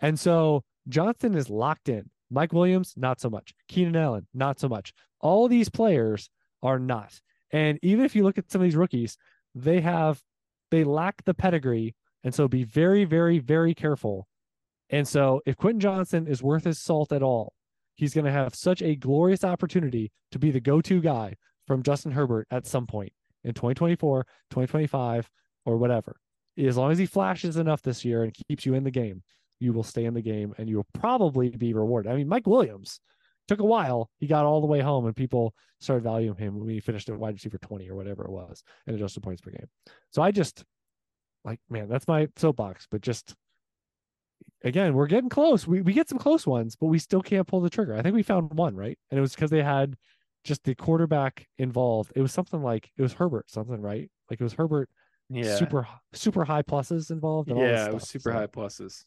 And 0.00 0.18
so 0.18 0.62
Johnston 0.88 1.34
is 1.34 1.48
locked 1.48 1.88
in. 1.88 2.10
Mike 2.30 2.52
Williams, 2.52 2.94
not 2.96 3.20
so 3.20 3.30
much. 3.30 3.54
Keenan 3.68 3.96
Allen, 3.96 4.26
not 4.34 4.58
so 4.58 4.68
much. 4.68 4.92
All 5.20 5.48
these 5.48 5.68
players 5.68 6.30
are 6.62 6.78
not. 6.78 7.20
And 7.52 7.78
even 7.82 8.04
if 8.04 8.16
you 8.16 8.24
look 8.24 8.38
at 8.38 8.50
some 8.50 8.60
of 8.60 8.64
these 8.64 8.76
rookies, 8.76 9.16
they 9.54 9.80
have, 9.80 10.20
they 10.70 10.84
lack 10.84 11.24
the 11.24 11.34
pedigree. 11.34 11.94
And 12.24 12.34
so 12.34 12.48
be 12.48 12.64
very, 12.64 13.04
very, 13.04 13.38
very 13.38 13.74
careful. 13.74 14.26
And 14.90 15.06
so 15.06 15.40
if 15.46 15.56
Quentin 15.56 15.80
Johnston 15.80 16.26
is 16.26 16.42
worth 16.42 16.64
his 16.64 16.82
salt 16.82 17.12
at 17.12 17.22
all, 17.22 17.52
he's 17.94 18.14
going 18.14 18.24
to 18.24 18.32
have 18.32 18.54
such 18.54 18.82
a 18.82 18.96
glorious 18.96 19.44
opportunity 19.44 20.12
to 20.32 20.38
be 20.38 20.50
the 20.50 20.60
go-to 20.60 21.00
guy 21.00 21.34
from 21.66 21.82
Justin 21.82 22.12
Herbert 22.12 22.46
at 22.50 22.66
some 22.66 22.86
point 22.86 23.12
in 23.44 23.54
2024, 23.54 24.24
2025, 24.50 25.30
or 25.66 25.76
whatever. 25.76 26.16
As 26.58 26.76
long 26.76 26.92
as 26.92 26.98
he 26.98 27.06
flashes 27.06 27.56
enough 27.56 27.82
this 27.82 28.04
year 28.04 28.22
and 28.22 28.34
keeps 28.48 28.64
you 28.64 28.74
in 28.74 28.84
the 28.84 28.90
game, 28.90 29.22
you 29.60 29.72
will 29.72 29.82
stay 29.82 30.04
in 30.04 30.14
the 30.14 30.22
game 30.22 30.54
and 30.58 30.68
you 30.68 30.76
will 30.76 30.86
probably 30.92 31.50
be 31.50 31.72
rewarded. 31.74 32.10
I 32.12 32.16
mean, 32.16 32.28
Mike 32.28 32.46
Williams 32.46 33.00
took 33.48 33.60
a 33.60 33.64
while. 33.64 34.10
He 34.18 34.26
got 34.26 34.44
all 34.44 34.60
the 34.60 34.66
way 34.66 34.80
home 34.80 35.06
and 35.06 35.16
people 35.16 35.54
started 35.80 36.04
valuing 36.04 36.36
him 36.36 36.58
when 36.58 36.68
he 36.68 36.80
finished 36.80 37.08
at 37.08 37.18
wide 37.18 37.34
receiver 37.34 37.58
20 37.58 37.88
or 37.90 37.94
whatever 37.94 38.24
it 38.24 38.30
was 38.30 38.62
and 38.86 38.96
adjusted 38.96 39.22
points 39.22 39.42
per 39.42 39.50
game. 39.50 39.68
So 40.10 40.22
I 40.22 40.30
just 40.30 40.64
like, 41.44 41.60
man, 41.68 41.88
that's 41.88 42.08
my 42.08 42.28
soapbox, 42.36 42.86
but 42.90 43.02
just 43.02 43.34
again, 44.64 44.94
we're 44.94 45.06
getting 45.06 45.28
close. 45.28 45.66
We 45.66 45.82
we 45.82 45.92
get 45.92 46.08
some 46.08 46.18
close 46.18 46.46
ones, 46.46 46.74
but 46.74 46.86
we 46.86 46.98
still 46.98 47.22
can't 47.22 47.46
pull 47.46 47.60
the 47.60 47.70
trigger. 47.70 47.94
I 47.94 48.02
think 48.02 48.14
we 48.14 48.22
found 48.22 48.52
one, 48.54 48.74
right? 48.74 48.98
And 49.10 49.18
it 49.18 49.20
was 49.20 49.34
because 49.34 49.50
they 49.50 49.62
had 49.62 49.96
just 50.42 50.64
the 50.64 50.74
quarterback 50.74 51.46
involved. 51.58 52.12
It 52.16 52.22
was 52.22 52.32
something 52.32 52.62
like 52.62 52.90
it 52.96 53.02
was 53.02 53.12
Herbert, 53.12 53.50
something, 53.50 53.80
right? 53.80 54.10
Like 54.30 54.40
it 54.40 54.44
was 54.44 54.54
Herbert 54.54 54.88
yeah. 55.30 55.56
super 55.56 55.86
super 56.12 56.44
high 56.44 56.62
pluses 56.62 57.10
involved. 57.10 57.50
yeah, 57.54 57.86
it 57.86 57.94
was 57.94 58.08
super 58.08 58.30
so, 58.30 58.38
high 58.38 58.46
pluses. 58.46 59.04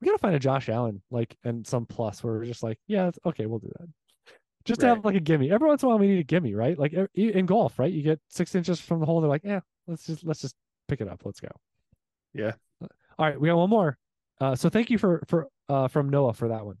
We 0.00 0.06
gotta 0.06 0.18
find 0.18 0.34
a 0.34 0.40
Josh 0.40 0.68
Allen, 0.68 1.02
like 1.10 1.36
and 1.44 1.66
some 1.66 1.86
plus 1.86 2.24
where 2.24 2.34
we're 2.34 2.44
just 2.44 2.62
like, 2.62 2.78
yeah, 2.86 3.10
okay, 3.26 3.46
we'll 3.46 3.58
do 3.58 3.70
that. 3.78 3.88
Just 4.64 4.80
to 4.80 4.86
have 4.86 5.04
like 5.04 5.16
a 5.16 5.20
gimme. 5.20 5.50
Every 5.50 5.66
once 5.66 5.82
in 5.82 5.86
a 5.86 5.90
while 5.90 5.98
we 5.98 6.06
need 6.06 6.20
a 6.20 6.24
gimme, 6.24 6.54
right? 6.54 6.78
Like 6.78 6.94
in 7.14 7.46
golf, 7.46 7.78
right? 7.80 7.92
You 7.92 8.02
get 8.02 8.20
six 8.28 8.54
inches 8.54 8.80
from 8.80 9.00
the 9.00 9.06
hole, 9.06 9.20
they're 9.20 9.28
like, 9.28 9.42
yeah, 9.44 9.60
let's 9.88 10.06
just 10.06 10.24
let's 10.24 10.40
just 10.40 10.54
pick 10.88 11.00
it 11.00 11.08
up. 11.08 11.22
Let's 11.24 11.40
go. 11.40 11.48
Yeah. 12.32 12.52
Uh, 12.82 12.86
all 13.18 13.26
right, 13.26 13.40
we 13.40 13.48
got 13.48 13.56
one 13.56 13.70
more. 13.70 13.98
Uh, 14.42 14.56
so 14.56 14.68
thank 14.68 14.90
you 14.90 14.98
for 14.98 15.22
for 15.28 15.46
uh, 15.68 15.86
from 15.86 16.08
Noah 16.08 16.32
for 16.32 16.48
that 16.48 16.66
one. 16.66 16.76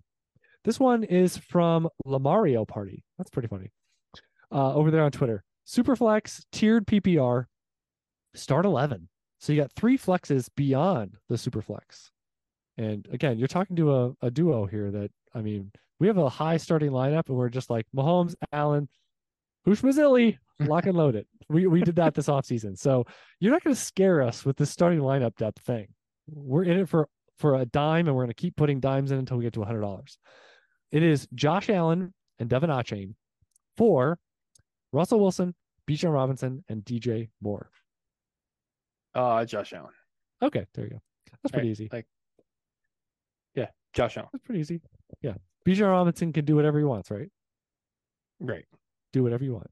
This 0.64 0.80
one 0.80 1.04
is 1.04 1.36
from 1.36 1.88
Lamario 2.04 2.66
Party. 2.66 3.04
That's 3.18 3.30
pretty 3.30 3.46
funny. 3.46 3.70
Uh, 4.50 4.74
over 4.74 4.90
there 4.90 5.04
on 5.04 5.12
Twitter. 5.12 5.44
Superflex 5.64 6.42
tiered 6.50 6.86
PPR 6.88 7.44
start 8.34 8.64
11. 8.64 9.08
So 9.38 9.52
you 9.52 9.60
got 9.60 9.70
three 9.72 9.96
flexes 9.96 10.48
beyond 10.56 11.16
the 11.28 11.36
Superflex. 11.36 12.10
And 12.78 13.06
again, 13.12 13.38
you're 13.38 13.48
talking 13.48 13.76
to 13.76 13.94
a, 13.94 14.12
a 14.22 14.30
duo 14.30 14.66
here 14.66 14.90
that, 14.90 15.10
I 15.32 15.40
mean, 15.40 15.70
we 16.00 16.08
have 16.08 16.18
a 16.18 16.28
high 16.28 16.56
starting 16.56 16.90
lineup 16.90 17.28
and 17.28 17.36
we're 17.36 17.48
just 17.48 17.70
like 17.70 17.86
Mahomes, 17.94 18.34
Allen, 18.52 18.88
Hoosh 19.64 19.82
Mazzilli, 19.82 20.36
lock 20.60 20.86
and 20.86 20.96
load 20.96 21.14
it. 21.14 21.28
We, 21.48 21.66
we 21.66 21.82
did 21.82 21.96
that 21.96 22.14
this 22.14 22.26
offseason. 22.26 22.76
So 22.76 23.04
you're 23.38 23.52
not 23.52 23.62
going 23.62 23.74
to 23.74 23.80
scare 23.80 24.20
us 24.20 24.44
with 24.44 24.56
this 24.56 24.70
starting 24.70 25.00
lineup 25.00 25.36
depth 25.36 25.62
thing. 25.62 25.88
We're 26.26 26.64
in 26.64 26.80
it 26.80 26.88
for 26.88 27.08
for 27.42 27.56
a 27.56 27.66
dime, 27.66 28.06
and 28.06 28.16
we're 28.16 28.22
going 28.22 28.28
to 28.28 28.34
keep 28.34 28.56
putting 28.56 28.78
dimes 28.80 29.10
in 29.10 29.18
until 29.18 29.36
we 29.36 29.42
get 29.42 29.52
to 29.54 29.60
$100. 29.60 30.16
It 30.92 31.02
is 31.02 31.26
Josh 31.34 31.68
Allen 31.68 32.14
and 32.38 32.48
De'Von 32.48 32.68
Achane 32.68 33.14
for 33.76 34.18
Russell 34.92 35.18
Wilson, 35.18 35.54
Bijan 35.90 36.12
Robinson, 36.14 36.64
and 36.68 36.84
DJ 36.84 37.30
Moore. 37.42 37.68
Uh, 39.14 39.44
Josh 39.44 39.72
Allen. 39.72 39.92
Okay, 40.40 40.64
there 40.74 40.84
you 40.84 40.90
go. 40.90 41.02
That's 41.42 41.52
pretty 41.52 41.68
easy. 41.68 41.88
Like, 41.92 42.06
yeah, 43.56 43.68
Josh 43.92 44.16
Allen. 44.16 44.28
That's 44.32 44.44
pretty 44.44 44.60
easy. 44.60 44.80
Yeah, 45.20 45.34
Bijan 45.66 45.90
Robinson 45.90 46.32
can 46.32 46.44
do 46.44 46.54
whatever 46.54 46.78
he 46.78 46.84
wants, 46.84 47.10
right? 47.10 47.28
Right. 48.38 48.64
Do 49.12 49.24
whatever 49.24 49.42
you 49.42 49.54
want. 49.54 49.70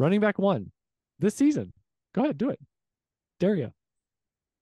Running 0.00 0.20
back 0.20 0.38
one 0.38 0.72
this 1.20 1.36
season. 1.36 1.72
Go 2.14 2.24
ahead, 2.24 2.36
do 2.36 2.50
it. 2.50 2.58
Dare 3.38 3.54
you. 3.54 3.70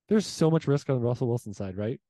there's 0.09 0.26
so 0.26 0.51
much 0.51 0.66
risk 0.66 0.90
on 0.90 0.97
the 0.97 1.07
Russell 1.07 1.28
Wilson 1.28 1.55
side, 1.55 1.76
right? 1.78 2.01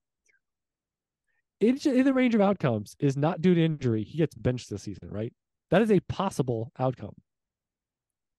In, 1.68 1.78
in 1.78 2.04
the 2.04 2.12
range 2.12 2.34
of 2.34 2.40
outcomes 2.40 2.94
is 2.98 3.16
not 3.16 3.40
due 3.40 3.54
to 3.54 3.64
injury. 3.64 4.04
He 4.04 4.18
gets 4.18 4.34
benched 4.34 4.70
this 4.70 4.82
season, 4.82 5.08
right? 5.10 5.32
That 5.70 5.82
is 5.82 5.90
a 5.90 6.00
possible 6.00 6.72
outcome 6.78 7.14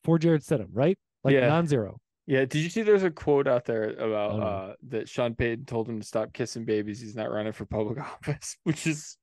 for 0.03 0.19
Jarrett 0.19 0.43
Stidham, 0.43 0.69
right? 0.73 0.97
Like 1.23 1.34
yeah. 1.34 1.47
non-zero. 1.47 1.97
Yeah. 2.28 2.45
Did 2.45 2.59
you 2.59 2.69
see 2.69 2.84
there's 2.84 3.03
a 3.03 3.09
quote 3.09 3.47
out 3.47 3.65
there 3.65 3.89
about 3.89 4.32
oh, 4.32 4.41
uh, 4.41 4.73
that 4.89 5.09
Sean 5.09 5.34
Payton 5.34 5.65
told 5.65 5.89
him 5.89 5.99
to 5.99 6.05
stop 6.05 6.34
kissing 6.34 6.65
babies. 6.65 7.01
He's 7.01 7.15
not 7.15 7.32
running 7.32 7.53
for 7.53 7.65
public 7.65 7.99
office, 8.28 8.57
which 8.63 8.86
is 8.86 9.17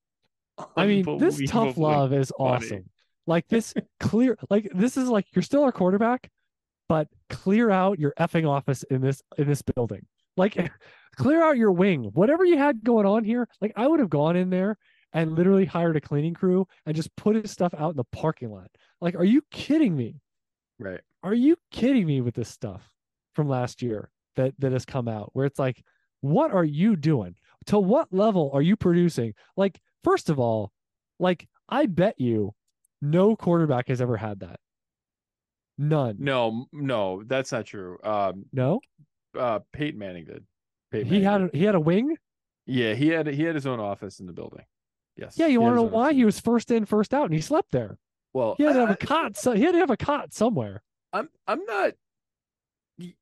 I 0.75 0.85
mean, 0.85 1.17
this 1.17 1.41
tough 1.49 1.77
love 1.77 2.13
is 2.13 2.31
funny. 2.37 2.55
awesome. 2.55 2.89
Like 3.25 3.47
this 3.47 3.73
clear 3.99 4.37
like 4.49 4.69
this 4.75 4.97
is 4.97 5.07
like 5.07 5.25
you're 5.33 5.43
still 5.43 5.63
our 5.63 5.71
quarterback, 5.71 6.29
but 6.89 7.07
clear 7.29 7.69
out 7.69 7.99
your 7.99 8.13
effing 8.19 8.47
office 8.47 8.83
in 8.83 9.01
this 9.01 9.21
in 9.37 9.47
this 9.47 9.61
building. 9.61 10.05
Like 10.35 10.71
clear 11.15 11.43
out 11.43 11.57
your 11.57 11.71
wing. 11.71 12.11
Whatever 12.13 12.45
you 12.45 12.57
had 12.57 12.83
going 12.83 13.05
on 13.05 13.23
here, 13.23 13.47
like 13.61 13.73
I 13.75 13.87
would 13.87 13.99
have 13.99 14.09
gone 14.09 14.35
in 14.35 14.49
there 14.49 14.77
and 15.13 15.35
literally 15.35 15.65
hired 15.65 15.95
a 15.95 16.01
cleaning 16.01 16.33
crew 16.33 16.67
and 16.85 16.95
just 16.95 17.15
put 17.15 17.35
his 17.35 17.51
stuff 17.51 17.73
out 17.77 17.91
in 17.91 17.97
the 17.97 18.03
parking 18.05 18.49
lot. 18.49 18.69
Like, 18.99 19.15
are 19.15 19.23
you 19.23 19.43
kidding 19.51 19.95
me? 19.95 20.15
Right. 20.79 21.01
Are 21.21 21.33
you 21.33 21.55
kidding 21.71 22.05
me 22.05 22.21
with 22.21 22.35
this 22.35 22.49
stuff 22.49 22.81
from 23.33 23.47
last 23.47 23.81
year 23.81 24.09
that 24.35 24.53
that 24.59 24.71
has 24.71 24.85
come 24.85 25.07
out 25.07 25.29
where 25.33 25.45
it's 25.45 25.59
like, 25.59 25.83
what 26.21 26.51
are 26.51 26.63
you 26.63 26.95
doing? 26.95 27.35
To 27.67 27.79
what 27.79 28.11
level 28.11 28.51
are 28.53 28.61
you 28.61 28.75
producing? 28.75 29.33
Like, 29.55 29.79
first 30.03 30.29
of 30.29 30.39
all, 30.39 30.71
like 31.19 31.47
I 31.69 31.85
bet 31.85 32.19
you 32.19 32.53
no 33.01 33.35
quarterback 33.35 33.87
has 33.89 34.01
ever 34.01 34.17
had 34.17 34.39
that. 34.41 34.59
None. 35.77 36.17
No, 36.19 36.67
no, 36.71 37.23
that's 37.25 37.51
not 37.51 37.65
true. 37.65 37.97
Um, 38.03 38.45
no. 38.51 38.79
Uh, 39.37 39.59
Peyton 39.71 39.99
Manning 39.99 40.25
did. 40.25 40.45
Peyton 40.93 41.07
he 41.07 41.21
Manning 41.21 41.41
had 41.41 41.51
did. 41.51 41.57
he 41.57 41.65
had 41.65 41.75
a 41.75 41.79
wing. 41.79 42.17
Yeah, 42.65 42.93
he 42.93 43.09
had 43.09 43.27
he 43.27 43.43
had 43.43 43.55
his 43.55 43.65
own 43.65 43.79
office 43.79 44.19
in 44.19 44.27
the 44.27 44.33
building. 44.33 44.63
Yes. 45.17 45.35
Yeah, 45.37 45.47
you 45.47 45.59
want 45.59 45.73
to 45.73 45.75
know 45.77 45.83
why 45.83 46.13
he 46.13 46.23
was 46.25 46.39
first 46.39 46.71
in, 46.71 46.85
first 46.85 47.13
out, 47.13 47.25
and 47.25 47.33
he 47.33 47.41
slept 47.41 47.71
there. 47.71 47.97
Well, 48.33 48.55
he 48.57 48.63
had 48.63 48.73
to 48.73 48.79
have 48.79 48.89
a 48.89 48.95
cot. 48.95 49.37
So 49.37 49.51
he 49.51 49.63
had 49.63 49.73
to 49.73 49.79
have 49.79 49.89
a 49.89 49.97
cot 49.97 50.33
somewhere. 50.33 50.81
I'm 51.11 51.29
I'm 51.47 51.63
not. 51.65 51.93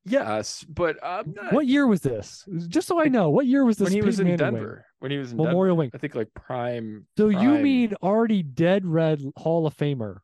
Yes, 0.06 0.66
but 0.68 0.98
I'm 1.02 1.34
not. 1.34 1.54
What 1.54 1.66
year 1.66 1.88
was 1.88 2.02
this? 2.02 2.46
Just 2.68 2.88
so 2.88 3.02
I 3.02 3.06
know, 3.06 3.30
what 3.30 3.46
year 3.46 3.66
was 3.66 3.78
this? 3.78 3.86
When 3.86 3.94
he 3.94 4.02
was 4.02 4.20
in 4.20 4.26
Manning 4.26 4.38
Denver. 4.38 4.60
wing? 4.60 4.84
When 5.00 5.12
he 5.12 5.18
was 5.18 5.32
in 5.32 5.38
Memorial 5.38 5.76
Denver. 5.76 5.80
Wing. 5.80 5.92
I 5.94 5.98
think 5.98 6.16
like 6.16 6.34
prime. 6.34 7.08
So 7.18 7.32
prime... 7.32 7.44
you 7.44 7.58
mean 7.64 7.96
already 8.04 8.44
dead 8.44 8.86
red 8.86 9.22
Hall 9.38 9.66
of 9.66 9.76
Famer? 9.76 10.18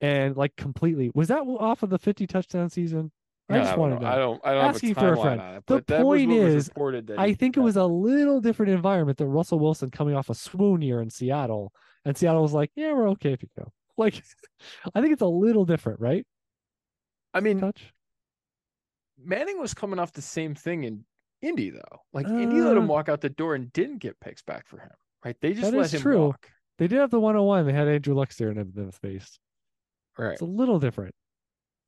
And 0.00 0.36
like 0.36 0.56
completely 0.56 1.10
was 1.14 1.28
that 1.28 1.40
off 1.42 1.82
of 1.82 1.90
the 1.90 1.98
50 1.98 2.26
touchdown 2.26 2.70
season? 2.70 3.12
I 3.50 3.58
no, 3.58 3.64
just 3.64 3.76
wanted 3.76 4.00
to. 4.00 4.06
I 4.06 4.16
don't. 4.16 4.40
I 4.44 4.54
don't 4.54 4.64
asking 4.64 4.94
for 4.94 5.12
a 5.12 5.16
friend. 5.20 5.40
It, 5.40 5.66
the 5.66 5.82
point 6.00 6.32
is, 6.32 6.70
I 7.18 7.34
think 7.34 7.56
it 7.56 7.60
was 7.60 7.76
a 7.76 7.84
little 7.84 8.40
different 8.40 8.72
environment 8.72 9.18
than 9.18 9.26
Russell 9.28 9.58
Wilson 9.58 9.90
coming 9.90 10.14
off 10.14 10.30
a 10.30 10.34
swoon 10.34 10.82
year 10.82 11.00
in 11.02 11.10
Seattle, 11.10 11.72
and 12.04 12.16
Seattle 12.16 12.42
was 12.42 12.52
like, 12.52 12.70
"Yeah, 12.76 12.92
we're 12.92 13.08
okay 13.10 13.32
if 13.32 13.42
you 13.42 13.48
go." 13.58 13.72
Like, 13.98 14.22
I 14.94 15.02
think 15.02 15.12
it's 15.12 15.20
a 15.20 15.26
little 15.26 15.66
different, 15.66 16.00
right? 16.00 16.26
I 17.34 17.40
mean, 17.40 17.60
Touch. 17.60 17.92
Manning 19.22 19.60
was 19.60 19.74
coming 19.74 19.98
off 19.98 20.12
the 20.12 20.22
same 20.22 20.54
thing 20.54 20.84
in 20.84 21.04
Indy, 21.42 21.68
though. 21.68 22.00
Like 22.14 22.26
uh, 22.26 22.32
Indy 22.32 22.62
let 22.62 22.78
him 22.78 22.84
uh. 22.84 22.86
walk 22.86 23.10
out 23.10 23.20
the 23.20 23.28
door 23.28 23.54
and 23.54 23.70
didn't 23.74 23.98
get 23.98 24.18
picks 24.20 24.40
back 24.40 24.68
for 24.68 24.78
him. 24.78 24.90
Right? 25.22 25.36
They 25.42 25.52
just 25.52 25.70
let 25.72 25.92
him 25.92 26.00
true. 26.00 26.28
walk. 26.28 26.48
They 26.78 26.88
did 26.88 26.98
have 26.98 27.10
the 27.10 27.20
101. 27.20 27.66
They 27.66 27.74
had 27.74 27.88
Andrew 27.88 28.14
Luck 28.14 28.34
there 28.36 28.50
in 28.52 28.72
the 28.74 28.90
space. 28.92 29.38
Right. 30.16 30.32
It's 30.32 30.40
a 30.40 30.46
little 30.46 30.78
different. 30.78 31.14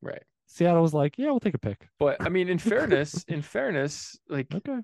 Right. 0.03 0.23
Seattle 0.53 0.83
was 0.83 0.93
like, 0.93 1.17
yeah, 1.17 1.27
we'll 1.27 1.41
take 1.41 1.55
a 1.55 1.59
pick. 1.59 1.89
But 1.99 2.21
I 2.21 2.29
mean, 2.29 2.49
in 2.49 2.59
fairness, 2.71 3.25
in 3.25 3.43
fairness, 3.43 4.19
like 4.29 4.55
okay. 4.55 4.79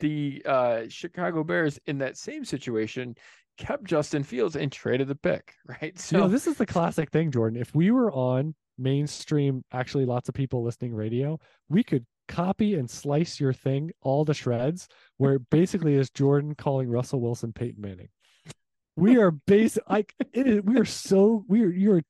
the 0.00 0.42
uh, 0.46 0.82
Chicago 0.88 1.44
Bears 1.44 1.78
in 1.86 1.98
that 1.98 2.16
same 2.16 2.44
situation 2.44 3.14
kept 3.58 3.84
Justin 3.84 4.22
Fields 4.22 4.56
and 4.56 4.72
traded 4.72 5.08
the 5.08 5.14
pick, 5.14 5.52
right? 5.80 5.98
So 5.98 6.16
you 6.16 6.22
know, 6.22 6.28
this 6.28 6.46
is 6.46 6.56
the 6.56 6.66
classic 6.66 7.10
thing, 7.10 7.30
Jordan. 7.30 7.60
If 7.60 7.74
we 7.74 7.90
were 7.90 8.10
on 8.10 8.54
mainstream, 8.78 9.64
actually 9.72 10.06
lots 10.06 10.28
of 10.28 10.34
people 10.34 10.62
listening 10.62 10.94
radio, 10.94 11.38
we 11.68 11.82
could 11.82 12.06
copy 12.28 12.74
and 12.74 12.90
slice 12.90 13.38
your 13.38 13.52
thing 13.52 13.92
all 14.00 14.24
the 14.24 14.34
shreds 14.34 14.88
where 15.16 15.38
basically 15.38 15.94
is 15.94 16.10
Jordan 16.10 16.54
calling 16.54 16.88
Russell 16.88 17.20
Wilson 17.20 17.52
Peyton 17.52 17.80
Manning. 17.80 18.08
We 18.96 19.18
are 19.18 19.30
basic 19.30 19.88
like 19.88 20.14
it 20.32 20.46
is 20.46 20.62
we 20.62 20.78
are 20.78 20.86
so 20.86 21.44
we 21.48 21.62
are 21.62 21.70
you're 21.70 22.02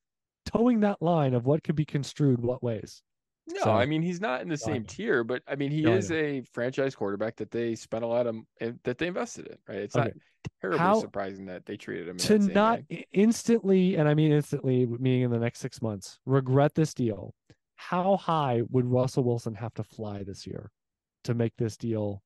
towing 0.46 0.80
that 0.80 1.02
line 1.02 1.34
of 1.34 1.44
what 1.44 1.62
could 1.62 1.76
be 1.76 1.84
construed 1.84 2.40
what 2.40 2.62
ways. 2.62 3.02
No, 3.48 3.60
so, 3.62 3.72
I 3.72 3.86
mean 3.86 4.02
he's 4.02 4.20
not 4.20 4.40
in 4.40 4.48
the 4.48 4.56
same 4.56 4.84
tier, 4.84 5.22
but 5.22 5.42
I 5.46 5.54
mean 5.54 5.70
he 5.70 5.82
no, 5.82 5.92
is 5.92 6.10
a 6.10 6.42
franchise 6.52 6.96
quarterback 6.96 7.36
that 7.36 7.52
they 7.52 7.76
spent 7.76 8.02
a 8.02 8.06
lot 8.06 8.26
of 8.26 8.36
that 8.82 8.98
they 8.98 9.06
invested 9.06 9.46
in, 9.46 9.56
right? 9.68 9.82
It's 9.82 9.94
okay. 9.94 10.06
not 10.06 10.12
terribly 10.60 10.78
How, 10.80 11.00
surprising 11.00 11.46
that 11.46 11.64
they 11.64 11.76
treated 11.76 12.08
him 12.08 12.16
to 12.16 12.38
not 12.38 12.80
way. 12.90 13.06
instantly, 13.12 13.96
and 13.96 14.08
I 14.08 14.14
mean 14.14 14.32
instantly, 14.32 14.86
meaning 14.86 15.22
in 15.22 15.30
the 15.30 15.38
next 15.38 15.60
six 15.60 15.80
months, 15.80 16.18
regret 16.26 16.74
this 16.74 16.92
deal. 16.92 17.34
How 17.76 18.16
high 18.16 18.62
would 18.70 18.86
Russell 18.86 19.22
Wilson 19.22 19.54
have 19.54 19.74
to 19.74 19.84
fly 19.84 20.24
this 20.24 20.44
year 20.44 20.72
to 21.24 21.34
make 21.34 21.52
this 21.56 21.76
deal 21.76 22.22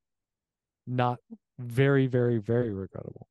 not 0.86 1.18
very, 1.58 2.06
very, 2.06 2.38
very 2.38 2.72
regrettable? 2.72 3.26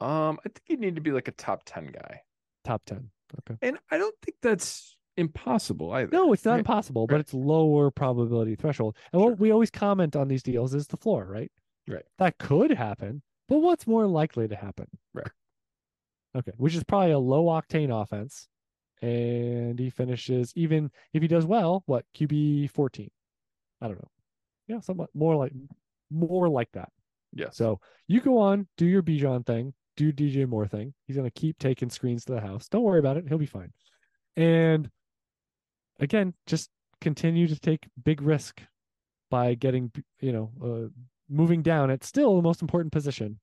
Um, 0.00 0.38
I 0.40 0.48
think 0.48 0.62
you 0.68 0.76
need 0.78 0.94
to 0.94 1.02
be 1.02 1.10
like 1.10 1.28
a 1.28 1.32
top 1.32 1.62
ten 1.66 1.86
guy. 1.86 2.22
Top 2.64 2.82
ten. 2.86 3.10
Okay. 3.40 3.58
And 3.62 3.78
I 3.90 3.98
don't 3.98 4.14
think 4.22 4.36
that's 4.42 4.96
impossible 5.16 5.92
either. 5.92 6.10
No, 6.12 6.32
it's 6.32 6.44
not 6.44 6.52
right? 6.52 6.58
impossible, 6.60 7.02
right. 7.02 7.14
but 7.14 7.20
it's 7.20 7.34
lower 7.34 7.90
probability 7.90 8.54
threshold. 8.54 8.96
And 9.12 9.20
sure. 9.20 9.30
what 9.30 9.40
we 9.40 9.50
always 9.50 9.70
comment 9.70 10.16
on 10.16 10.28
these 10.28 10.42
deals 10.42 10.74
is 10.74 10.86
the 10.86 10.96
floor, 10.96 11.26
right? 11.28 11.50
Right. 11.86 12.04
That 12.18 12.38
could 12.38 12.70
happen, 12.70 13.22
but 13.48 13.58
what's 13.58 13.86
more 13.86 14.06
likely 14.06 14.48
to 14.48 14.56
happen? 14.56 14.86
Right. 15.14 15.30
Okay. 16.36 16.52
Which 16.56 16.74
is 16.74 16.84
probably 16.84 17.12
a 17.12 17.18
low 17.18 17.46
octane 17.46 17.90
offense. 17.90 18.48
And 19.00 19.78
he 19.78 19.90
finishes 19.90 20.52
even 20.56 20.90
if 21.12 21.22
he 21.22 21.28
does 21.28 21.46
well, 21.46 21.84
what 21.86 22.04
QB 22.16 22.70
14? 22.72 23.08
I 23.80 23.86
don't 23.86 23.96
know. 23.96 24.10
Yeah, 24.66 24.80
somewhat 24.80 25.10
more 25.14 25.36
like 25.36 25.52
more 26.10 26.48
like 26.48 26.70
that. 26.72 26.90
Yeah. 27.32 27.50
So 27.50 27.80
you 28.06 28.20
go 28.20 28.38
on, 28.38 28.66
do 28.76 28.86
your 28.86 29.02
Bijan 29.02 29.46
thing, 29.46 29.72
do 29.98 30.12
DJ 30.12 30.48
Moore 30.48 30.68
thing. 30.68 30.94
He's 31.06 31.16
to 31.16 31.30
keep 31.30 31.58
taking 31.58 31.90
screens 31.90 32.24
to 32.24 32.32
the 32.32 32.40
house. 32.40 32.68
Don't 32.68 32.84
worry 32.84 33.00
about 33.00 33.16
it. 33.16 33.24
He'll 33.28 33.36
be 33.36 33.46
fine. 33.46 33.72
And 34.36 34.88
again, 35.98 36.34
just 36.46 36.70
continue 37.00 37.48
to 37.48 37.58
take 37.58 37.88
big 38.04 38.22
risk 38.22 38.62
by 39.28 39.54
getting, 39.54 39.90
you 40.20 40.32
know, 40.32 40.50
uh, 40.64 40.88
moving 41.28 41.62
down 41.62 41.90
at 41.90 42.04
still 42.04 42.36
the 42.36 42.42
most 42.42 42.62
important 42.62 42.92
position 42.92 43.40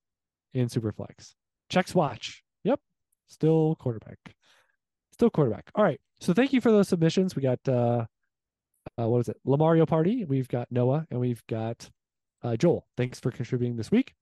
in 0.53 0.67
Superflex. 0.67 1.33
Checks 1.69 1.93
watch. 1.93 2.41
Yep. 2.63 2.79
Still 3.27 3.75
quarterback. 3.75 4.17
Still 5.11 5.29
quarterback. 5.29 5.69
All 5.75 5.83
right. 5.83 5.99
So 6.21 6.33
thank 6.33 6.53
you 6.53 6.61
for 6.61 6.71
those 6.71 6.87
submissions. 6.87 7.35
We 7.35 7.41
got, 7.41 7.59
uh, 7.67 8.05
uh 8.97 9.09
what 9.09 9.19
is 9.19 9.29
it? 9.29 9.37
Lamario 9.45 9.85
Party. 9.85 10.23
We've 10.23 10.47
got 10.47 10.71
Noah 10.71 11.05
and 11.11 11.19
we've 11.19 11.45
got 11.47 11.89
uh, 12.43 12.55
Joel. 12.55 12.87
Thanks 12.95 13.19
for 13.19 13.29
contributing 13.29 13.75
this 13.75 13.91
week 13.91 14.13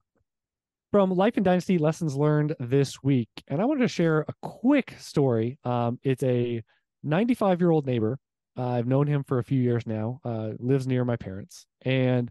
from 0.94 1.10
Life 1.10 1.36
and 1.36 1.44
Dynasty 1.44 1.76
Lessons 1.76 2.14
Learned 2.14 2.54
this 2.60 3.02
week. 3.02 3.28
And 3.48 3.60
I 3.60 3.64
wanted 3.64 3.80
to 3.80 3.88
share 3.88 4.20
a 4.28 4.32
quick 4.42 4.94
story. 4.96 5.58
Um, 5.64 5.98
it's 6.04 6.22
a 6.22 6.62
95 7.02 7.60
year 7.60 7.72
old 7.72 7.84
neighbor. 7.84 8.16
Uh, 8.56 8.68
I've 8.68 8.86
known 8.86 9.08
him 9.08 9.24
for 9.24 9.40
a 9.40 9.42
few 9.42 9.60
years 9.60 9.88
now, 9.88 10.20
uh, 10.24 10.50
lives 10.60 10.86
near 10.86 11.04
my 11.04 11.16
parents. 11.16 11.66
And 11.82 12.30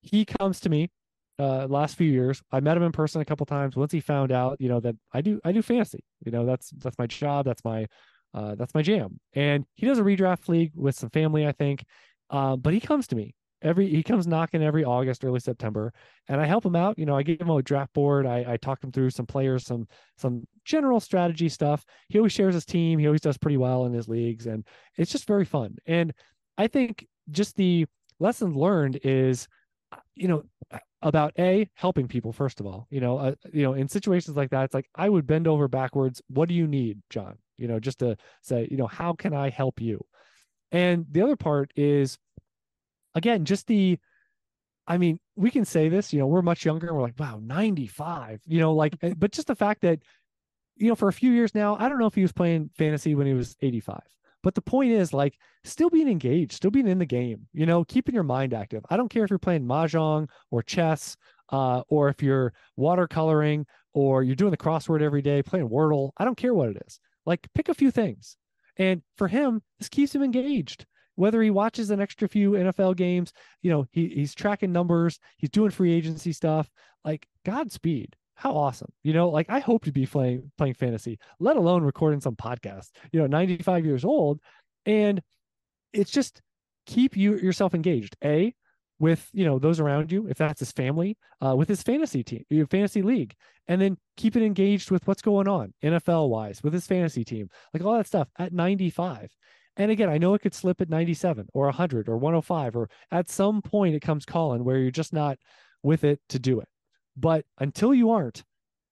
he 0.00 0.24
comes 0.24 0.58
to 0.62 0.68
me 0.68 0.90
uh, 1.38 1.68
last 1.68 1.94
few 1.94 2.10
years. 2.10 2.42
I 2.50 2.58
met 2.58 2.76
him 2.76 2.82
in 2.82 2.90
person 2.90 3.20
a 3.20 3.24
couple 3.24 3.46
times. 3.46 3.76
Once 3.76 3.92
he 3.92 4.00
found 4.00 4.32
out, 4.32 4.56
you 4.58 4.68
know, 4.68 4.80
that 4.80 4.96
I 5.12 5.20
do 5.20 5.40
I 5.44 5.52
do 5.52 5.62
fantasy. 5.62 6.02
You 6.26 6.32
know, 6.32 6.44
that's 6.44 6.70
that's 6.70 6.98
my 6.98 7.06
job. 7.06 7.44
That's 7.44 7.64
my 7.64 7.86
uh, 8.34 8.56
that's 8.56 8.74
my 8.74 8.82
jam. 8.82 9.20
And 9.34 9.64
he 9.74 9.86
does 9.86 10.00
a 10.00 10.02
redraft 10.02 10.48
league 10.48 10.72
with 10.74 10.96
some 10.96 11.10
family, 11.10 11.46
I 11.46 11.52
think. 11.52 11.84
Uh, 12.28 12.56
but 12.56 12.74
he 12.74 12.80
comes 12.80 13.06
to 13.06 13.14
me 13.14 13.36
every 13.62 13.88
he 13.88 14.02
comes 14.02 14.26
knocking 14.26 14.62
every 14.62 14.84
August, 14.84 15.24
early 15.24 15.40
September, 15.40 15.92
and 16.28 16.40
I 16.40 16.46
help 16.46 16.64
him 16.64 16.76
out. 16.76 16.98
You 16.98 17.06
know, 17.06 17.16
I 17.16 17.22
give 17.22 17.40
him 17.40 17.50
a 17.50 17.62
draft 17.62 17.92
board. 17.92 18.26
I, 18.26 18.44
I 18.48 18.56
talk 18.56 18.82
him 18.82 18.92
through 18.92 19.10
some 19.10 19.26
players, 19.26 19.64
some 19.64 19.86
some 20.16 20.46
general 20.64 21.00
strategy 21.00 21.48
stuff. 21.48 21.84
He 22.08 22.18
always 22.18 22.32
shares 22.32 22.54
his 22.54 22.64
team. 22.64 22.98
He 22.98 23.06
always 23.06 23.20
does 23.20 23.38
pretty 23.38 23.56
well 23.56 23.86
in 23.86 23.92
his 23.92 24.08
leagues, 24.08 24.46
and 24.46 24.66
it's 24.96 25.12
just 25.12 25.26
very 25.26 25.44
fun. 25.44 25.76
And 25.86 26.12
I 26.58 26.66
think 26.66 27.06
just 27.30 27.56
the 27.56 27.86
lesson 28.18 28.54
learned 28.54 29.00
is, 29.02 29.48
you 30.14 30.28
know, 30.28 30.44
about 31.02 31.32
a 31.38 31.68
helping 31.74 32.08
people 32.08 32.32
first 32.32 32.60
of 32.60 32.66
all. 32.66 32.86
You 32.90 33.00
know, 33.00 33.18
uh, 33.18 33.34
you 33.52 33.62
know, 33.62 33.74
in 33.74 33.88
situations 33.88 34.36
like 34.36 34.50
that, 34.50 34.64
it's 34.64 34.74
like 34.74 34.88
I 34.94 35.08
would 35.08 35.26
bend 35.26 35.48
over 35.48 35.68
backwards. 35.68 36.22
What 36.28 36.48
do 36.48 36.54
you 36.54 36.66
need, 36.66 37.00
John? 37.10 37.38
You 37.58 37.68
know, 37.68 37.78
just 37.78 37.98
to 38.00 38.16
say, 38.42 38.68
you 38.70 38.76
know, 38.76 38.86
how 38.86 39.12
can 39.12 39.34
I 39.34 39.50
help 39.50 39.80
you? 39.80 40.04
And 40.70 41.06
the 41.10 41.22
other 41.22 41.36
part 41.36 41.70
is 41.76 42.18
again, 43.14 43.44
just 43.44 43.66
the, 43.66 43.98
I 44.86 44.98
mean, 44.98 45.18
we 45.36 45.50
can 45.50 45.64
say 45.64 45.88
this, 45.88 46.12
you 46.12 46.18
know, 46.18 46.26
we're 46.26 46.42
much 46.42 46.64
younger. 46.64 46.92
we're 46.92 47.02
like, 47.02 47.18
wow, 47.18 47.40
95, 47.42 48.40
you 48.46 48.60
know, 48.60 48.72
like, 48.72 48.96
eh, 49.02 49.14
but 49.16 49.32
just 49.32 49.46
the 49.46 49.54
fact 49.54 49.82
that, 49.82 50.00
you 50.76 50.88
know, 50.88 50.94
for 50.94 51.08
a 51.08 51.12
few 51.12 51.30
years 51.32 51.54
now, 51.54 51.76
I 51.78 51.88
don't 51.88 51.98
know 51.98 52.06
if 52.06 52.14
he 52.14 52.22
was 52.22 52.32
playing 52.32 52.70
fantasy 52.76 53.14
when 53.14 53.26
he 53.26 53.34
was 53.34 53.56
85, 53.60 54.00
But 54.42 54.54
the 54.54 54.62
point 54.62 54.90
is, 54.90 55.12
like, 55.12 55.34
still 55.64 55.90
being 55.90 56.08
engaged, 56.08 56.52
still 56.52 56.70
being 56.70 56.88
in 56.88 56.98
the 56.98 57.06
game, 57.06 57.46
you 57.52 57.66
know, 57.66 57.84
keeping 57.84 58.14
your 58.14 58.24
mind 58.24 58.54
active. 58.54 58.84
I 58.90 58.96
don't 58.96 59.08
care 59.08 59.24
if 59.24 59.30
you're 59.30 59.38
playing 59.38 59.64
mahjong 59.64 60.28
or 60.50 60.62
chess, 60.62 61.16
uh, 61.50 61.82
or 61.88 62.08
if 62.08 62.22
you're 62.22 62.52
watercoloring 62.78 63.66
or 63.92 64.22
you're 64.22 64.34
doing 64.34 64.50
the 64.50 64.56
crossword 64.56 65.02
every 65.02 65.22
day, 65.22 65.42
playing 65.42 65.68
Wordle. 65.68 66.10
I 66.16 66.24
don't 66.24 66.36
care 66.36 66.54
what 66.54 66.70
it 66.70 66.82
is. 66.86 66.98
Like, 67.26 67.46
pick 67.54 67.68
a 67.68 67.74
few 67.74 67.90
things. 67.90 68.36
And 68.78 69.02
for 69.16 69.28
him, 69.28 69.62
this 69.78 69.88
keeps 69.88 70.14
him 70.14 70.22
engaged. 70.22 70.86
Whether 71.22 71.40
he 71.40 71.50
watches 71.50 71.90
an 71.90 72.00
extra 72.00 72.28
few 72.28 72.50
NFL 72.50 72.96
games, 72.96 73.32
you 73.60 73.70
know, 73.70 73.86
he, 73.92 74.08
he's 74.08 74.34
tracking 74.34 74.72
numbers, 74.72 75.20
he's 75.36 75.50
doing 75.50 75.70
free 75.70 75.92
agency 75.92 76.32
stuff. 76.32 76.68
Like, 77.04 77.28
Godspeed. 77.44 78.16
How 78.34 78.56
awesome. 78.56 78.90
You 79.04 79.12
know 79.12 79.28
like 79.28 79.48
i 79.48 79.60
hope 79.60 79.84
to 79.84 79.92
be 79.92 80.04
playing 80.04 80.50
playing 80.58 80.74
fantasy 80.74 81.16
let 81.38 81.56
alone 81.56 81.84
recording 81.84 82.20
some 82.20 82.34
podcast 82.34 82.90
you 83.12 83.20
know 83.20 83.28
95 83.28 83.86
years 83.86 84.04
old. 84.04 84.40
And 84.84 85.22
it's 85.92 86.10
just 86.10 86.42
keep 86.86 87.16
you 87.16 87.36
yourself 87.36 87.72
engaged 87.72 88.16
a 88.24 88.52
with 88.98 89.28
you 89.32 89.44
know 89.44 89.60
those 89.60 89.78
around 89.78 90.10
you 90.10 90.26
if 90.26 90.38
that's 90.38 90.58
his 90.58 90.72
family 90.72 91.16
uh, 91.40 91.54
with 91.56 91.68
his 91.68 91.84
fantasy 91.84 92.24
team 92.24 92.42
your 92.50 92.66
fantasy 92.66 93.02
league. 93.02 93.36
And 93.68 93.80
then 93.80 93.96
keep 94.16 94.34
it 94.34 94.42
engaged 94.42 94.90
with 94.90 95.06
what's 95.06 95.22
going 95.22 95.46
on 95.46 95.72
nfl 95.84 96.28
wise 96.28 96.64
with 96.64 96.72
his 96.72 96.88
fantasy 96.88 97.24
team 97.24 97.48
like 97.72 97.84
all 97.84 97.96
that 97.96 98.08
stuff 98.08 98.26
at 98.40 98.52
95 98.52 99.30
and 99.76 99.90
again 99.90 100.08
i 100.08 100.18
know 100.18 100.34
it 100.34 100.40
could 100.40 100.54
slip 100.54 100.80
at 100.80 100.88
97 100.90 101.46
or 101.54 101.64
100 101.66 102.08
or 102.08 102.16
105 102.16 102.76
or 102.76 102.90
at 103.10 103.30
some 103.30 103.62
point 103.62 103.94
it 103.94 104.00
comes 104.00 104.24
calling 104.24 104.64
where 104.64 104.78
you're 104.78 104.90
just 104.90 105.12
not 105.12 105.38
with 105.82 106.04
it 106.04 106.20
to 106.28 106.38
do 106.38 106.60
it 106.60 106.68
but 107.16 107.44
until 107.58 107.92
you 107.94 108.10
aren't, 108.10 108.44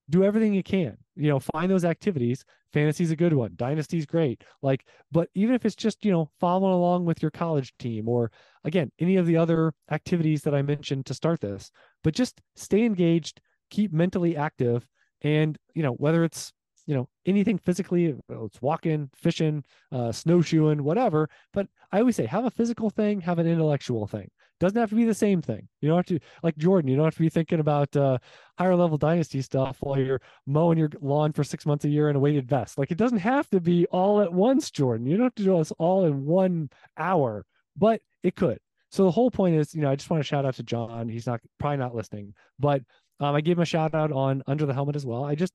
do 0.08 0.24
everything 0.24 0.52
you 0.52 0.62
can. 0.62 0.96
You 1.16 1.28
know, 1.28 1.40
find 1.40 1.70
those 1.70 1.84
activities. 1.84 2.44
Fantasy's 2.72 3.10
a 3.10 3.16
good 3.16 3.32
one. 3.32 3.52
Dynasty's 3.56 4.06
great. 4.06 4.42
Like, 4.62 4.86
but 5.10 5.28
even 5.34 5.54
if 5.54 5.64
it's 5.64 5.76
just, 5.76 6.04
you 6.04 6.12
know, 6.12 6.30
following 6.40 6.72
along 6.72 7.04
with 7.04 7.22
your 7.22 7.30
college 7.30 7.72
team 7.78 8.08
or 8.08 8.30
again, 8.64 8.90
any 8.98 9.16
of 9.16 9.26
the 9.26 9.36
other 9.36 9.72
activities 9.90 10.42
that 10.42 10.54
I 10.54 10.62
mentioned 10.62 11.06
to 11.06 11.14
start 11.14 11.40
this, 11.40 11.70
but 12.02 12.14
just 12.14 12.40
stay 12.56 12.84
engaged, 12.84 13.40
keep 13.70 13.92
mentally 13.92 14.36
active. 14.36 14.86
And, 15.22 15.58
you 15.74 15.82
know, 15.82 15.92
whether 15.92 16.24
it's, 16.24 16.52
you 16.86 16.94
know, 16.94 17.08
anything 17.26 17.58
physically, 17.58 18.14
it's 18.28 18.62
walking, 18.62 19.10
fishing, 19.14 19.64
uh, 19.92 20.12
snowshoeing, 20.12 20.82
whatever. 20.82 21.28
But 21.52 21.68
I 21.92 22.00
always 22.00 22.16
say, 22.16 22.26
have 22.26 22.44
a 22.44 22.50
physical 22.50 22.90
thing, 22.90 23.20
have 23.20 23.38
an 23.38 23.46
intellectual 23.46 24.06
thing. 24.06 24.30
Doesn't 24.60 24.78
have 24.78 24.90
to 24.90 24.96
be 24.96 25.04
the 25.04 25.14
same 25.14 25.40
thing. 25.40 25.68
You 25.80 25.88
don't 25.88 25.96
have 25.96 26.06
to 26.06 26.20
like 26.42 26.56
Jordan. 26.58 26.90
You 26.90 26.96
don't 26.96 27.06
have 27.06 27.14
to 27.14 27.20
be 27.20 27.30
thinking 27.30 27.60
about 27.60 27.96
uh, 27.96 28.18
higher 28.58 28.76
level 28.76 28.98
dynasty 28.98 29.40
stuff 29.40 29.78
while 29.80 29.98
you're 29.98 30.20
mowing 30.46 30.76
your 30.76 30.90
lawn 31.00 31.32
for 31.32 31.44
six 31.44 31.64
months 31.64 31.86
a 31.86 31.88
year 31.88 32.10
in 32.10 32.16
a 32.16 32.20
weighted 32.20 32.46
vest. 32.46 32.76
Like 32.76 32.90
it 32.90 32.98
doesn't 32.98 33.18
have 33.18 33.48
to 33.50 33.60
be 33.60 33.86
all 33.86 34.20
at 34.20 34.30
once, 34.30 34.70
Jordan. 34.70 35.06
You 35.06 35.16
don't 35.16 35.26
have 35.26 35.34
to 35.36 35.44
do 35.44 35.56
this 35.56 35.72
all 35.78 36.04
in 36.04 36.26
one 36.26 36.68
hour, 36.98 37.46
but 37.74 38.02
it 38.22 38.36
could. 38.36 38.58
So 38.90 39.04
the 39.04 39.10
whole 39.10 39.30
point 39.30 39.56
is, 39.56 39.74
you 39.74 39.80
know, 39.80 39.90
I 39.90 39.96
just 39.96 40.10
want 40.10 40.22
to 40.22 40.26
shout 40.26 40.44
out 40.44 40.56
to 40.56 40.62
John. 40.62 41.08
He's 41.08 41.26
not 41.26 41.40
probably 41.58 41.78
not 41.78 41.94
listening, 41.94 42.34
but 42.58 42.82
um, 43.20 43.34
I 43.34 43.40
gave 43.40 43.56
him 43.56 43.62
a 43.62 43.66
shout 43.66 43.94
out 43.94 44.12
on 44.12 44.42
Under 44.46 44.66
the 44.66 44.74
Helmet 44.74 44.96
as 44.96 45.06
well. 45.06 45.24
I 45.24 45.34
just 45.34 45.54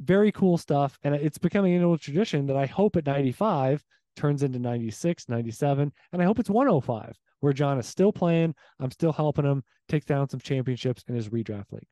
very 0.00 0.32
cool 0.32 0.58
stuff, 0.58 0.98
and 1.02 1.14
it's 1.14 1.38
becoming 1.38 1.74
an 1.74 1.84
old 1.84 2.00
tradition 2.00 2.46
that 2.46 2.56
I 2.56 2.66
hope 2.66 2.96
at 2.96 3.06
95 3.06 3.84
turns 4.16 4.42
into 4.42 4.58
96, 4.58 5.28
97, 5.28 5.92
and 6.12 6.22
I 6.22 6.24
hope 6.24 6.38
it's 6.38 6.50
105 6.50 7.18
where 7.40 7.52
John 7.52 7.78
is 7.78 7.86
still 7.86 8.10
playing. 8.12 8.54
I'm 8.80 8.90
still 8.90 9.12
helping 9.12 9.44
him 9.44 9.62
take 9.88 10.06
down 10.06 10.28
some 10.30 10.40
championships 10.40 11.04
in 11.08 11.14
his 11.14 11.28
redraft 11.28 11.72
league. 11.72 11.86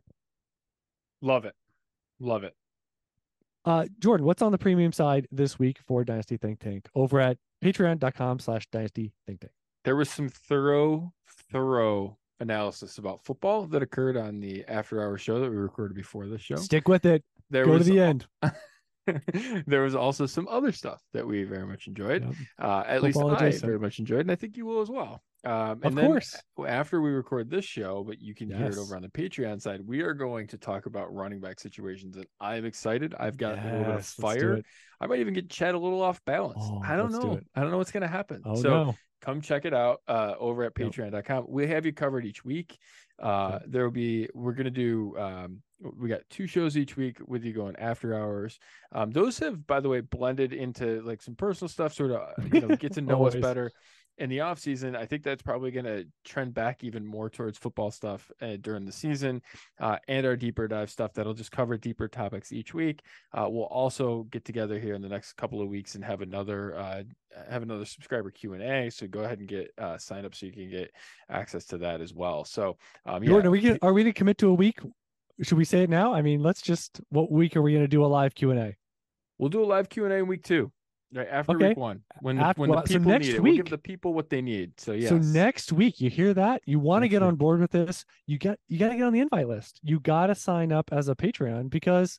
Love 1.20 1.44
it. 1.44 1.54
Love 2.18 2.42
it. 2.42 2.54
Uh, 3.64 3.86
Jordan, 3.98 4.26
what's 4.26 4.42
on 4.42 4.50
the 4.50 4.58
premium 4.58 4.92
side 4.92 5.28
this 5.30 5.58
week 5.58 5.78
for 5.86 6.04
Dynasty 6.04 6.36
Think 6.36 6.58
Tank 6.58 6.88
over 6.94 7.20
at 7.20 7.36
patreon.com 7.62 8.38
slash 8.40 8.66
dynasty 8.72 9.12
think 9.26 9.40
tank? 9.40 9.52
There 9.84 9.94
was 9.94 10.10
some 10.10 10.28
thorough, 10.28 11.12
thorough 11.50 12.16
analysis 12.40 12.98
about 12.98 13.24
football 13.24 13.66
that 13.66 13.82
occurred 13.82 14.16
on 14.16 14.40
the 14.40 14.64
after 14.66 15.00
hour 15.00 15.16
show 15.16 15.38
that 15.38 15.50
we 15.50 15.56
recorded 15.56 15.94
before 15.94 16.26
this 16.26 16.40
show. 16.40 16.56
Stick 16.56 16.88
with 16.88 17.04
it. 17.04 17.22
There 17.52 17.66
Go 17.66 17.78
to 17.78 17.84
the 17.84 18.00
end. 18.00 18.26
there 19.66 19.82
was 19.82 19.94
also 19.94 20.26
some 20.26 20.48
other 20.48 20.72
stuff 20.72 21.02
that 21.12 21.26
we 21.26 21.44
very 21.44 21.66
much 21.66 21.86
enjoyed. 21.86 22.24
Yep. 22.24 22.34
Uh, 22.58 22.84
at 22.86 23.00
Football 23.00 23.30
least 23.30 23.62
I 23.62 23.66
very 23.66 23.78
much 23.78 23.98
enjoyed, 23.98 24.20
and 24.20 24.30
I 24.30 24.36
think 24.36 24.56
you 24.56 24.64
will 24.64 24.80
as 24.80 24.88
well. 24.88 25.22
Um, 25.44 25.80
and 25.82 25.86
of 25.86 25.94
then 25.96 26.06
course. 26.06 26.40
after 26.66 27.02
we 27.02 27.10
record 27.10 27.50
this 27.50 27.64
show, 27.64 28.04
but 28.06 28.20
you 28.20 28.34
can 28.34 28.48
yes. 28.48 28.58
hear 28.58 28.68
it 28.68 28.78
over 28.78 28.94
on 28.94 29.02
the 29.02 29.08
Patreon 29.08 29.60
side, 29.60 29.80
we 29.84 30.00
are 30.00 30.14
going 30.14 30.46
to 30.48 30.56
talk 30.56 30.86
about 30.86 31.12
running 31.12 31.40
back 31.40 31.58
situations, 31.58 32.16
and 32.16 32.26
I'm 32.40 32.64
excited. 32.64 33.14
I've 33.18 33.36
got 33.36 33.56
yes, 33.56 33.64
a 33.64 33.68
little 33.68 33.84
bit 33.84 33.94
of 33.94 34.06
fire. 34.06 34.62
I 35.00 35.06
might 35.06 35.18
even 35.18 35.34
get 35.34 35.50
Chad 35.50 35.74
a 35.74 35.78
little 35.78 36.00
off 36.00 36.24
balance. 36.24 36.62
Oh, 36.62 36.80
I 36.84 36.96
don't 36.96 37.10
know. 37.10 37.36
Do 37.36 37.40
I 37.56 37.60
don't 37.60 37.72
know 37.72 37.78
what's 37.78 37.90
going 37.90 38.02
to 38.02 38.08
happen. 38.08 38.42
Oh, 38.44 38.54
so 38.54 38.68
no. 38.68 38.94
come 39.20 39.40
check 39.40 39.64
it 39.64 39.74
out 39.74 40.00
uh, 40.06 40.34
over 40.38 40.62
at 40.62 40.74
patreon.com. 40.74 41.46
We 41.48 41.66
have 41.66 41.84
you 41.84 41.92
covered 41.92 42.24
each 42.24 42.44
week. 42.44 42.78
Uh, 43.20 43.58
there 43.66 43.82
will 43.82 43.90
be, 43.90 44.28
we're 44.34 44.52
going 44.52 44.64
to 44.64 44.70
do, 44.70 45.16
um, 45.18 45.62
we 45.98 46.08
got 46.08 46.20
two 46.30 46.46
shows 46.46 46.76
each 46.76 46.96
week 46.96 47.18
with 47.26 47.44
you 47.44 47.52
going 47.52 47.76
after 47.76 48.14
hours. 48.14 48.58
Um, 48.92 49.10
those 49.10 49.38
have, 49.38 49.66
by 49.66 49.80
the 49.80 49.88
way, 49.88 50.00
blended 50.00 50.52
into 50.52 51.02
like 51.02 51.22
some 51.22 51.34
personal 51.34 51.68
stuff, 51.68 51.94
sort 51.94 52.12
of, 52.12 52.52
you 52.52 52.60
know, 52.60 52.76
get 52.76 52.92
to 52.94 53.00
know 53.00 53.26
us 53.26 53.34
better 53.34 53.70
in 54.18 54.28
the 54.28 54.40
off 54.40 54.58
season, 54.58 54.94
I 54.94 55.06
think 55.06 55.22
that's 55.22 55.42
probably 55.42 55.70
going 55.70 55.86
to 55.86 56.06
trend 56.24 56.54
back 56.54 56.84
even 56.84 57.04
more 57.04 57.30
towards 57.30 57.58
football 57.58 57.90
stuff 57.90 58.30
uh, 58.40 58.56
during 58.60 58.84
the 58.84 58.92
season 58.92 59.40
uh, 59.80 59.96
and 60.06 60.26
our 60.26 60.36
deeper 60.36 60.68
dive 60.68 60.90
stuff 60.90 61.14
that'll 61.14 61.34
just 61.34 61.50
cover 61.50 61.78
deeper 61.78 62.08
topics 62.08 62.52
each 62.52 62.74
week. 62.74 63.00
Uh, 63.32 63.46
we'll 63.48 63.64
also 63.64 64.24
get 64.30 64.44
together 64.44 64.78
here 64.78 64.94
in 64.94 65.02
the 65.02 65.08
next 65.08 65.32
couple 65.34 65.62
of 65.62 65.68
weeks 65.68 65.94
and 65.94 66.04
have 66.04 66.20
another 66.20 66.76
uh, 66.76 67.02
have 67.48 67.62
another 67.62 67.86
subscriber 67.86 68.30
Q 68.30 68.52
and 68.52 68.62
A. 68.62 68.90
So 68.90 69.06
go 69.06 69.20
ahead 69.20 69.38
and 69.38 69.48
get 69.48 69.70
uh, 69.78 69.96
signed 69.96 70.26
up 70.26 70.34
so 70.34 70.46
you 70.46 70.52
can 70.52 70.70
get 70.70 70.92
access 71.30 71.64
to 71.66 71.78
that 71.78 72.00
as 72.00 72.12
well. 72.12 72.44
So, 72.44 72.76
um, 73.06 73.22
yeah. 73.22 73.30
Jordan, 73.30 73.48
are 73.48 73.50
we 73.50 73.78
are 73.80 73.92
we 73.92 74.04
to 74.04 74.12
commit 74.12 74.38
to 74.38 74.48
a 74.48 74.54
week? 74.54 74.78
Should 75.40 75.58
we 75.58 75.64
say 75.64 75.82
it 75.82 75.90
now? 75.90 76.12
I 76.12 76.22
mean, 76.22 76.40
let's 76.42 76.60
just. 76.60 77.00
What 77.08 77.30
week 77.30 77.56
are 77.56 77.62
we 77.62 77.72
going 77.72 77.84
to 77.84 77.88
do 77.88 78.04
a 78.04 78.06
live 78.06 78.34
Q 78.34 78.50
and 78.50 78.60
A? 78.60 78.74
We'll 79.38 79.48
do 79.48 79.62
a 79.62 79.66
live 79.66 79.88
Q 79.88 80.04
and 80.04 80.12
A 80.12 80.16
in 80.16 80.26
week 80.26 80.44
two. 80.44 80.70
Right 81.14 81.28
after 81.30 81.56
okay. 81.56 81.68
week 81.68 81.76
one, 81.76 82.00
when 82.20 82.36
the, 82.36 82.42
after, 82.42 82.60
when 82.60 82.70
the 82.70 82.80
people 82.80 83.04
so 83.04 83.10
next 83.10 83.26
need 83.26 83.34
it, 83.34 83.42
week, 83.42 83.52
we'll 83.52 83.64
give 83.64 83.70
the 83.70 83.78
people 83.78 84.14
what 84.14 84.30
they 84.30 84.40
need. 84.40 84.72
So 84.80 84.92
yeah. 84.92 85.10
So 85.10 85.18
next 85.18 85.70
week, 85.70 86.00
you 86.00 86.08
hear 86.08 86.32
that? 86.32 86.62
You 86.64 86.78
want 86.78 87.02
to 87.02 87.08
get 87.08 87.22
on 87.22 87.36
board 87.36 87.60
with 87.60 87.70
this? 87.70 88.06
You 88.26 88.38
got 88.38 88.58
you 88.68 88.78
got 88.78 88.88
to 88.88 88.96
get 88.96 89.04
on 89.04 89.12
the 89.12 89.20
invite 89.20 89.46
list. 89.46 89.78
You 89.82 90.00
got 90.00 90.28
to 90.28 90.34
sign 90.34 90.72
up 90.72 90.88
as 90.90 91.08
a 91.08 91.14
Patreon 91.14 91.68
because 91.68 92.18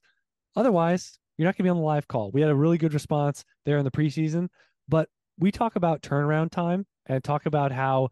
otherwise, 0.55 1.17
you're 1.37 1.47
not 1.47 1.57
going 1.57 1.63
to 1.63 1.63
be 1.63 1.69
on 1.69 1.77
the 1.77 1.83
live 1.83 2.07
call. 2.07 2.29
We 2.31 2.41
had 2.41 2.51
a 2.51 2.55
really 2.55 2.77
good 2.77 2.93
response 2.93 3.43
there 3.65 3.77
in 3.79 3.85
the 3.85 3.91
preseason, 3.91 4.49
but 4.87 5.09
we 5.39 5.51
talk 5.51 5.75
about 5.75 6.03
turnaround 6.03 6.51
time 6.51 6.85
and 7.07 7.23
talk 7.23 7.47
about 7.47 7.71
how 7.71 8.09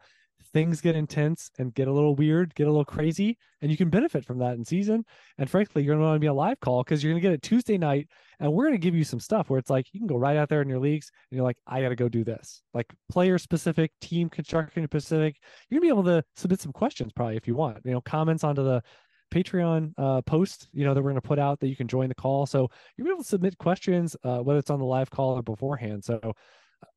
things 0.53 0.81
get 0.81 0.95
intense 0.95 1.49
and 1.57 1.73
get 1.73 1.87
a 1.87 1.91
little 1.91 2.15
weird, 2.15 2.53
get 2.55 2.67
a 2.67 2.69
little 2.69 2.85
crazy, 2.85 3.37
and 3.61 3.71
you 3.71 3.77
can 3.77 3.89
benefit 3.89 4.25
from 4.25 4.39
that 4.39 4.55
in 4.55 4.65
season. 4.65 5.05
And 5.37 5.49
frankly, 5.49 5.83
you're 5.83 5.95
going 5.95 6.01
to 6.01 6.07
want 6.07 6.15
to 6.15 6.19
be 6.19 6.27
a 6.27 6.33
live 6.33 6.59
call 6.59 6.83
because 6.83 7.03
you're 7.03 7.11
going 7.11 7.21
to 7.21 7.27
get 7.27 7.33
it 7.33 7.41
Tuesday 7.41 7.77
night, 7.77 8.07
and 8.39 8.51
we're 8.51 8.65
going 8.65 8.73
to 8.73 8.79
give 8.79 8.95
you 8.95 9.03
some 9.03 9.19
stuff 9.19 9.49
where 9.49 9.59
it's 9.59 9.69
like 9.69 9.87
you 9.93 9.99
can 9.99 10.07
go 10.07 10.17
right 10.17 10.37
out 10.37 10.49
there 10.49 10.61
in 10.61 10.69
your 10.69 10.79
leagues 10.79 11.11
and 11.29 11.37
you're 11.37 11.45
like, 11.45 11.57
I 11.65 11.81
got 11.81 11.89
to 11.89 11.95
go 11.95 12.09
do 12.09 12.23
this, 12.23 12.63
like 12.73 12.87
player 13.09 13.37
specific, 13.37 13.91
team 14.01 14.29
construction 14.29 14.83
specific. 14.85 15.37
You're 15.69 15.79
gonna 15.79 15.93
be 15.93 15.99
able 15.99 16.03
to 16.05 16.23
submit 16.35 16.61
some 16.61 16.73
questions 16.73 17.13
probably 17.13 17.37
if 17.37 17.47
you 17.47 17.55
want, 17.55 17.79
you 17.85 17.91
know, 17.91 18.01
comments 18.01 18.43
onto 18.43 18.63
the 18.63 18.81
Patreon 19.31 19.93
uh, 19.97 20.21
post, 20.21 20.67
you 20.73 20.85
know, 20.85 20.93
that 20.93 21.01
we're 21.01 21.11
going 21.11 21.21
to 21.21 21.27
put 21.27 21.39
out 21.39 21.59
that 21.61 21.69
you 21.69 21.75
can 21.75 21.87
join 21.87 22.09
the 22.09 22.15
call. 22.15 22.45
So 22.45 22.69
you're 22.97 23.07
able 23.07 23.23
to 23.23 23.23
submit 23.23 23.57
questions, 23.57 24.15
uh, 24.23 24.39
whether 24.39 24.59
it's 24.59 24.69
on 24.69 24.79
the 24.79 24.85
live 24.85 25.09
call 25.09 25.37
or 25.37 25.41
beforehand. 25.41 26.03
So 26.03 26.33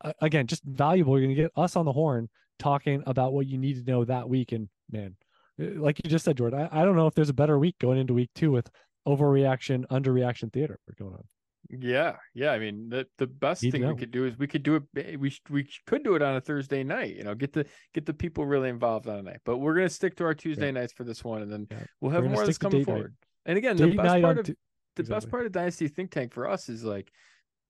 uh, 0.02 0.12
again, 0.20 0.46
just 0.46 0.64
valuable. 0.64 1.18
You're 1.18 1.28
going 1.28 1.36
to 1.36 1.42
get 1.42 1.52
us 1.56 1.76
on 1.76 1.84
the 1.84 1.92
horn 1.92 2.28
talking 2.58 3.02
about 3.06 3.32
what 3.32 3.46
you 3.46 3.58
need 3.58 3.84
to 3.84 3.90
know 3.90 4.04
that 4.04 4.28
week. 4.28 4.52
And 4.52 4.68
man, 4.90 5.16
eh, 5.60 5.70
like 5.76 6.00
you 6.02 6.10
just 6.10 6.24
said, 6.24 6.36
Jordan, 6.36 6.68
I, 6.70 6.82
I 6.82 6.84
don't 6.84 6.96
know 6.96 7.06
if 7.06 7.14
there's 7.14 7.28
a 7.28 7.34
better 7.34 7.58
week 7.58 7.76
going 7.80 7.98
into 7.98 8.14
week 8.14 8.30
two 8.34 8.50
with 8.50 8.70
overreaction, 9.06 9.86
underreaction 9.88 10.52
theater 10.52 10.78
going 10.98 11.14
on. 11.14 11.24
Yeah, 11.70 12.16
yeah. 12.34 12.52
I 12.52 12.58
mean, 12.58 12.90
the 12.90 13.06
the 13.18 13.26
best 13.26 13.62
thing 13.62 13.86
we 13.86 13.96
could 13.96 14.10
do 14.10 14.26
is 14.26 14.38
we 14.38 14.46
could 14.46 14.62
do 14.62 14.76
it. 14.76 14.82
Eh, 14.96 15.16
we 15.16 15.34
we 15.48 15.66
could 15.86 16.04
do 16.04 16.14
it 16.14 16.22
on 16.22 16.36
a 16.36 16.40
Thursday 16.40 16.84
night. 16.84 17.16
You 17.16 17.24
know, 17.24 17.34
get 17.34 17.52
the 17.52 17.64
get 17.94 18.04
the 18.04 18.12
people 18.12 18.44
really 18.44 18.68
involved 18.68 19.08
on 19.08 19.18
a 19.18 19.22
night. 19.22 19.40
But 19.44 19.58
we're 19.58 19.74
gonna 19.74 19.88
stick 19.88 20.14
to 20.16 20.24
our 20.24 20.34
Tuesday 20.34 20.66
yeah. 20.66 20.72
nights 20.72 20.92
for 20.92 21.04
this 21.04 21.24
one, 21.24 21.42
and 21.42 21.50
then 21.50 21.66
yeah. 21.70 21.78
we'll 22.00 22.12
have 22.12 22.24
more 22.24 22.42
of 22.42 22.46
this 22.46 22.58
coming 22.58 22.84
forward. 22.84 23.14
Night. 23.46 23.46
And 23.46 23.58
again, 23.58 23.76
the 23.76 23.96
best 23.96 24.22
part 24.22 24.38
of 24.38 24.46
t- 24.46 24.54
the 24.96 25.02
exactly. 25.02 25.14
best 25.14 25.30
part 25.30 25.46
of 25.46 25.52
Dynasty 25.52 25.88
Think 25.88 26.10
Tank 26.10 26.34
for 26.34 26.48
us 26.48 26.68
is 26.68 26.84
like 26.84 27.10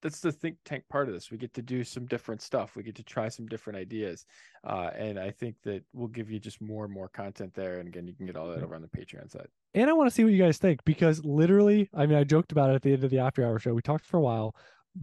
that's 0.04 0.20
the 0.20 0.30
think 0.30 0.58
tank 0.66 0.84
part 0.90 1.08
of 1.08 1.14
this. 1.14 1.30
We 1.30 1.38
get 1.38 1.54
to 1.54 1.62
do 1.62 1.82
some 1.82 2.04
different 2.04 2.42
stuff. 2.42 2.76
We 2.76 2.82
get 2.82 2.94
to 2.96 3.02
try 3.02 3.30
some 3.30 3.46
different 3.46 3.78
ideas, 3.78 4.26
uh, 4.62 4.90
and 4.94 5.18
I 5.18 5.30
think 5.30 5.56
that 5.64 5.82
we'll 5.94 6.08
give 6.08 6.30
you 6.30 6.38
just 6.38 6.60
more 6.60 6.84
and 6.84 6.92
more 6.92 7.08
content 7.08 7.54
there. 7.54 7.78
And 7.80 7.88
again, 7.88 8.06
you 8.06 8.12
can 8.12 8.26
get 8.26 8.36
all 8.36 8.48
that 8.48 8.62
over 8.62 8.74
on 8.74 8.82
the 8.82 8.88
Patreon 8.88 9.32
side. 9.32 9.48
And 9.72 9.88
I 9.88 9.94
want 9.94 10.08
to 10.10 10.14
see 10.14 10.22
what 10.22 10.34
you 10.34 10.38
guys 10.38 10.58
think 10.58 10.84
because 10.84 11.24
literally, 11.24 11.88
I 11.94 12.04
mean, 12.04 12.18
I 12.18 12.24
joked 12.24 12.52
about 12.52 12.70
it 12.70 12.74
at 12.74 12.82
the 12.82 12.92
end 12.92 13.02
of 13.02 13.10
the 13.10 13.18
after 13.18 13.42
hour 13.42 13.58
show. 13.58 13.72
We 13.72 13.80
talked 13.80 14.04
for 14.04 14.18
a 14.18 14.20
while, 14.20 14.54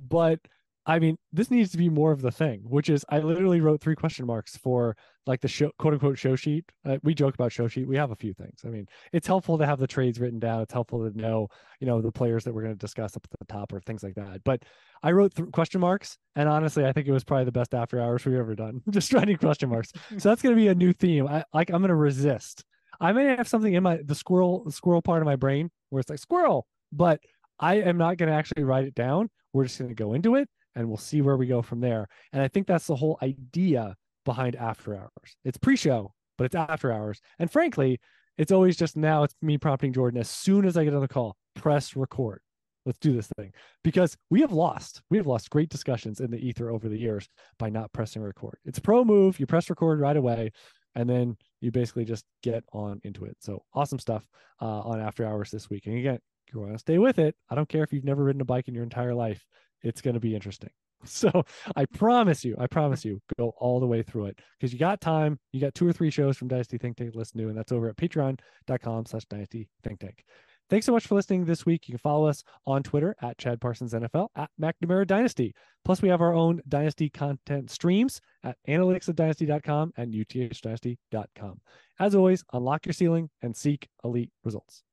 but 0.08 0.40
I 0.86 0.98
mean, 0.98 1.18
this 1.32 1.52
needs 1.52 1.72
to 1.72 1.78
be 1.78 1.90
more 1.90 2.12
of 2.12 2.22
the 2.22 2.32
thing, 2.32 2.62
which 2.64 2.90
is 2.90 3.06
I 3.10 3.20
literally 3.20 3.62
wrote 3.62 3.82
three 3.82 3.96
question 3.96 4.26
marks 4.26 4.58
for 4.58 4.96
like 5.28 5.40
the 5.40 5.48
show, 5.48 5.70
quote 5.78 5.94
unquote 5.94 6.18
show 6.18 6.36
sheet. 6.36 6.66
Uh, 6.84 6.98
we 7.04 7.14
joke 7.14 7.36
about 7.36 7.52
show 7.52 7.68
sheet. 7.68 7.88
We 7.88 7.98
have 7.98 8.10
a 8.10 8.16
few 8.16 8.34
things. 8.34 8.62
I 8.66 8.70
mean, 8.70 8.88
it's 9.14 9.28
helpful 9.28 9.60
to 9.60 9.66
have 9.66 9.78
the 9.78 9.86
trades 9.86 10.20
written 10.20 10.40
down. 10.40 10.62
It's 10.62 10.74
helpful 10.74 11.08
to 11.08 11.16
know, 11.16 11.50
you 11.80 11.86
know, 11.86 12.02
the 12.02 12.12
players 12.12 12.44
that 12.46 12.54
we're 12.54 12.64
going 12.64 12.74
to 12.74 12.80
discuss 12.80 13.16
up 13.16 13.28
at 13.32 13.40
the 13.40 13.54
top 13.54 13.72
or 13.72 13.80
things 13.82 14.02
like 14.02 14.16
that. 14.16 14.44
But 14.44 14.64
I 15.04 15.12
wrote 15.12 15.36
th- 15.36 15.52
question 15.52 15.82
marks, 15.82 16.18
and 16.36 16.50
honestly, 16.50 16.84
I 16.84 16.94
think 16.94 17.08
it 17.08 17.12
was 17.12 17.24
probably 17.24 17.46
the 17.46 17.52
best 17.52 17.76
after 17.76 18.02
hours 18.02 18.26
we've 18.26 18.36
ever 18.36 18.56
done. 18.56 18.82
Just 18.90 19.14
writing 19.14 19.38
question 19.38 19.70
marks. 19.70 19.92
so 20.18 20.30
that's 20.30 20.42
going 20.42 20.56
to 20.56 20.60
be 20.60 20.70
a 20.70 20.76
new 20.76 20.94
theme. 20.94 21.28
I 21.28 21.44
like. 21.54 21.70
I'm 21.70 21.82
going 21.82 21.90
to 21.90 21.96
resist. 21.96 22.66
I 23.00 23.14
may 23.14 23.36
have 23.36 23.48
something 23.48 23.74
in 23.74 23.84
my 23.84 24.00
the 24.04 24.16
squirrel 24.16 24.64
the 24.64 24.72
squirrel 24.72 25.02
part 25.04 25.22
of 25.22 25.26
my 25.26 25.36
brain 25.36 25.70
where 25.90 26.00
it's 26.00 26.10
like 26.10 26.20
squirrel, 26.20 26.66
but 26.92 27.20
I 27.60 27.76
am 27.76 27.98
not 27.98 28.18
going 28.18 28.30
to 28.30 28.36
actually 28.36 28.64
write 28.64 28.86
it 28.86 28.96
down. 28.96 29.30
We're 29.54 29.66
just 29.66 29.78
going 29.78 29.90
to 29.90 29.96
go 29.96 30.14
into 30.14 30.36
it 30.36 30.50
and 30.76 30.88
we'll 30.88 30.98
see 30.98 31.22
where 31.22 31.38
we 31.38 31.48
go 31.48 31.62
from 31.62 31.80
there. 31.80 32.08
And 32.34 32.42
I 32.42 32.48
think 32.48 32.68
that's 32.68 32.88
the 32.88 32.96
whole 32.96 33.18
idea 33.22 33.96
behind 34.26 34.56
after 34.56 34.96
hours. 34.96 35.36
It's 35.44 35.58
pre-show, 35.58 36.14
but 36.38 36.46
it's 36.46 36.56
after 36.56 36.92
hours. 36.92 37.20
And 37.40 37.52
frankly, 37.52 38.00
it's 38.38 38.52
always 38.52 38.78
just 38.78 38.96
now 38.96 39.24
it's 39.24 39.36
me 39.42 39.58
prompting 39.58 39.94
Jordan 39.94 40.20
as 40.20 40.30
soon 40.30 40.66
as 40.66 40.78
I 40.78 40.84
get 40.84 40.94
on 40.94 41.02
the 41.02 41.08
call, 41.08 41.36
press 41.56 41.96
record. 41.96 42.42
Let's 42.86 42.98
do 42.98 43.14
this 43.14 43.30
thing 43.38 43.54
because 43.84 44.18
we 44.32 44.42
have 44.42 44.52
lost. 44.52 45.04
We 45.12 45.18
have 45.18 45.28
lost 45.28 45.52
great 45.52 45.70
discussions 45.70 46.20
in 46.20 46.32
the 46.32 46.40
ether 46.40 46.72
over 46.72 46.90
the 46.90 46.98
years 46.98 47.28
by 47.60 47.70
not 47.70 47.94
pressing 47.94 48.24
record. 48.24 48.58
It's 48.66 48.80
a 48.80 48.82
pro 48.82 49.06
move. 49.06 49.40
You 49.40 49.46
press 49.46 49.70
record 49.70 50.00
right 50.00 50.18
away, 50.18 50.52
and 50.96 51.08
then 51.08 51.38
you 51.60 51.70
basically 51.72 52.06
just 52.06 52.26
get 52.42 52.64
on 52.74 53.00
into 53.04 53.26
it. 53.26 53.38
So 53.40 53.64
awesome 53.76 54.00
stuff 54.00 54.26
uh, 54.60 54.80
on 54.82 55.00
after 55.00 55.26
hours 55.26 55.52
this 55.52 55.70
week. 55.70 55.86
And 55.86 55.96
again, 55.96 56.20
you 56.52 56.60
want 56.60 56.74
to 56.74 56.80
stay 56.80 56.98
with 56.98 57.20
it. 57.20 57.36
I 57.50 57.56
don't 57.56 57.70
care 57.70 57.84
if 57.84 57.94
you've 57.94 58.04
never 58.04 58.24
ridden 58.24 58.42
a 58.42 58.46
bike 58.46 58.68
in 58.68 58.74
your 58.74 58.84
entire 58.84 59.14
life 59.14 59.46
it's 59.84 60.02
going 60.02 60.14
to 60.14 60.20
be 60.20 60.36
interesting. 60.36 60.70
So 61.04 61.32
I 61.76 61.86
promise 61.86 62.46
you, 62.46 62.56
I 62.60 62.68
promise 62.68 63.04
you, 63.04 63.20
go 63.40 63.56
all 63.58 63.80
the 63.80 63.88
way 63.88 64.04
through 64.04 64.28
it 64.28 64.40
because 64.60 64.72
you 64.72 64.78
got 64.78 65.02
time. 65.02 65.40
You 65.52 65.60
got 65.60 65.74
two 65.74 65.88
or 65.88 65.92
three 65.92 66.12
shows 66.12 66.38
from 66.38 66.48
Dynasty 66.48 66.78
Think 66.78 66.96
Tank 66.96 67.14
to 67.14 67.18
listen 67.18 67.40
to, 67.40 67.48
and 67.48 67.58
that's 67.58 67.72
over 67.72 67.90
at 67.90 67.98
patreon.com 67.98 69.08
slash 69.08 69.26
dynasty 69.26 69.68
think 69.84 70.00
tank. 70.00 70.24
Thanks 70.72 70.86
so 70.86 70.94
much 70.94 71.06
for 71.06 71.16
listening 71.16 71.44
this 71.44 71.66
week. 71.66 71.90
You 71.90 71.94
can 71.94 72.00
follow 72.00 72.28
us 72.28 72.46
on 72.66 72.82
Twitter 72.82 73.14
at 73.22 73.38
Chad 73.38 73.60
Parsons 73.60 73.92
NFL 73.92 74.30
at 74.38 74.50
McNamara 74.60 75.06
Dynasty. 75.06 75.54
Plus, 75.84 76.02
we 76.02 76.08
have 76.08 76.22
our 76.22 76.34
own 76.34 76.62
Dynasty 76.70 77.10
content 77.10 77.70
streams 77.70 78.22
at 78.46 78.56
analyticsofdynasty.com 78.70 79.92
and 79.98 80.14
uthdynasty.com. 80.14 81.62
As 82.00 82.16
always, 82.16 82.46
unlock 82.54 82.86
your 82.86 82.94
ceiling 82.94 83.30
and 83.42 83.54
seek 83.54 83.90
elite 84.06 84.32
results. 84.46 84.84